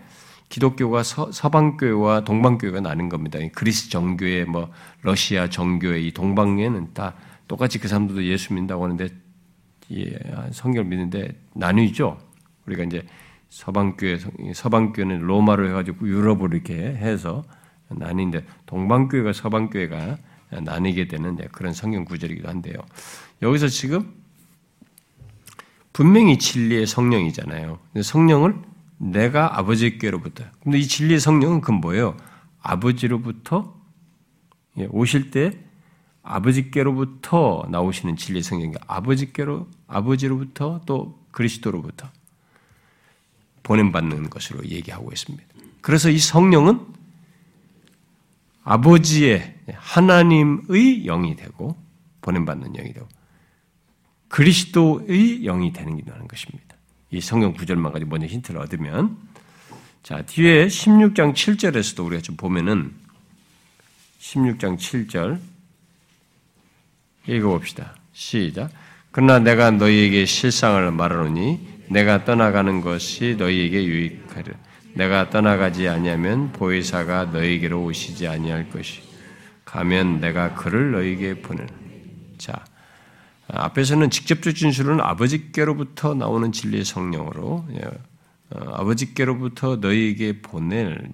기독교가 0.49 1.01
서, 1.01 1.31
방교회와 1.49 2.23
동방교회가 2.23 2.81
나는 2.81 3.09
겁니다. 3.09 3.39
그리스 3.55 3.89
정교회, 3.89 4.45
뭐 4.45 4.69
러시아 5.01 5.49
정교회, 5.49 6.01
이 6.01 6.11
동방교회는 6.11 6.93
다 6.93 7.15
똑같이 7.47 7.79
그 7.79 7.87
사람들도 7.87 8.25
예수 8.25 8.53
믿는다고 8.53 8.83
하는데 8.83 9.09
예, 9.93 10.19
성경을 10.51 10.85
믿는데 10.87 11.41
나뉘죠. 11.55 12.26
우리가 12.67 12.83
이제 12.83 13.05
서방교회, 13.49 14.19
서방교회는 14.53 15.21
로마로 15.21 15.67
해가지고 15.69 16.07
유럽으로 16.07 16.55
이렇게 16.55 16.75
해서 16.75 17.43
나뉘는데 17.89 18.45
동방교회가 18.65 19.33
서방교회가 19.33 20.17
나뉘게 20.63 21.07
되는 21.07 21.37
그런 21.51 21.73
성경 21.73 22.05
구절이기도 22.05 22.47
한데요. 22.47 22.75
여기서 23.41 23.67
지금 23.67 24.13
분명히 25.93 26.37
진리의 26.37 26.85
성령이잖아요. 26.85 27.79
성령을 28.03 28.55
내가 28.97 29.57
아버지께로부터. 29.57 30.43
근데 30.63 30.79
이 30.79 30.87
진리의 30.87 31.19
성령은 31.19 31.61
그 31.61 31.71
뭐예요? 31.71 32.15
아버지로부터 32.61 33.75
예, 34.77 34.87
오실 34.91 35.31
때 35.31 35.57
아버지께로부터 36.21 37.67
나오시는 37.71 38.17
진리의 38.17 38.43
성령. 38.43 38.73
아버지께로 38.85 39.67
아버지로부터 39.87 40.81
또 40.85 41.19
그리스도로부터 41.31 42.09
보냄받는 43.67 44.29
것으로 44.29 44.65
얘기하고 44.65 45.11
있습니다. 45.11 45.45
그래서 45.81 46.09
이 46.09 46.17
성령은 46.17 46.79
아버지의 48.63 49.55
하나님의 49.73 51.03
영이 51.03 51.35
되고 51.35 51.77
보냄받는 52.21 52.73
영이 52.73 52.93
되고 52.93 53.07
그리스도의 54.29 55.41
영이 55.43 55.73
되는 55.73 56.01
것입니다. 56.27 56.75
이 57.11 57.19
성경 57.19 57.53
구절만 57.53 57.91
가지고 57.91 58.11
먼저 58.11 58.27
힌트를 58.27 58.59
얻으면 58.61 59.17
자 60.01 60.21
뒤에 60.21 60.67
16장 60.67 61.33
7절에서도 61.33 62.05
우리가 62.05 62.21
좀 62.21 62.37
보면은 62.37 62.93
16장 64.19 64.77
7절 64.77 65.39
읽어봅시다. 67.27 67.95
시작. 68.13 68.71
그러나 69.11 69.39
내가 69.39 69.71
너희에게 69.71 70.25
실상을 70.25 70.89
말하노니 70.91 71.76
내가 71.89 72.25
떠나가는 72.25 72.81
것이 72.81 73.35
너희에게 73.37 73.85
유익하리. 73.85 74.51
내가 74.93 75.29
떠나가지 75.29 75.87
아니하면 75.87 76.51
보혜사가 76.51 77.25
너희에게로 77.25 77.83
오시지 77.83 78.27
아니할 78.27 78.69
것이. 78.69 79.01
가면 79.65 80.19
내가 80.19 80.55
그를 80.55 80.91
너희에게 80.91 81.41
보내는. 81.41 81.69
자, 82.37 82.65
앞에서는 83.47 84.09
직접적 84.09 84.55
진술은 84.55 84.99
아버지께로부터 85.01 86.13
나오는 86.13 86.51
진리의 86.51 86.83
성령으로 86.83 87.65
예, 87.73 87.81
어, 88.49 88.73
아버지께로부터 88.75 89.77
너희에게 89.77 90.41
보낼 90.41 91.09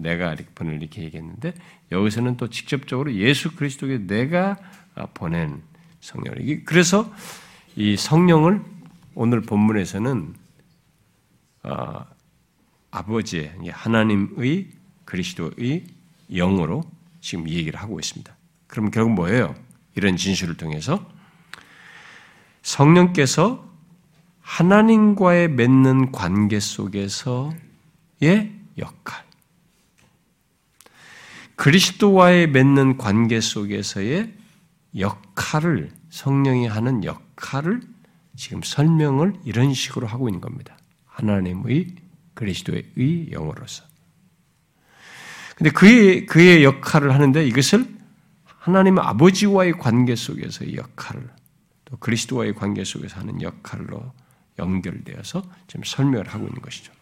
내가 0.00 0.34
보낼 0.54 0.82
이렇게 0.82 1.02
얘기했는데 1.02 1.54
여기서는 1.92 2.36
또 2.36 2.48
직접적으로 2.48 3.12
예수 3.14 3.54
그리스도에게 3.54 4.06
내가 4.06 4.56
보낸 5.14 5.62
성령. 6.00 6.34
그래서 6.64 7.12
이 7.76 7.96
성령을 7.96 8.62
오늘 9.20 9.40
본문에서는 9.40 10.32
어, 11.64 12.06
아버지의 12.92 13.52
하나님의 13.68 14.68
그리스도의 15.04 15.86
영으로 16.30 16.84
지금 17.20 17.48
얘기를 17.48 17.80
하고 17.80 17.98
있습니다. 17.98 18.32
그럼 18.68 18.92
결국 18.92 19.14
뭐예요? 19.14 19.56
이런 19.96 20.16
진술을 20.16 20.56
통해서 20.56 21.04
성령께서 22.62 23.68
하나님과의 24.40 25.48
맺는 25.48 26.12
관계 26.12 26.60
속에서의 26.60 27.50
역할, 28.78 29.24
그리스도와의 31.56 32.50
맺는 32.50 32.98
관계 32.98 33.40
속에서의 33.40 34.32
역할을 34.96 35.90
성령이 36.10 36.68
하는 36.68 37.02
역할을 37.02 37.97
지금 38.38 38.62
설명을 38.62 39.34
이런 39.44 39.74
식으로 39.74 40.06
하고 40.06 40.28
있는 40.28 40.40
겁니다. 40.40 40.78
하나님의 41.06 41.88
그리스도의 42.34 43.30
영으로서. 43.32 43.82
근데 45.56 45.70
그의, 45.70 46.24
그의 46.24 46.62
역할을 46.62 47.12
하는데 47.12 47.44
이것을 47.44 47.84
하나님 48.44 49.00
아버지와의 49.00 49.72
관계 49.72 50.14
속에서의 50.14 50.76
역할을 50.76 51.28
또 51.86 51.96
그리스도와의 51.96 52.54
관계 52.54 52.84
속에서 52.84 53.18
하는 53.18 53.42
역할로 53.42 54.12
연결되어서 54.56 55.42
지금 55.66 55.82
설명을 55.84 56.28
하고 56.28 56.46
있는 56.46 56.62
것이죠. 56.62 56.92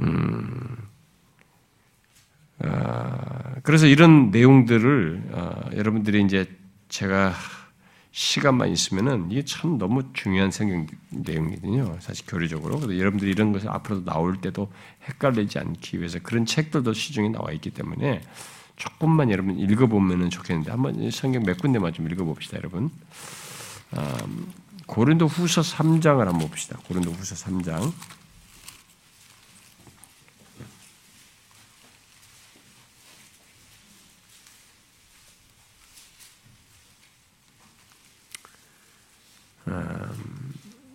음, 0.00 0.88
아, 2.58 3.54
그래서 3.62 3.86
이런 3.86 4.32
내용들을 4.32 5.30
아, 5.32 5.70
여러분들이 5.72 6.24
이제 6.24 6.50
제가 6.88 7.32
시간만 8.16 8.70
있으면은 8.70 9.30
이게 9.30 9.44
참 9.44 9.76
너무 9.76 10.02
중요한 10.14 10.50
생각 10.50 10.86
내용이거든요. 11.10 11.98
사실 12.00 12.24
교리적으로. 12.26 12.80
그래서 12.80 12.98
여러분들이 12.98 13.30
이런 13.30 13.52
것을 13.52 13.68
앞으로 13.68 14.06
나올 14.06 14.40
때도 14.40 14.72
헷갈리지 15.06 15.58
않기 15.58 15.98
위해서 15.98 16.18
그런 16.22 16.46
책들도 16.46 16.94
시중에 16.94 17.28
나와 17.28 17.52
있기 17.52 17.72
때문에 17.72 18.22
조금만 18.76 19.30
여러분 19.30 19.58
읽어보면 19.58 20.30
좋겠는데 20.30 20.70
한번 20.70 21.10
성경 21.10 21.42
몇 21.42 21.58
군데만 21.58 21.92
좀 21.92 22.10
읽어봅시다, 22.10 22.56
여러분. 22.56 22.90
음, 23.98 24.52
고린도 24.86 25.26
후서 25.26 25.60
3장을 25.60 26.24
한번 26.24 26.48
봅시다. 26.48 26.78
고린도 26.88 27.10
후서 27.10 27.34
3장. 27.34 27.92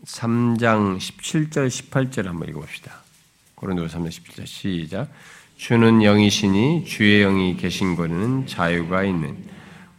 3장 0.05 0.97
17절 0.97 1.67
18절 1.67 2.25
한번 2.25 2.49
읽어봅시다. 2.49 2.91
고린도서 3.55 3.99
3장 3.99 4.07
17절 4.07 4.45
시작. 4.45 5.09
주는 5.57 6.01
영이시니 6.01 6.85
주의 6.85 7.21
영이 7.21 7.55
계신 7.57 7.95
곳에는 7.95 8.47
자유가 8.47 9.03
있는 9.03 9.37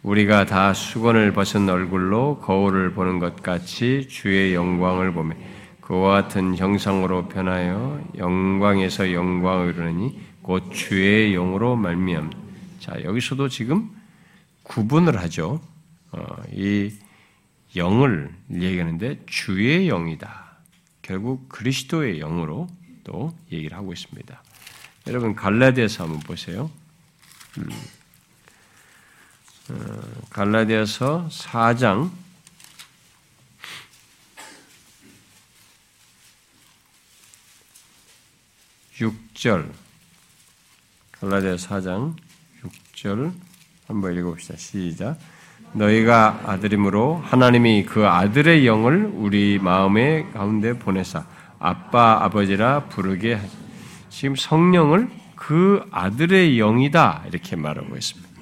우리가 0.03 0.46
다 0.46 0.74
수건을 0.74 1.32
벗은 1.32 1.68
얼굴로 1.68 2.40
거울을 2.40 2.94
보는 2.94 3.20
것 3.20 3.40
같이 3.42 4.09
주의 4.09 4.55
영광을 4.55 5.12
보며 5.12 5.36
그와 5.80 6.22
같은 6.22 6.57
형상으로 6.57 7.28
변하여 7.28 8.03
영광에서 8.16 9.12
영광을 9.12 9.74
이르니 9.74 10.20
곧 10.42 10.72
주의 10.72 11.32
영으로 11.32 11.76
말미암. 11.76 12.32
자 12.80 13.00
여기서도 13.05 13.48
지금 13.48 13.88
구분을 14.64 15.20
하죠. 15.22 15.61
어, 16.11 16.24
이 16.53 16.90
영을 17.77 18.35
얘기하는데 18.51 19.25
주의 19.27 19.87
영이다. 19.87 20.57
결국 21.03 21.49
그리스도의 21.49 22.18
영으로 22.18 22.68
또 23.05 23.37
얘기를 23.51 23.77
하고 23.77 23.93
있습니다. 23.93 24.43
여러분 25.09 25.35
갈라디아서 25.35 26.05
한번 26.05 26.20
보세요. 26.20 26.70
음. 27.59 27.68
어, 29.70 30.27
갈라디아서 30.31 31.29
4장 31.31 32.11
6절 38.97 39.73
갈라디아 41.12 41.57
4장 41.57 42.16
6절 42.62 43.33
한번 43.87 44.16
읽어봅시다. 44.16 44.57
시작. 44.57 45.18
너희가 45.73 46.43
아들임으로 46.45 47.16
하나님이 47.25 47.85
그 47.85 48.07
아들의 48.07 48.66
영을 48.66 49.11
우리 49.14 49.59
마음의 49.59 50.33
가운데 50.33 50.79
보내사 50.79 51.25
아빠 51.59 52.23
아버지라 52.25 52.85
부르게 52.85 53.35
하시. 53.35 53.57
지금 54.11 54.37
성령을 54.37 55.09
그 55.35 55.85
아들의 55.91 56.57
영이다 56.59 57.25
이렇게 57.29 57.57
말하고 57.57 57.97
있습니다. 57.97 58.33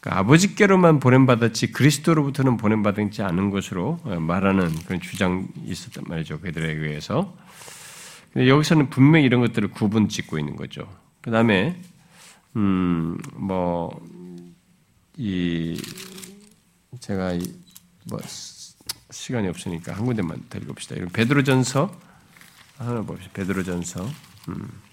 그러니까 0.00 0.20
아버지께로만 0.20 1.00
보냄받았지 1.00 1.72
그리스도로부터는 1.72 2.56
보냄받지 2.56 3.22
않은 3.22 3.50
것으로 3.50 3.98
말하는 4.04 4.70
그런 4.86 5.00
주장이 5.00 5.46
있었단 5.64 6.04
말이죠. 6.06 6.40
그들에 6.40 6.72
의해서. 6.72 7.34
근데 8.32 8.48
여기서는 8.48 8.90
분명히 8.90 9.24
이런 9.26 9.40
것들을 9.40 9.68
구분 9.70 10.08
짓고 10.08 10.38
있는 10.38 10.54
거죠. 10.54 10.86
그 11.20 11.30
다음에, 11.30 11.80
음, 12.56 13.18
뭐, 13.34 13.90
이, 15.20 15.76
제가 17.00 17.32
이, 17.32 17.40
뭐, 18.04 18.20
시간이 19.10 19.48
없으니까 19.48 19.92
한 19.92 20.06
군데만 20.06 20.44
더 20.48 20.58
읽읍시다. 20.60 20.94
베드로전서, 21.12 21.90
하나 22.76 23.02
봅시다. 23.02 23.32
베드로전서. 23.32 24.08
음. 24.50 24.88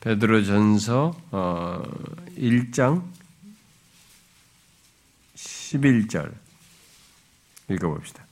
베드로전서 0.00 1.14
1장 2.36 2.98
어, 2.98 3.12
11절 5.66 6.32
읽어봅시다. 7.68 8.24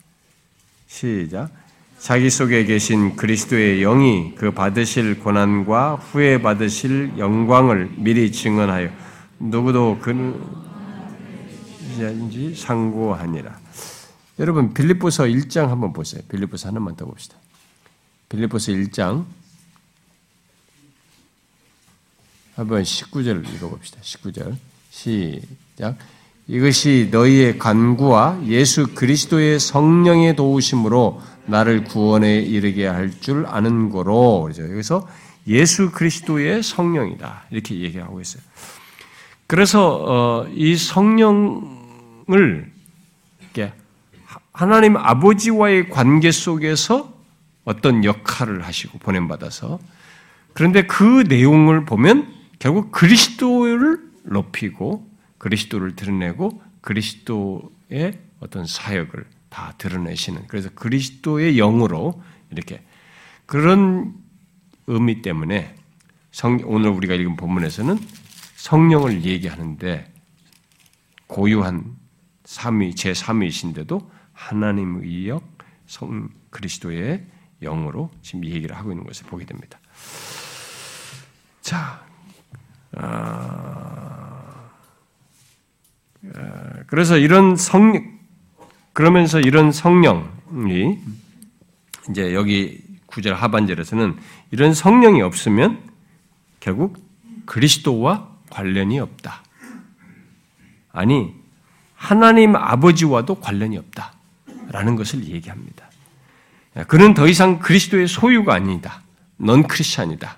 시작. 0.87 1.51
자기 1.99 2.31
속에 2.31 2.65
계신 2.65 3.17
그리스도의 3.17 3.81
영이 3.81 4.35
그 4.37 4.53
받으실 4.53 5.19
고난과 5.19 5.97
후에 5.97 6.41
받으실 6.43 7.15
영광을 7.19 7.91
미리 7.97 8.31
증언하여 8.31 8.91
누구도 9.41 9.99
그인지 11.97 12.55
상고하니라. 12.55 13.59
여러분 14.39 14.75
빌립보서 14.75 15.25
1장 15.25 15.69
한번 15.69 15.93
보세요. 15.93 16.23
빌립보서 16.29 16.69
하나만 16.69 16.97
더 16.97 17.07
봅시다. 17.07 17.37
빌립보서 18.29 18.73
1장 18.73 19.25
한번 22.55 22.83
19절 22.83 23.49
읽어봅시다. 23.55 24.01
19절. 24.01 24.57
시작. 24.91 25.97
이것이 26.47 27.09
너희의 27.11 27.59
간구와 27.59 28.43
예수 28.47 28.95
그리스도의 28.95 29.59
성령의 29.59 30.37
도우심으로 30.37 31.21
나를 31.47 31.85
구원에 31.85 32.39
이르게 32.39 32.87
할 32.87 33.11
줄 33.21 33.47
아는 33.47 33.91
거로. 33.91 34.51
여기서 34.57 35.09
예수 35.47 35.91
그리스도의 35.91 36.63
성령이다. 36.63 37.45
이렇게 37.51 37.81
얘기하고 37.81 38.21
있어요. 38.21 38.43
그래서, 39.47 40.05
어, 40.07 40.49
이 40.55 40.77
성령을, 40.77 42.73
하나님 44.55 44.97
아버지와의 44.97 45.91
관계 45.91 46.31
속에서 46.31 47.13
어떤 47.65 48.05
역할을 48.05 48.65
하시고 48.65 48.99
보냄 48.99 49.27
받아서 49.27 49.81
그런데 50.53 50.87
그 50.87 51.25
내용을 51.29 51.85
보면 51.85 52.33
결국 52.61 52.93
그리스도를 52.93 53.99
높이고 54.23 55.05
그리스도를 55.45 55.95
드러내고 55.95 56.63
그리스도의 56.81 58.19
어떤 58.41 58.65
사역을 58.67 59.27
다 59.51 59.75
드러내시는 59.77 60.47
그래서 60.47 60.71
그리스도의 60.71 61.57
영으로 61.57 62.23
이렇게 62.51 62.83
그런 63.45 64.15
의미 64.87 65.21
때문에 65.21 65.75
성, 66.31 66.61
오늘 66.65 66.89
우리가 66.89 67.13
읽은 67.13 67.37
본문에서는 67.37 67.99
성령을 68.57 69.25
얘기하는데 69.25 70.11
고유한 71.27 71.95
삼위 72.45 72.95
제 72.95 73.13
3위이신데도 73.13 74.09
하나님의 74.33 75.29
역, 75.29 75.45
성 75.85 76.31
그리스도의 76.49 77.27
영으로 77.61 78.11
지금 78.23 78.47
얘기를 78.47 78.75
하고 78.75 78.93
있는 78.93 79.05
것을 79.05 79.27
보게 79.27 79.45
됩니다. 79.45 79.79
자, 81.61 82.03
아, 82.97 83.05
아, 83.07 84.44
그래서 86.87 87.19
이런 87.19 87.57
성, 87.57 88.19
그러면서 88.93 89.41
이런 89.41 89.73
성령이 89.73 90.99
이제 92.11 92.35
여기 92.35 92.83
구절 93.07 93.35
하반절에서는 93.35 94.17
이런 94.51 94.75
성령이 94.75 95.23
없으면 95.23 95.81
결국 96.61 96.99
그리스도와 97.47 98.29
관련이 98.51 98.99
없다. 99.01 99.43
아니, 100.93 101.35
하나님 101.95 102.57
아버지와도 102.57 103.37
관련이 103.37 103.79
없다. 103.79 104.13
라는 104.69 104.97
것을 104.97 105.25
얘기합니다. 105.25 105.89
그는 106.89 107.15
더 107.15 107.29
이상 107.29 107.59
그리스도의 107.59 108.09
소유가 108.09 108.55
아니다. 108.55 109.03
넌 109.37 109.63
크리스찬이다. 109.65 110.37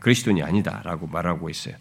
그리스도인이 0.00 0.42
아니다. 0.42 0.80
라고 0.84 1.06
말하고 1.06 1.48
있어요. 1.48 1.74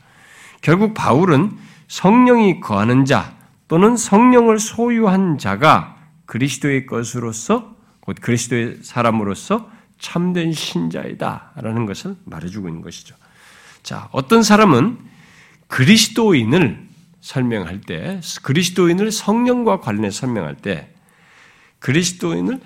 결국 0.61 0.93
바울은 0.93 1.57
성령이 1.87 2.59
거하는 2.59 3.05
자 3.05 3.36
또는 3.67 3.97
성령을 3.97 4.59
소유한 4.59 5.37
자가 5.37 5.97
그리스도의 6.25 6.85
것으로서 6.85 7.75
곧 7.99 8.17
그리스도의 8.21 8.79
사람으로서 8.81 9.69
참된 9.99 10.53
신자이다라는 10.53 11.85
것을 11.85 12.15
말해주고 12.25 12.67
있는 12.67 12.81
것이죠. 12.81 13.15
자, 13.83 14.09
어떤 14.11 14.43
사람은 14.43 14.97
그리스도인을 15.67 16.87
설명할 17.21 17.81
때 17.81 18.21
그리스도인을 18.43 19.11
성령과 19.11 19.81
관련해 19.81 20.11
설명할 20.11 20.55
때 20.55 20.93
그리스도인을 21.79 22.61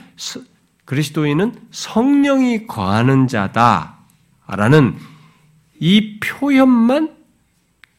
그리스도인은 0.85 1.55
성령이 1.71 2.67
거하는 2.67 3.27
자다라는 3.27 4.97
이 5.79 6.19
표현만 6.19 7.15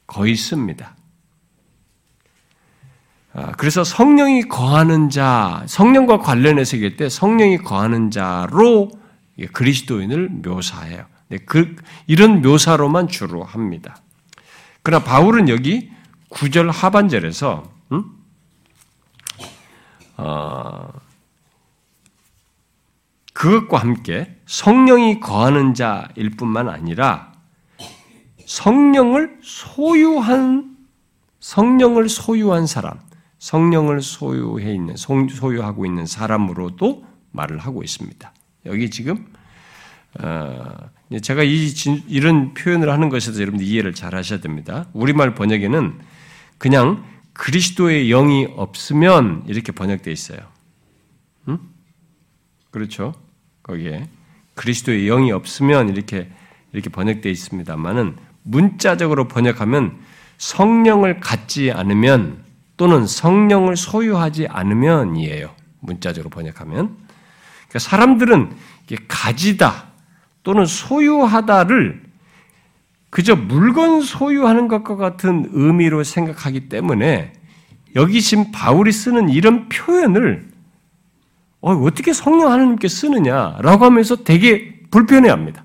거의 0.07 0.36
씁니다. 0.36 0.94
아, 3.35 3.53
그래서 3.53 3.83
성령이 3.83 4.43
거하는 4.43 5.09
자, 5.09 5.64
성령과 5.66 6.18
관련해서 6.18 6.76
얘기할 6.76 6.97
때 6.97 7.09
성령이 7.09 7.59
거하는 7.59 8.11
자로 8.11 8.91
그리스도인을 9.53 10.28
묘사해요. 10.28 11.07
네, 11.28 11.39
그, 11.47 11.76
이런 12.07 12.43
묘사로만 12.43 13.09
주로 13.09 13.43
합니다. 13.43 13.97
그러나 14.83 15.03
바울은 15.03 15.49
여기 15.49 15.91
9절 16.30 16.70
하반절에서, 16.70 17.62
음? 17.93 18.05
어, 20.18 20.89
그것과 23.33 23.78
함께 23.78 24.37
성령이 24.47 25.20
거하는 25.20 25.72
자일 25.72 26.30
뿐만 26.37 26.68
아니라 26.68 27.33
성령을 28.47 29.39
소유한 29.43 30.76
성령을 31.41 32.09
소유한 32.09 32.66
사람, 32.66 33.01
성령을 33.43 34.03
소유해 34.03 34.72
있는 34.72 34.95
소유하고 34.97 35.84
있는 35.84 36.07
사람으로도 36.07 37.05
말을 37.32 37.59
하고 37.59 37.82
있습니다. 37.82 38.32
여기 38.66 38.88
지금 38.88 39.26
어, 40.20 40.76
제가 41.20 41.43
이 41.43 41.72
이런 42.07 42.55
표현을 42.55 42.88
하는 42.88 43.09
것에서 43.09 43.40
여러분들 43.40 43.66
이해를 43.66 43.95
잘 43.95 44.14
하셔야 44.14 44.38
됩니다. 44.38 44.86
우리말 44.93 45.34
번역에는 45.34 45.99
그냥 46.59 47.05
그리스도의 47.32 48.07
영이 48.11 48.47
없으면 48.55 49.43
이렇게 49.49 49.72
번역되어 49.72 50.12
있어요. 50.12 50.38
음? 51.49 51.59
그렇죠? 52.70 53.12
거기에 53.64 54.09
그리스도의 54.55 55.07
영이 55.07 55.32
없으면 55.32 55.88
이렇게 55.88 56.30
이렇게 56.72 56.90
번역되어 56.90 57.32
있습니다만은 57.32 58.18
문자적으로 58.45 59.26
번역하면 59.26 59.99
성령을 60.38 61.18
갖지 61.18 61.72
않으면 61.72 62.51
또는 62.76 63.06
성령을 63.06 63.76
소유하지 63.76 64.46
않으면이에요. 64.48 65.50
문자적으로 65.80 66.30
번역하면 66.30 66.96
그러니까 67.68 67.78
사람들은 67.78 68.56
가지다 69.08 69.88
또는 70.42 70.66
소유하다를 70.66 72.02
그저 73.10 73.36
물건 73.36 74.00
소유하는 74.00 74.68
것과 74.68 74.96
같은 74.96 75.48
의미로 75.52 76.02
생각하기 76.02 76.68
때문에 76.68 77.32
여기 77.94 78.22
지금 78.22 78.50
바울이 78.52 78.90
쓰는 78.90 79.28
이런 79.28 79.68
표현을 79.68 80.48
어, 81.60 81.90
떻게 81.94 82.12
성령 82.12 82.50
하나님께 82.50 82.88
쓰느냐라고 82.88 83.84
하면서 83.84 84.16
되게 84.16 84.80
불편해합니다. 84.90 85.64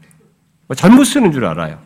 뭐 0.68 0.76
잘못 0.76 1.06
쓰는 1.06 1.32
줄 1.32 1.46
알아요. 1.46 1.80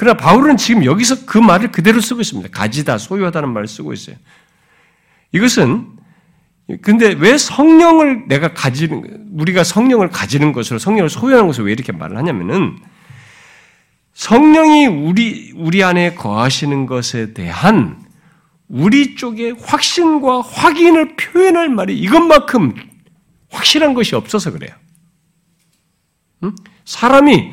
그러나 0.00 0.16
바울은 0.16 0.56
지금 0.56 0.86
여기서 0.86 1.26
그 1.26 1.36
말을 1.36 1.72
그대로 1.72 2.00
쓰고 2.00 2.22
있습니다. 2.22 2.48
가지다, 2.58 2.96
소유하다는 2.96 3.52
말을 3.52 3.68
쓰고 3.68 3.92
있어요. 3.92 4.16
이것은 5.30 5.88
근데 6.80 7.08
왜 7.08 7.36
성령을 7.36 8.26
내가 8.26 8.54
가지는 8.54 9.28
우리가 9.32 9.62
성령을 9.62 10.08
가지는 10.08 10.54
것으로 10.54 10.78
성령을 10.78 11.10
소유하는 11.10 11.46
것을 11.48 11.66
왜 11.66 11.72
이렇게 11.72 11.92
말을 11.92 12.16
하냐면은 12.16 12.78
성령이 14.14 14.86
우리 14.86 15.52
우리 15.54 15.84
안에 15.84 16.14
거하시는 16.14 16.86
것에 16.86 17.34
대한 17.34 18.02
우리 18.68 19.16
쪽의 19.16 19.56
확신과 19.60 20.40
확인을 20.40 21.14
표현할 21.16 21.68
말이 21.68 21.98
이것만큼 21.98 22.72
확실한 23.50 23.92
것이 23.92 24.16
없어서 24.16 24.50
그래요. 24.50 24.74
응? 26.44 26.56
사람이 26.86 27.52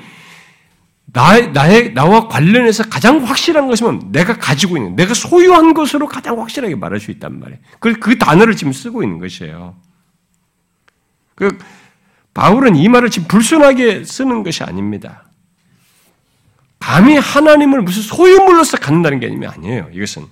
나, 1.13 1.39
나의, 1.39 1.93
나와 1.93 2.27
관련해서 2.27 2.83
가장 2.83 3.23
확실한 3.23 3.67
것이면 3.67 4.11
내가 4.11 4.37
가지고 4.37 4.77
있는, 4.77 4.95
내가 4.95 5.13
소유한 5.13 5.73
것으로 5.73 6.07
가장 6.07 6.39
확실하게 6.39 6.75
말할 6.75 6.99
수 6.99 7.11
있단 7.11 7.39
말이에요. 7.39 7.59
그, 7.79 7.93
그 7.93 8.17
단어를 8.17 8.55
지금 8.55 8.73
쓰고 8.73 9.03
있는 9.03 9.17
것이에요. 9.19 9.75
그, 11.35 11.57
바울은 12.33 12.75
이 12.75 12.87
말을 12.89 13.09
지금 13.09 13.27
불순하게 13.27 14.03
쓰는 14.03 14.43
것이 14.43 14.63
아닙니다. 14.63 15.23
감히 16.79 17.17
하나님을 17.17 17.81
무슨 17.81 18.01
소유물로서 18.03 18.77
갖는다는 18.77 19.19
게 19.19 19.47
아니에요. 19.47 19.89
이것은. 19.91 20.25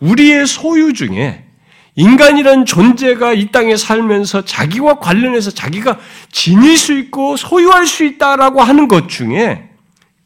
우리의 0.00 0.46
소유 0.46 0.92
중에 0.92 1.46
인간이란 1.94 2.66
존재가 2.66 3.32
이 3.32 3.50
땅에 3.50 3.76
살면서 3.76 4.44
자기와 4.44 4.98
관련해서 4.98 5.50
자기가 5.50 5.98
지닐 6.30 6.76
수 6.76 6.92
있고 6.92 7.36
소유할 7.36 7.86
수 7.86 8.04
있다라고 8.04 8.62
하는 8.62 8.86
것 8.86 9.08
중에 9.08 9.70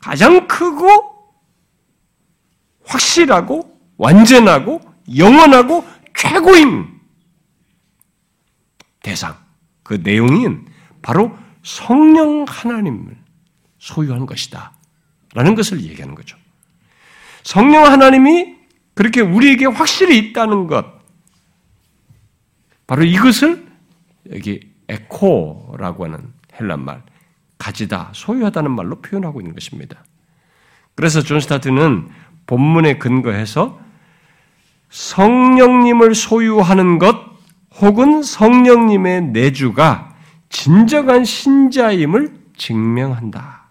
가장 0.00 0.48
크고 0.48 1.34
확실하고 2.84 3.78
완전하고 3.96 4.80
영원하고 5.16 5.86
최고인 6.16 7.00
대상, 9.02 9.36
그 9.82 10.00
내용인 10.02 10.66
바로 11.02 11.36
성령 11.62 12.44
하나님을 12.48 13.16
소유한 13.78 14.26
것이다. 14.26 14.72
라는 15.32 15.54
것을 15.54 15.82
얘기하는 15.82 16.14
거죠. 16.14 16.36
성령 17.42 17.84
하나님이 17.84 18.56
그렇게 18.94 19.20
우리에게 19.20 19.66
확실히 19.66 20.18
있다는 20.18 20.66
것, 20.66 20.84
바로 22.86 23.04
이것을 23.04 23.66
여기 24.32 24.72
에코라고 24.88 26.04
하는 26.04 26.32
헬란 26.58 26.84
말, 26.84 27.02
가지다, 27.60 28.10
소유하다는 28.12 28.70
말로 28.72 29.00
표현하고 29.00 29.40
있는 29.40 29.54
것입니다. 29.54 30.02
그래서 30.96 31.20
존 31.20 31.38
스타트는 31.38 32.08
본문에 32.46 32.98
근거해서 32.98 33.78
성령님을 34.88 36.14
소유하는 36.16 36.98
것 36.98 37.16
혹은 37.80 38.22
성령님의 38.22 39.22
내주가 39.26 40.14
진정한 40.48 41.24
신자임을 41.24 42.34
증명한다. 42.56 43.68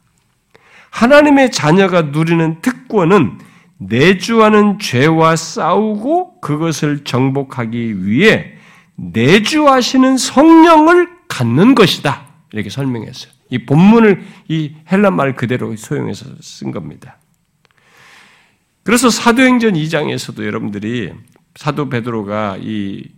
하나님의 0.92 1.52
자녀가 1.52 2.04
누리는 2.04 2.62
특권은 2.62 3.40
내주하는 3.78 4.80
죄와 4.80 5.36
싸우고 5.36 6.42
그것을 6.42 7.04
정복하기 7.04 8.06
위해 8.06 8.54
내주하시는 8.96 10.18
성령을 10.18 11.10
갖는 11.28 11.76
것이다. 11.76 12.28
이렇게 12.52 12.70
설명했어요. 12.70 13.39
이 13.50 13.66
본문을 13.66 14.24
이 14.48 14.76
헬라 14.92 15.16
말 15.16 15.36
그대로 15.36 15.76
사용해서 15.76 16.26
쓴 16.42 16.72
겁니다. 16.72 17.18
그래서 18.84 19.10
사도행전 19.10 19.74
2장에서도 19.74 20.46
여러분들이 20.46 21.14
사도 21.56 21.90
베드로가 21.90 22.58
이 22.62 23.10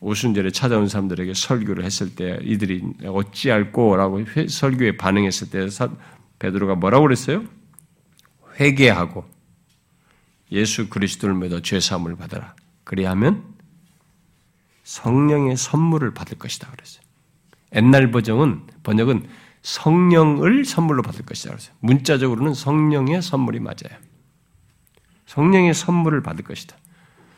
오순절에 0.00 0.50
찾아온 0.50 0.88
사람들에게 0.88 1.34
설교를 1.34 1.84
했을 1.84 2.14
때 2.14 2.38
이들이 2.42 2.82
어찌할꼬라고 3.04 4.24
설교에 4.48 4.96
반응했을 4.96 5.50
때 5.50 5.66
베드로가 6.38 6.76
뭐라고 6.76 7.04
그랬어요? 7.04 7.44
회개하고 8.58 9.28
예수 10.52 10.88
그리스도를 10.88 11.34
믿어 11.34 11.60
죄 11.60 11.80
사함을 11.80 12.16
받아라. 12.16 12.54
그리하면 12.84 13.44
성령의 14.84 15.56
선물을 15.56 16.12
받을 16.14 16.38
것이다 16.38 16.70
그랬어요. 16.70 17.02
옛날 17.74 18.10
버전은 18.10 18.62
번역은 18.82 19.28
성령을 19.62 20.64
선물로 20.64 21.02
받을 21.02 21.24
것이다. 21.24 21.54
문자적으로는 21.80 22.54
성령의 22.54 23.22
선물이 23.22 23.60
맞아요. 23.60 23.98
성령의 25.26 25.74
선물을 25.74 26.22
받을 26.22 26.44
것이다. 26.44 26.76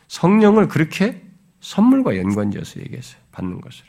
성령을 0.07 0.67
그렇게 0.67 1.21
선물과 1.59 2.17
연관지어서 2.17 2.79
얘기했어요. 2.81 3.19
받는 3.31 3.61
것을. 3.61 3.85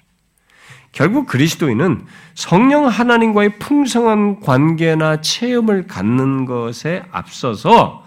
결국 0.92 1.26
그리스도인은 1.26 2.06
성령 2.34 2.86
하나님과의 2.86 3.58
풍성한 3.58 4.40
관계나 4.40 5.20
체험을 5.20 5.86
갖는 5.86 6.44
것에 6.44 7.02
앞서서 7.10 8.04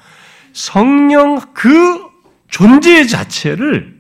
성령 0.53 1.39
그 1.53 2.07
존재 2.47 3.05
자체를 3.05 3.97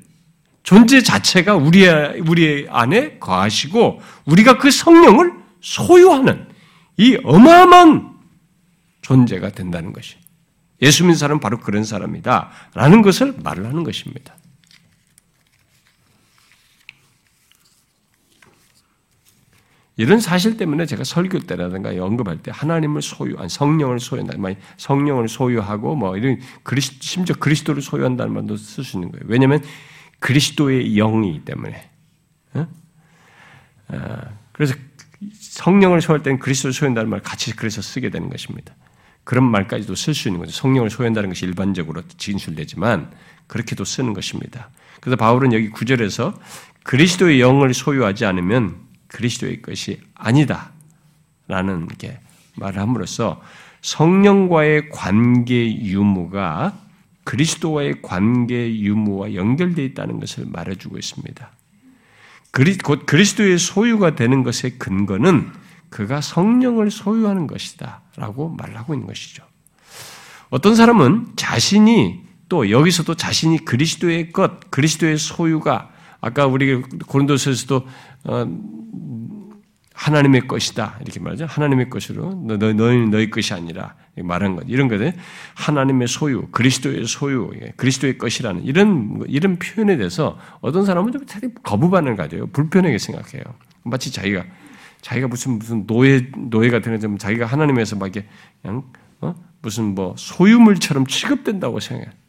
존재 0.63 1.01
자체가 1.01 1.55
우리 1.55 1.87
우리 2.27 2.67
안에 2.69 3.19
거하시고 3.19 4.01
우리가 4.25 4.57
그 4.57 4.71
성령을 4.71 5.33
소유하는 5.67 6.47
이 6.95 7.19
어마어마한 7.23 8.17
존재가 9.01 9.51
된다는 9.51 9.91
것이 9.91 10.15
예수 10.81 11.03
믿는 11.03 11.17
사람은 11.17 11.41
바로 11.41 11.59
그런 11.59 11.83
사람이다 11.83 12.51
라는 12.73 13.01
것을 13.01 13.35
말을 13.43 13.65
하는 13.65 13.83
것입니다. 13.83 14.35
이런 19.97 20.19
사실 20.19 20.57
때문에 20.57 20.85
제가 20.85 21.03
설교 21.03 21.39
때라든가 21.39 21.89
언급할 21.89 22.43
때 22.43 22.51
하나님을 22.53 23.01
소유한 23.01 23.49
성령을 23.49 23.99
소유한다, 23.99 24.37
성령을 24.77 25.27
소유하고 25.27 25.95
뭐 25.95 26.15
이런 26.15 26.39
그리스 26.63 26.93
심지어 27.01 27.35
그리스도를 27.35 27.81
소유한다는 27.81 28.31
말도 28.33 28.55
쓸 28.57 28.83
수 28.83 28.97
있는 28.97 29.11
거예요. 29.11 29.25
왜냐하면 29.27 29.63
그리스도의 30.19 30.93
영이기 30.95 31.45
때문에. 31.45 31.89
어? 32.53 32.67
아, 33.87 34.21
그래서 34.53 34.75
성령을 35.33 36.01
소유할 36.01 36.23
때는 36.23 36.39
그리스도를 36.39 36.73
소유한다는 36.73 37.09
말 37.09 37.21
같이 37.21 37.55
그래서 37.55 37.81
쓰게 37.81 38.09
되는 38.09 38.29
것입니다. 38.29 38.75
그런 39.23 39.43
말까지도 39.43 39.95
쓸 39.95 40.13
수 40.13 40.29
있는 40.29 40.39
거죠. 40.39 40.53
성령을 40.53 40.89
소유한다는 40.89 41.29
것이 41.29 41.45
일반적으로 41.45 42.01
진술되지만 42.17 43.11
그렇게도 43.47 43.83
쓰는 43.83 44.13
것입니다. 44.13 44.69
그래서 45.01 45.17
바울은 45.17 45.53
여기 45.53 45.69
구절에서 45.69 46.39
그리스도의 46.83 47.41
영을 47.41 47.73
소유하지 47.73 48.25
않으면 48.25 48.77
그리스도의 49.07 49.61
것이 49.61 49.99
아니다. 50.13 50.71
라는 51.47 51.87
게 51.87 52.19
말을 52.55 52.81
함으로써 52.81 53.41
성령과의 53.81 54.89
관계 54.89 55.75
유무가 55.83 56.77
그리스도와의 57.23 58.01
관계 58.01 58.79
유무와 58.79 59.33
연결되어 59.33 59.83
있다는 59.85 60.19
것을 60.19 60.45
말해주고 60.47 60.97
있습니다. 60.97 61.51
곧 62.83 63.05
그리스도의 63.05 63.59
소유가 63.59 64.15
되는 64.15 64.43
것의 64.43 64.79
근거는 64.79 65.51
그가 65.89 66.21
성령을 66.21 66.91
소유하는 66.91 67.47
것이다. 67.47 68.01
라고 68.17 68.49
말하고 68.49 68.93
있는 68.93 69.07
것이죠. 69.07 69.43
어떤 70.49 70.75
사람은 70.75 71.33
자신이 71.35 72.21
또 72.49 72.69
여기서도 72.69 73.15
자신이 73.15 73.65
그리스도의 73.65 74.31
것, 74.31 74.71
그리스도의 74.71 75.17
소유가 75.17 75.91
아까 76.21 76.47
우리 76.47 76.81
고린도서에서도 76.81 77.87
어, 78.25 78.45
하나님의 79.97 80.47
것이다 80.47 80.99
이렇게 81.01 81.19
말하죠. 81.19 81.47
하나님의 81.47 81.89
것으로 81.89 82.39
너, 82.45 82.55
너, 82.57 82.71
너희 82.71 83.09
너희 83.09 83.29
것이 83.31 83.53
아니라 83.55 83.95
말한 84.15 84.55
것 84.55 84.63
이런 84.67 84.87
것들 84.87 85.13
하나님의 85.55 86.07
소유, 86.07 86.47
그리스도의 86.51 87.05
소유, 87.05 87.51
예, 87.61 87.73
그리스도의 87.75 88.19
것이라는 88.19 88.63
이런 88.63 89.23
이런 89.27 89.57
표현에 89.57 89.97
대해서 89.97 90.37
어떤 90.61 90.85
사람은 90.85 91.11
좀 91.11 91.25
거부 91.63 91.89
반응을 91.89 92.15
가져요. 92.15 92.45
불편하게 92.47 92.99
생각해요. 92.99 93.43
마치 93.83 94.11
자기가 94.11 94.45
자기가 95.01 95.27
무슨 95.29 95.57
무슨 95.57 95.87
노예 95.87 96.29
노예 96.35 96.69
같은 96.69 96.99
거 96.99 97.17
자기가 97.17 97.47
하나님에서 97.47 97.95
막 97.95 98.05
이렇게 98.05 98.27
그냥 98.61 98.83
어? 99.21 99.33
무슨 99.63 99.95
뭐 99.95 100.13
소유물처럼 100.15 101.07
취급된다고 101.07 101.79
생각해. 101.79 102.11
그 102.11 102.26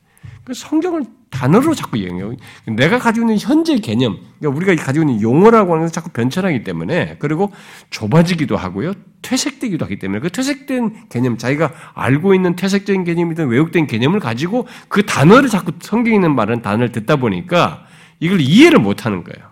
성경을 0.55 1.05
단어로 1.31 1.75
자꾸 1.75 1.97
이용해요. 1.97 2.35
내가 2.67 2.99
가지고 2.99 3.25
있는 3.27 3.39
현재 3.39 3.77
개념, 3.79 4.19
그러니까 4.39 4.57
우리가 4.57 4.85
가지고 4.85 5.09
있는 5.09 5.21
용어라고 5.21 5.73
하는 5.73 5.85
것은 5.85 5.93
자꾸 5.93 6.11
변천하기 6.11 6.65
때문에, 6.65 7.17
그리고 7.19 7.53
좁아지기도 7.91 8.57
하고요, 8.57 8.93
퇴색되기도 9.23 9.85
하기 9.85 9.99
때문에, 9.99 10.21
그 10.21 10.31
퇴색된 10.31 11.09
개념, 11.09 11.37
자기가 11.37 11.73
알고 11.95 12.35
있는 12.35 12.57
퇴색적인 12.57 13.05
개념이든 13.05 13.49
왜곡된 13.49 13.87
개념을 13.87 14.21
가지고 14.21 14.67
그 14.89 15.05
단어를 15.05 15.49
자꾸 15.49 15.73
성경에 15.81 16.17
있는 16.17 16.35
말은 16.35 16.63
단어를 16.63 16.93
듣다 16.93 17.17
보니까 17.17 17.87
이걸 18.21 18.41
이해를 18.41 18.79
못 18.79 19.07
하는 19.07 19.25
거예요. 19.25 19.49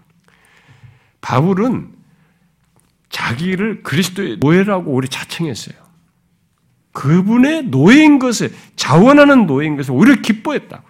바울은 1.20 1.90
자기를 3.11 3.82
그리스도의 3.82 4.38
노예라고 4.40 4.92
오래 4.92 5.09
자청했어요. 5.09 5.86
그분의 6.97 7.64
노예인 7.64 8.18
것을, 8.18 8.55
자원하는 8.74 9.47
노예인 9.47 9.76
것을 9.76 9.92
오히려 9.92 10.14
기뻐했다고. 10.22 10.82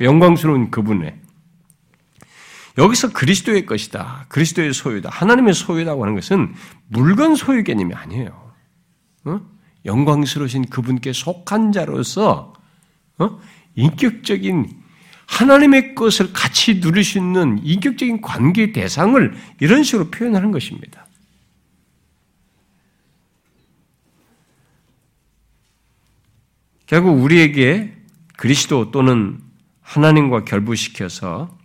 영광스러운 0.00 0.70
그분의. 0.70 1.14
여기서 2.78 3.12
그리스도의 3.12 3.66
것이다. 3.66 4.24
그리스도의 4.30 4.72
소유다. 4.72 5.10
하나님의 5.12 5.52
소유다고 5.52 6.02
하는 6.02 6.14
것은 6.14 6.54
물건 6.88 7.36
소유 7.36 7.62
개념이 7.62 7.92
아니에요. 7.92 8.52
어? 9.26 9.40
영광스러우신 9.84 10.70
그분께 10.70 11.12
속한 11.12 11.72
자로서 11.72 12.54
어? 13.18 13.38
인격적인 13.74 14.66
하나님의 15.26 15.94
것을 15.94 16.32
같이 16.32 16.80
누릴 16.80 17.04
수 17.04 17.18
있는 17.18 17.60
인격적인 17.62 18.22
관계 18.22 18.72
대상을 18.72 19.34
이런 19.60 19.82
식으로 19.82 20.10
표현하는 20.10 20.52
것입니다. 20.52 20.99
결국 26.90 27.22
우리에게 27.22 27.94
그리스도 28.36 28.90
또는 28.90 29.40
하나님과 29.80 30.44
결부시켜서 30.44 31.56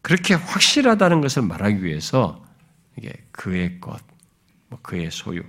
그렇게 0.00 0.32
확실하다는 0.32 1.20
것을 1.20 1.42
말하기 1.42 1.84
위해서 1.84 2.42
이게 2.96 3.12
그의 3.32 3.78
것, 3.82 4.00
뭐 4.68 4.78
그의 4.80 5.10
소유, 5.10 5.42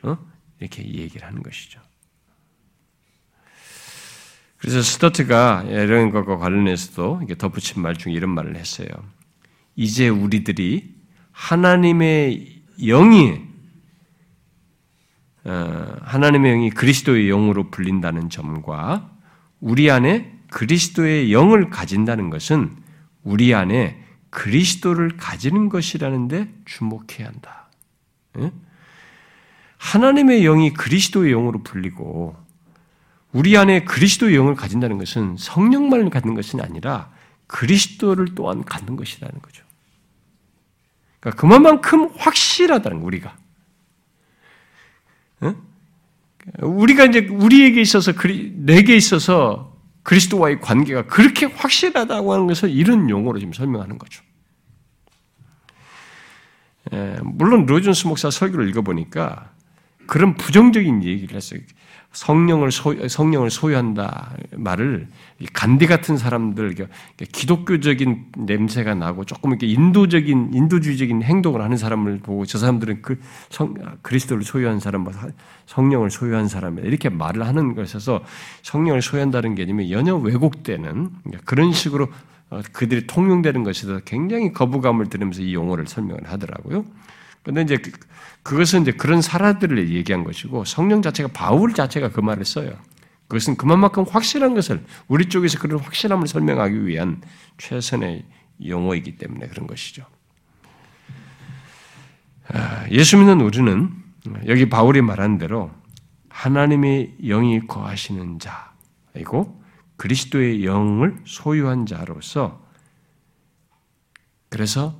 어? 0.00 0.16
이렇게 0.58 0.82
얘기를 0.84 1.26
하는 1.26 1.42
것이죠. 1.42 1.78
그래서 4.56 4.80
스터트가 4.80 5.64
이런 5.68 6.10
것과 6.10 6.38
관련해서도 6.38 7.20
이게 7.24 7.34
덧붙인 7.34 7.82
말 7.82 7.94
중에 7.94 8.14
이런 8.14 8.30
말을 8.30 8.56
했어요. 8.56 8.88
이제 9.76 10.08
우리들이 10.08 10.94
하나님의 11.30 12.62
영이 12.78 13.32
어, 13.32 13.53
하나님의 15.44 16.52
영이 16.52 16.70
그리스도의 16.70 17.28
영으로 17.28 17.70
불린다는 17.70 18.30
점과 18.30 19.10
우리 19.60 19.90
안에 19.90 20.32
그리스도의 20.50 21.32
영을 21.32 21.70
가진다는 21.70 22.30
것은 22.30 22.76
우리 23.22 23.54
안에 23.54 24.02
그리스도를 24.30 25.16
가지는 25.16 25.68
것이라는데 25.68 26.52
주목해야 26.64 27.26
한다. 27.26 27.68
하나님의 29.78 30.42
영이 30.42 30.72
그리스도의 30.72 31.32
영으로 31.32 31.62
불리고 31.62 32.36
우리 33.32 33.56
안에 33.56 33.84
그리스도의 33.84 34.34
영을 34.36 34.54
가진다는 34.54 34.96
것은 34.98 35.36
성령만을 35.38 36.08
갖는 36.08 36.34
것이 36.34 36.56
아니라 36.60 37.10
그리스도를 37.46 38.34
또한 38.34 38.64
갖는 38.64 38.96
것이라는 38.96 39.40
거죠. 39.42 39.64
그러니까 41.20 41.40
그만큼 41.40 42.10
확실하다는 42.16 43.00
거, 43.00 43.06
우리가. 43.06 43.36
우리가 46.60 47.06
이제 47.06 47.20
우리에게 47.20 47.80
있어서 47.80 48.12
내게 48.54 48.96
있어서 48.96 49.76
그리스도와의 50.02 50.60
관계가 50.60 51.06
그렇게 51.06 51.46
확실하다고 51.46 52.32
하는 52.32 52.46
것을 52.46 52.70
이런 52.70 53.08
용어로 53.08 53.38
지금 53.38 53.52
설명하는 53.52 53.98
거죠. 53.98 54.22
물론 57.22 57.64
로준스 57.66 58.06
목사 58.06 58.30
설교를 58.30 58.68
읽어보니까 58.68 59.52
그런 60.06 60.34
부정적인 60.36 61.02
얘기를 61.04 61.34
했어요. 61.34 61.60
성령을 62.14 62.70
소, 62.70 63.08
성령을 63.08 63.50
소유한다 63.50 64.34
말을 64.52 65.08
간디 65.52 65.86
같은 65.86 66.16
사람들 66.16 66.74
기독교적인 67.18 68.26
냄새가 68.38 68.94
나고 68.94 69.24
조금 69.24 69.50
이렇게 69.50 69.66
인도적인 69.66 70.50
인도주의적인 70.54 71.22
행동을 71.22 71.60
하는 71.60 71.76
사람을 71.76 72.20
보고 72.20 72.46
저 72.46 72.58
사람들은 72.58 73.02
그 73.02 73.20
성, 73.50 73.74
그리스도를 74.02 74.44
소유한 74.44 74.80
사람, 74.80 75.02
뭐 75.02 75.12
성령을 75.66 76.10
소유한 76.10 76.48
사람 76.48 76.78
이렇게 76.78 77.08
말을 77.08 77.46
하는 77.46 77.74
것에서 77.74 78.22
성령을 78.62 79.02
소유한다는 79.02 79.56
개념이 79.56 79.92
연여 79.92 80.16
왜곡되는 80.16 81.10
그런 81.44 81.72
식으로 81.72 82.08
어, 82.50 82.60
그들이 82.72 83.06
통용되는 83.06 83.64
것에서 83.64 84.00
굉장히 84.04 84.52
거부감을 84.52 85.08
들으면서 85.08 85.42
이 85.42 85.54
용어를 85.54 85.86
설명을 85.86 86.30
하더라고요. 86.30 86.84
근데 87.44 87.62
이제 87.62 87.76
그, 87.76 87.92
그것은 88.42 88.82
이제 88.82 88.92
그런 88.92 89.22
사람들을 89.22 89.90
얘기한 89.90 90.24
것이고 90.24 90.64
성령 90.64 91.02
자체가 91.02 91.30
바울 91.32 91.74
자체가 91.74 92.10
그 92.10 92.20
말을 92.20 92.44
써요. 92.44 92.72
그것은 93.28 93.56
그만큼 93.56 94.04
확실한 94.08 94.54
것을 94.54 94.84
우리 95.08 95.28
쪽에서 95.28 95.58
그런 95.58 95.80
확실함을 95.80 96.26
설명하기 96.26 96.86
위한 96.86 97.22
최선의 97.58 98.24
용어이기 98.64 99.16
때문에 99.16 99.48
그런 99.48 99.66
것이죠. 99.66 100.04
아, 102.48 102.86
예수 102.90 103.16
믿는 103.16 103.40
우리는 103.40 103.90
여기 104.46 104.68
바울이 104.68 105.00
말한 105.00 105.38
대로 105.38 105.70
하나님의 106.28 107.16
영이 107.22 107.66
거하시는 107.66 108.38
자이고 109.14 109.62
그리스도의 109.96 110.64
영을 110.64 111.16
소유한 111.24 111.86
자로서 111.86 112.62
그래서 114.48 114.98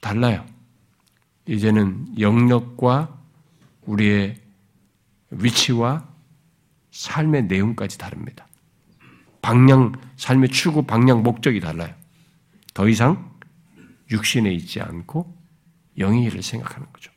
달라요. 0.00 0.44
이제는 1.50 2.20
영역과 2.20 3.18
우리의 3.82 4.40
위치와 5.30 6.08
삶의 6.92 7.44
내용까지 7.46 7.98
다릅니다. 7.98 8.46
방향, 9.42 9.92
삶의 10.16 10.50
추구, 10.50 10.84
방향, 10.84 11.24
목적이 11.24 11.58
달라요. 11.58 11.92
더 12.72 12.88
이상 12.88 13.32
육신에 14.12 14.52
있지 14.52 14.80
않고 14.80 15.36
영의 15.98 16.22
일을 16.24 16.40
생각하는 16.44 16.86
거죠. 16.92 17.10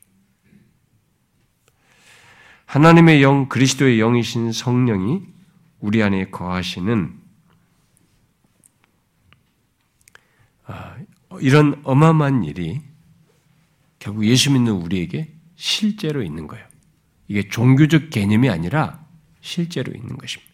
하나님의 2.65 3.22
영, 3.22 3.49
그리스도의 3.49 3.99
영이신 3.99 4.51
성령이 4.51 5.27
우리 5.80 6.01
안에 6.01 6.31
거하시는 6.31 7.22
아, 10.65 10.97
이런 11.39 11.80
어마어마한 11.84 12.45
일이 12.45 12.81
결국 14.03 14.25
예수 14.25 14.51
믿는 14.51 14.73
우리에게 14.73 15.34
실제로 15.55 16.23
있는 16.23 16.45
거예요. 16.45 16.67
이게 17.30 17.47
종교적 17.47 18.09
개념이 18.09 18.49
아니라 18.49 19.07
실제로 19.39 19.93
있는 19.93 20.17
것입니다. 20.17 20.53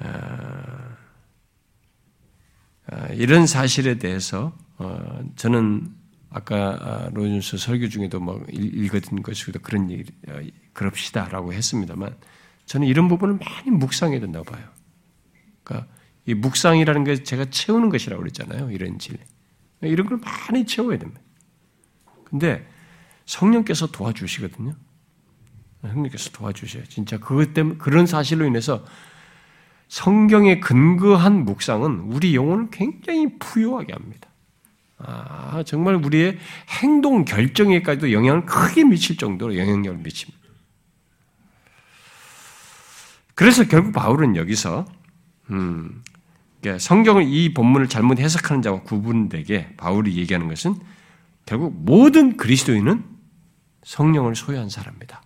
아, 0.00 0.96
아, 2.88 3.06
이런 3.12 3.46
사실에 3.46 3.98
대해서 3.98 4.58
어, 4.78 5.22
저는 5.36 5.94
아까 6.28 6.76
아, 6.80 7.10
로준스 7.12 7.56
설교 7.56 7.88
중에도 7.88 8.18
뭐 8.18 8.44
읽었던 8.50 9.22
것이기도 9.22 9.60
그런 9.60 9.92
얘기 9.92 10.10
어, 10.26 10.40
그럽시다라고 10.72 11.52
했습니다만 11.52 12.16
저는 12.66 12.88
이런 12.88 13.06
부분을 13.06 13.38
많이 13.38 13.70
묵상해야 13.70 14.18
된다고 14.18 14.44
봐요. 14.44 14.68
그러니까 15.62 15.88
이 16.26 16.34
묵상이라는 16.34 17.04
게 17.04 17.22
제가 17.22 17.44
채우는 17.44 17.90
것이라고 17.90 18.20
그랬잖아요. 18.20 18.72
이런 18.72 18.98
질. 18.98 19.18
이런 19.88 20.08
걸 20.08 20.18
많이 20.18 20.64
채워야 20.66 20.98
됩니다. 20.98 21.20
근데 22.24 22.66
성령께서 23.26 23.88
도와주시거든요. 23.88 24.74
성령께서 25.82 26.30
도와주셔요. 26.30 26.84
진짜 26.84 27.18
그것 27.18 27.54
때문에 27.54 27.76
그런 27.78 28.06
사실로 28.06 28.46
인해서 28.46 28.84
성경에 29.88 30.60
근거한 30.60 31.44
묵상은 31.44 32.00
우리 32.00 32.34
영혼을 32.34 32.70
굉장히 32.70 33.38
부유하게 33.38 33.92
합니다. 33.92 34.28
아, 34.98 35.62
정말 35.66 35.96
우리의 35.96 36.38
행동 36.80 37.24
결정에까지도 37.24 38.12
영향을 38.12 38.46
크게 38.46 38.84
미칠 38.84 39.16
정도로 39.16 39.58
영향력을 39.58 39.98
미칩니다. 39.98 40.40
그래서 43.34 43.64
결국 43.64 43.92
바울은 43.92 44.36
여기서 44.36 44.86
음, 45.50 46.02
성경을 46.78 47.24
이 47.24 47.52
본문을 47.54 47.88
잘못 47.88 48.18
해석하는 48.18 48.62
자와 48.62 48.82
구분되게 48.82 49.74
바울이 49.76 50.16
얘기하는 50.16 50.48
것은 50.48 50.76
결국 51.44 51.74
모든 51.84 52.36
그리스도인은 52.36 53.04
성령을 53.84 54.36
소유한 54.36 54.68
사람입니다. 54.68 55.22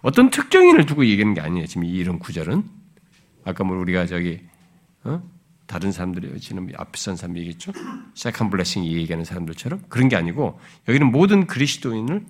어떤 0.00 0.30
특정인을 0.30 0.86
두고 0.86 1.06
얘기하는 1.06 1.34
게 1.34 1.40
아니에요. 1.40 1.66
지금 1.66 1.84
이런 1.84 2.18
구절은 2.18 2.64
아까 3.44 3.64
뭐 3.64 3.76
우리가 3.78 4.06
저기 4.06 4.40
어? 5.04 5.22
다른 5.66 5.90
사람들이 5.90 6.38
지금 6.40 6.68
앞선 6.76 7.16
사람 7.16 7.36
얘기했죠. 7.38 7.72
second 8.14 8.50
blessing 8.50 8.84
얘기하는 8.84 9.24
사람들처럼 9.24 9.82
그런 9.88 10.08
게 10.08 10.16
아니고 10.16 10.60
여기는 10.88 11.10
모든 11.10 11.46
그리스도인을 11.46 12.24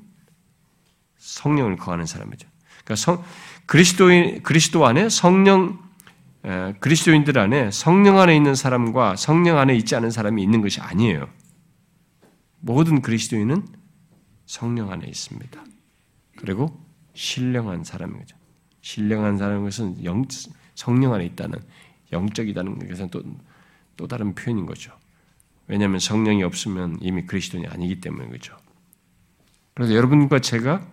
성령을 1.19 1.77
거하는 1.77 2.07
사람이죠. 2.07 2.49
그러니까 2.85 2.97
성, 2.97 3.25
그리스도인 3.67 4.43
그리스도 4.43 4.87
안에 4.87 5.09
성령 5.09 5.79
에, 5.79 5.92
그리스도인들 6.81 7.39
안에 7.39 7.71
성령 7.71 8.19
안에 8.19 8.35
있는 8.37 8.55
사람과 8.55 9.17
성령 9.17 9.59
안에 9.59 9.77
있지 9.77 9.95
않은 9.95 10.11
사람이 10.11 10.43
있는 10.43 10.61
것이 10.61 10.81
아니에요. 10.81 11.29
모든 12.61 13.01
그리스도인은 13.01 13.67
성령 14.47 14.91
안에 14.91 15.07
있습니다. 15.07 15.65
그리고 16.37 16.85
신령한 17.15 17.85
사람인 17.85 18.19
거죠. 18.19 18.37
신령한 18.81 19.39
사람인 19.39 19.65
것은 19.65 20.05
영, 20.05 20.25
성령 20.75 21.15
안에 21.15 21.25
있다는 21.27 21.61
영적이다는 22.11 22.89
것은 22.89 23.09
또, 23.11 23.23
또 23.97 24.09
다른 24.09 24.35
표현인 24.35 24.67
거죠. 24.67 24.93
왜냐하면 25.69 26.01
성령이 26.01 26.43
없으면 26.43 26.99
이미 27.01 27.25
그리스도인이 27.25 27.69
아니기 27.69 28.01
때문에 28.01 28.29
그죠. 28.29 28.57
그래서 29.75 29.95
여러분과 29.95 30.41
제가 30.41 30.87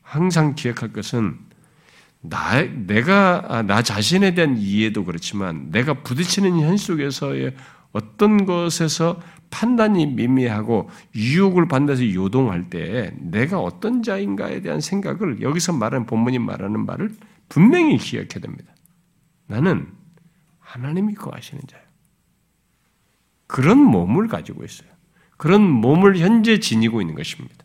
항상 0.00 0.54
기억할 0.54 0.92
것은 0.92 1.38
나, 2.22 2.62
내가, 2.62 3.44
아, 3.48 3.62
나 3.62 3.82
자신에 3.82 4.34
대한 4.34 4.56
이해도 4.56 5.04
그렇지만 5.04 5.70
내가 5.70 6.02
부딪히는 6.02 6.60
현 6.60 6.76
속에서의 6.76 7.54
어떤 7.90 8.46
것에서 8.46 9.20
판단이 9.50 10.06
미미하고 10.06 10.88
유혹을 11.14 11.68
받는서 11.68 12.14
요동할 12.14 12.70
때 12.70 13.12
내가 13.18 13.60
어떤 13.60 14.02
자인가에 14.02 14.62
대한 14.62 14.80
생각을 14.80 15.42
여기서 15.42 15.74
말하는 15.74 16.06
본문이 16.06 16.38
말하는 16.38 16.86
말을 16.86 17.14
분명히 17.48 17.98
기억해야 17.98 18.40
됩니다. 18.40 18.72
나는 19.46 19.88
하나님이 20.58 21.14
거하시는 21.14 21.62
자예요. 21.66 21.84
그런 23.46 23.78
몸을 23.78 24.28
가지고 24.28 24.64
있어요. 24.64 24.88
그런 25.36 25.68
몸을 25.68 26.16
현재 26.18 26.60
지니고 26.60 27.02
있는 27.02 27.14
것입니다. 27.14 27.56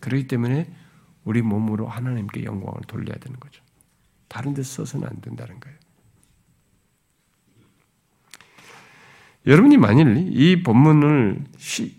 그렇기 0.00 0.26
때문에 0.26 0.66
우리 1.28 1.42
몸으로 1.42 1.86
하나님께 1.86 2.44
영광을 2.44 2.80
돌려야 2.86 3.18
되는 3.18 3.38
거죠. 3.38 3.62
다른 4.28 4.54
데 4.54 4.62
써서는 4.62 5.06
안 5.06 5.20
된다는 5.20 5.60
거예요. 5.60 5.76
여러분이 9.46 9.76
만일 9.76 10.30
이 10.32 10.62
본문을 10.62 11.44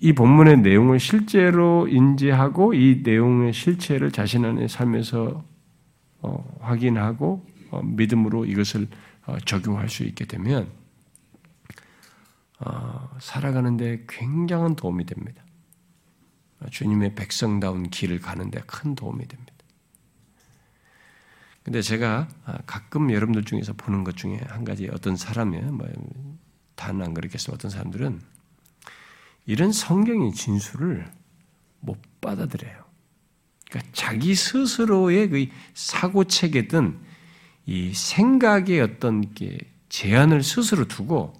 이 0.01 0.13
본문의 0.13 0.61
내용을 0.61 0.99
실제로 0.99 1.87
인지하고 1.87 2.73
이 2.73 3.01
내용의 3.03 3.53
실체를 3.53 4.11
자신 4.11 4.45
안의 4.45 4.67
삶에서 4.67 5.43
어, 6.21 6.57
확인하고 6.59 7.45
어, 7.69 7.83
믿음으로 7.83 8.45
이것을 8.45 8.87
어, 9.27 9.37
적용할 9.45 9.89
수 9.89 10.03
있게 10.05 10.25
되면 10.25 10.69
어, 12.61 13.15
살아가는데 13.19 14.05
굉장한 14.09 14.75
도움이 14.75 15.05
됩니다. 15.05 15.43
주님의 16.71 17.15
백성다운 17.15 17.89
길을 17.89 18.19
가는데 18.19 18.61
큰 18.65 18.95
도움이 18.95 19.27
됩니다. 19.27 19.53
근데 21.63 21.81
제가 21.81 22.27
아, 22.45 22.57
가끔 22.65 23.11
여러분들 23.11 23.43
중에서 23.43 23.73
보는 23.73 24.03
것 24.03 24.17
중에 24.17 24.39
한 24.47 24.63
가지 24.65 24.89
어떤 24.91 25.15
사람이 25.15 25.59
뭐 25.59 25.87
다는 26.75 27.05
안 27.05 27.13
그렇겠지만 27.13 27.55
어떤 27.55 27.69
사람들은 27.69 28.21
이런 29.45 29.71
성경의 29.71 30.33
진술을 30.33 31.11
못 31.81 31.97
받아들여요. 32.21 32.83
그러니까 33.69 33.91
자기 33.93 34.35
스스로의 34.35 35.29
그 35.29 35.47
사고 35.73 36.23
체계든 36.23 36.97
이 37.65 37.93
생각의 37.93 38.81
어떤 38.81 39.33
게 39.33 39.57
제한을 39.89 40.43
스스로 40.43 40.87
두고 40.87 41.33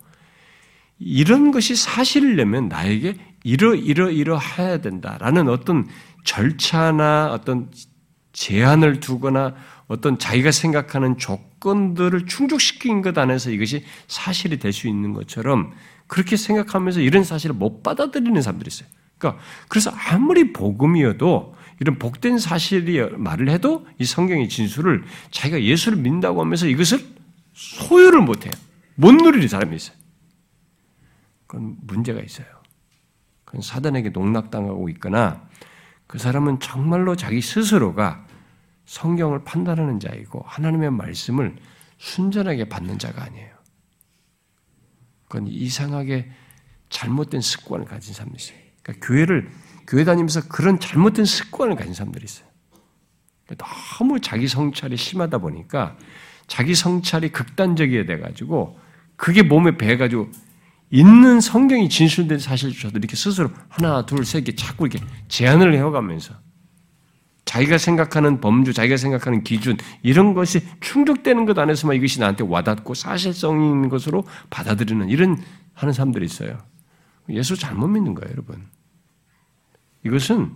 이런 0.99 1.51
것이 1.51 1.75
사실이려면 1.75 2.67
나에게 2.67 3.15
이러 3.43 3.73
이러 3.75 4.09
이러 4.09 4.37
해야 4.37 4.79
된다라는 4.79 5.49
어떤 5.49 5.87
절차나 6.23 7.31
어떤 7.31 7.69
제한을 8.33 8.99
두거나 8.99 9.55
어떤 9.87 10.19
자기가 10.19 10.51
생각하는 10.51 11.17
조건들을 11.17 12.25
충족시킨 12.27 13.01
것 13.01 13.17
안에서 13.17 13.49
이것이 13.49 13.83
사실이 14.07 14.59
될 14.59 14.71
수 14.71 14.87
있는 14.87 15.13
것처럼 15.13 15.71
그렇게 16.07 16.37
생각하면서 16.37 17.01
이런 17.01 17.23
사실을 17.23 17.55
못 17.55 17.81
받아들이는 17.81 18.41
사람들이 18.41 18.67
있어요. 18.67 18.87
그러니까 19.17 19.41
그래서 19.67 19.91
아무리 19.91 20.53
복음이어도 20.53 21.55
이런 21.79 21.97
복된 21.97 22.37
사실이 22.39 23.17
말을 23.17 23.49
해도 23.49 23.85
이 23.99 24.05
성경의 24.05 24.49
진술을 24.49 25.03
자기가 25.31 25.63
예수를 25.63 25.97
믿는다고 25.97 26.41
하면서 26.41 26.67
이것을 26.67 26.99
소유를 27.53 28.21
못 28.21 28.45
해요. 28.45 28.53
못 28.95 29.11
누리는 29.13 29.47
사람이 29.47 29.75
있어요. 29.75 29.95
그건 31.47 31.77
문제가 31.81 32.21
있어요. 32.21 32.47
사단에게 33.61 34.09
농락당하고 34.09 34.89
있거나 34.89 35.47
그 36.07 36.17
사람은 36.17 36.59
정말로 36.59 37.15
자기 37.15 37.41
스스로가 37.41 38.25
성경을 38.85 39.43
판단하는 39.43 39.99
자이고 39.99 40.43
하나님의 40.45 40.91
말씀을 40.91 41.55
순전하게 41.97 42.69
받는 42.69 42.97
자가 42.97 43.23
아니에요. 43.23 43.49
그건 45.27 45.47
이상하게 45.47 46.31
잘못된 46.89 47.41
습관을 47.41 47.85
가진 47.85 48.13
사람이 48.13 48.35
있어요. 48.35 48.57
그러니까 48.81 49.07
교회를 49.07 49.51
교회 49.87 50.03
다니면서 50.03 50.47
그런 50.47 50.79
잘못된 50.79 51.25
습관을 51.25 51.75
가진 51.75 51.93
사람들이 51.93 52.25
있어요. 52.25 52.47
너무 53.57 54.19
자기 54.19 54.47
성찰이 54.47 54.97
심하다 54.97 55.39
보니까 55.39 55.97
자기 56.47 56.75
성찰이 56.75 57.31
극단적이게 57.31 58.05
돼가지고 58.05 58.79
그게 59.15 59.43
몸에 59.43 59.77
배가지고 59.77 60.29
있는 60.91 61.39
성경이 61.39 61.89
진술된 61.89 62.39
사실 62.39 62.71
조차도 62.71 62.97
이렇게 62.97 63.15
스스로 63.15 63.51
하나, 63.67 64.05
둘, 64.05 64.25
셋 64.25 64.39
이렇게 64.39 64.55
자꾸 64.55 64.87
이렇게 64.87 65.05
제한을 65.27 65.75
해가면서 65.75 66.33
자기가 67.45 67.77
생각하는 67.77 68.41
범주, 68.41 68.73
자기가 68.73 68.97
생각하는 68.97 69.43
기준, 69.43 69.77
이런 70.03 70.33
것이 70.33 70.61
충족되는 70.81 71.45
것 71.45 71.57
안에서만 71.57 71.95
이것이 71.95 72.19
나한테 72.19 72.43
와닿고 72.43 72.93
사실성 72.93 73.63
있는 73.63 73.89
것으로 73.89 74.23
받아들이는 74.49 75.09
이런 75.09 75.41
하는 75.73 75.93
사람들이 75.93 76.25
있어요. 76.25 76.59
예수 77.29 77.55
잘못 77.55 77.87
믿는 77.87 78.13
거예요, 78.13 78.31
여러분. 78.31 78.67
이것은 80.05 80.55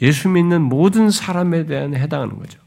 예수 0.00 0.28
믿는 0.28 0.62
모든 0.62 1.10
사람에 1.10 1.66
대한 1.66 1.94
해당하는 1.94 2.38
거죠. 2.38 2.60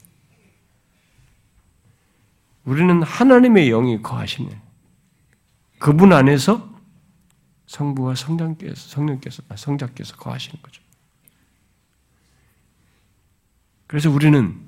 우리는 2.66 3.04
하나님의 3.04 3.70
영이 3.70 4.02
거하시는 4.02 4.50
그분 5.80 6.12
안에서 6.14 6.75
성부와 7.68 8.16
성장께서 8.16 8.76
성령께서 8.76 9.44
아, 9.50 9.56
성자께서 9.56 10.16
거하시는 10.18 10.62
거죠. 10.62 10.82
그래서 13.88 14.10
우리는 14.10 14.66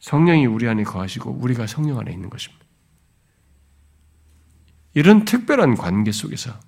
성령이 0.00 0.46
우리 0.46 0.68
안에 0.68 0.84
거하시고 0.84 1.30
우리가 1.32 1.66
성령 1.66 1.98
안에 1.98 2.12
있는 2.12 2.30
것입니다. 2.30 2.64
이런 4.94 5.24
특별한 5.24 5.76
관계 5.76 6.12
속에서 6.12 6.58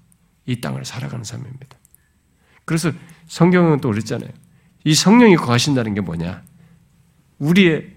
이 0.47 0.61
땅을 0.61 0.85
살아가는 0.85 1.25
삶입니다. 1.25 1.79
그래서 2.65 2.93
성경은 3.27 3.81
또 3.81 3.89
그랬잖아요. 3.91 4.31
이 4.85 4.95
성령이 4.95 5.37
거하신다는 5.37 5.95
게 5.95 6.01
뭐냐? 6.01 6.43
우리의 7.39 7.95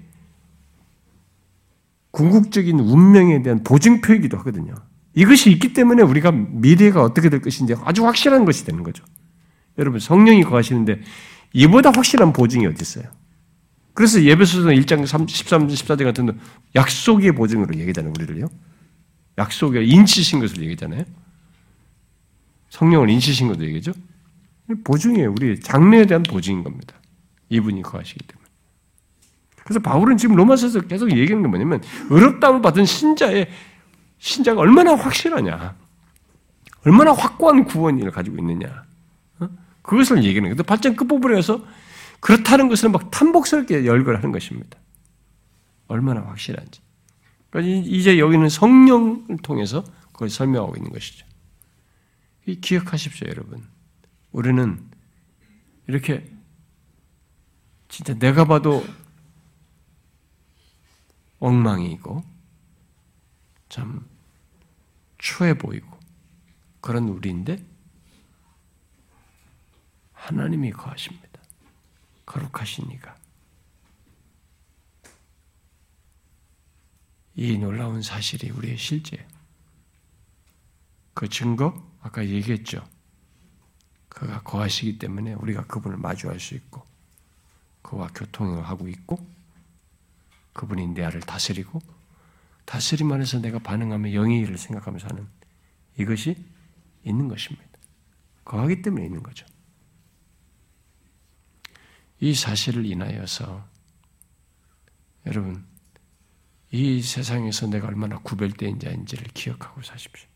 궁극적인 2.11 2.79
운명에 2.79 3.41
대한 3.41 3.63
보증표이기도 3.63 4.37
하거든요. 4.39 4.75
이것이 5.15 5.51
있기 5.51 5.73
때문에 5.73 6.01
우리가 6.03 6.31
미래가 6.31 7.03
어떻게 7.03 7.29
될 7.29 7.41
것인지 7.41 7.75
아주 7.83 8.05
확실한 8.05 8.45
것이 8.45 8.65
되는 8.65 8.83
거죠. 8.83 9.03
여러분, 9.77 9.99
성령이 9.99 10.43
거하시는데 10.43 11.01
이보다 11.53 11.91
확실한 11.91 12.33
보증이 12.33 12.65
어디 12.65 12.81
있어요? 12.81 13.05
그래서 13.93 14.23
예배소서 14.23 14.69
1장 14.69 15.05
13, 15.05 15.67
14절 15.67 16.03
같은 16.03 16.39
약속의 16.75 17.33
보증으로 17.33 17.75
얘기하잖아요, 17.75 18.11
우리를요. 18.17 18.47
약속의 19.37 19.87
인치신 19.87 20.39
것을 20.39 20.57
얘기하잖아요. 20.61 21.03
성령을 22.69 23.09
인치신 23.11 23.47
것도 23.49 23.65
얘기죠. 23.65 23.93
보증이에요. 24.83 25.31
우리 25.31 25.59
장래에 25.59 26.05
대한 26.05 26.23
보증인 26.23 26.63
겁니다. 26.63 26.95
이분이 27.49 27.83
거하시기 27.83 28.19
때문에. 28.25 28.43
그래서 29.63 29.79
바울은 29.79 30.17
지금 30.17 30.35
로마서에서 30.35 30.81
계속 30.81 31.11
얘기하는 31.11 31.43
게 31.43 31.47
뭐냐면 31.47 31.81
의롭다을 32.09 32.61
받은 32.61 32.85
신자의 32.85 33.47
신자가 34.23 34.61
얼마나 34.61 34.95
확실하냐, 34.95 35.75
얼마나 36.85 37.11
확고한 37.11 37.65
구원을 37.65 38.09
가지고 38.09 38.37
있느냐, 38.37 38.85
어? 39.39 39.49
그것을 39.81 40.23
얘기하는 40.23 40.43
거예요. 40.43 40.63
발전 40.63 40.95
끝부분에 40.95 41.41
서 41.41 41.61
그렇다는 42.21 42.69
것을 42.69 42.87
막 42.87 43.11
탐복스럽게 43.11 43.85
열거하는 43.85 44.31
것입니다. 44.31 44.79
얼마나 45.87 46.21
확실한지. 46.21 46.79
그러니까 47.49 47.85
이제 47.85 48.17
여기는 48.17 48.47
성령을 48.47 49.39
통해서 49.43 49.83
그걸 50.13 50.29
설명하고 50.29 50.77
있는 50.77 50.93
것이죠. 50.93 51.27
기억하십시오, 52.61 53.27
여러분. 53.27 53.61
우리는 54.31 54.89
이렇게 55.87 56.31
진짜 57.89 58.13
내가 58.13 58.45
봐도 58.45 58.85
엉망이고 61.39 62.23
참 63.67 64.12
추해 65.23 65.57
보이고 65.57 65.87
그런 66.81 67.07
우리인데 67.07 67.65
하나님이 70.11 70.71
거하십니다. 70.71 71.39
거룩하시니까. 72.25 73.15
이 77.35 77.57
놀라운 77.57 78.01
사실이 78.01 78.49
우리의 78.49 78.77
실제. 78.77 79.25
그 81.13 81.29
증거, 81.29 81.73
아까 82.01 82.25
얘기했죠. 82.27 82.85
그가 84.09 84.43
거하시기 84.43 84.99
때문에 84.99 85.35
우리가 85.35 85.65
그분을 85.67 85.97
마주할 85.97 86.41
수 86.41 86.53
있고, 86.55 86.85
그와 87.81 88.09
교통을 88.09 88.67
하고 88.67 88.89
있고, 88.89 89.25
그분이 90.51 90.87
내 90.87 91.05
아를 91.05 91.21
다스리고, 91.21 91.81
다스림 92.65 93.11
안에서 93.11 93.39
내가 93.39 93.59
반응하며 93.59 94.13
영의 94.13 94.39
일을 94.41 94.57
생각하면서 94.57 95.07
하는 95.07 95.27
이것이 95.97 96.35
있는 97.03 97.27
것입니다. 97.27 97.67
거하기 98.45 98.81
때문에 98.81 99.05
있는 99.05 99.21
거죠. 99.21 99.45
이 102.19 102.33
사실을 102.33 102.85
인하여서 102.85 103.67
여러분 105.25 105.65
이 106.71 107.01
세상에서 107.01 107.67
내가 107.67 107.87
얼마나 107.87 108.17
구별된 108.19 108.79
자인지를 108.79 109.27
기억하고 109.33 109.81
사십시오. 109.81 110.27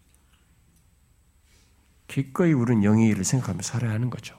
기꺼이 2.08 2.54
우리는 2.54 2.84
영의 2.84 3.10
일을 3.10 3.24
생각하며 3.24 3.62
살아야 3.62 3.94
하는 3.94 4.10
거죠. 4.10 4.38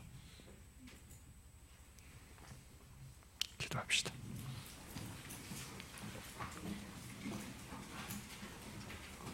기도합시다. 3.59 4.18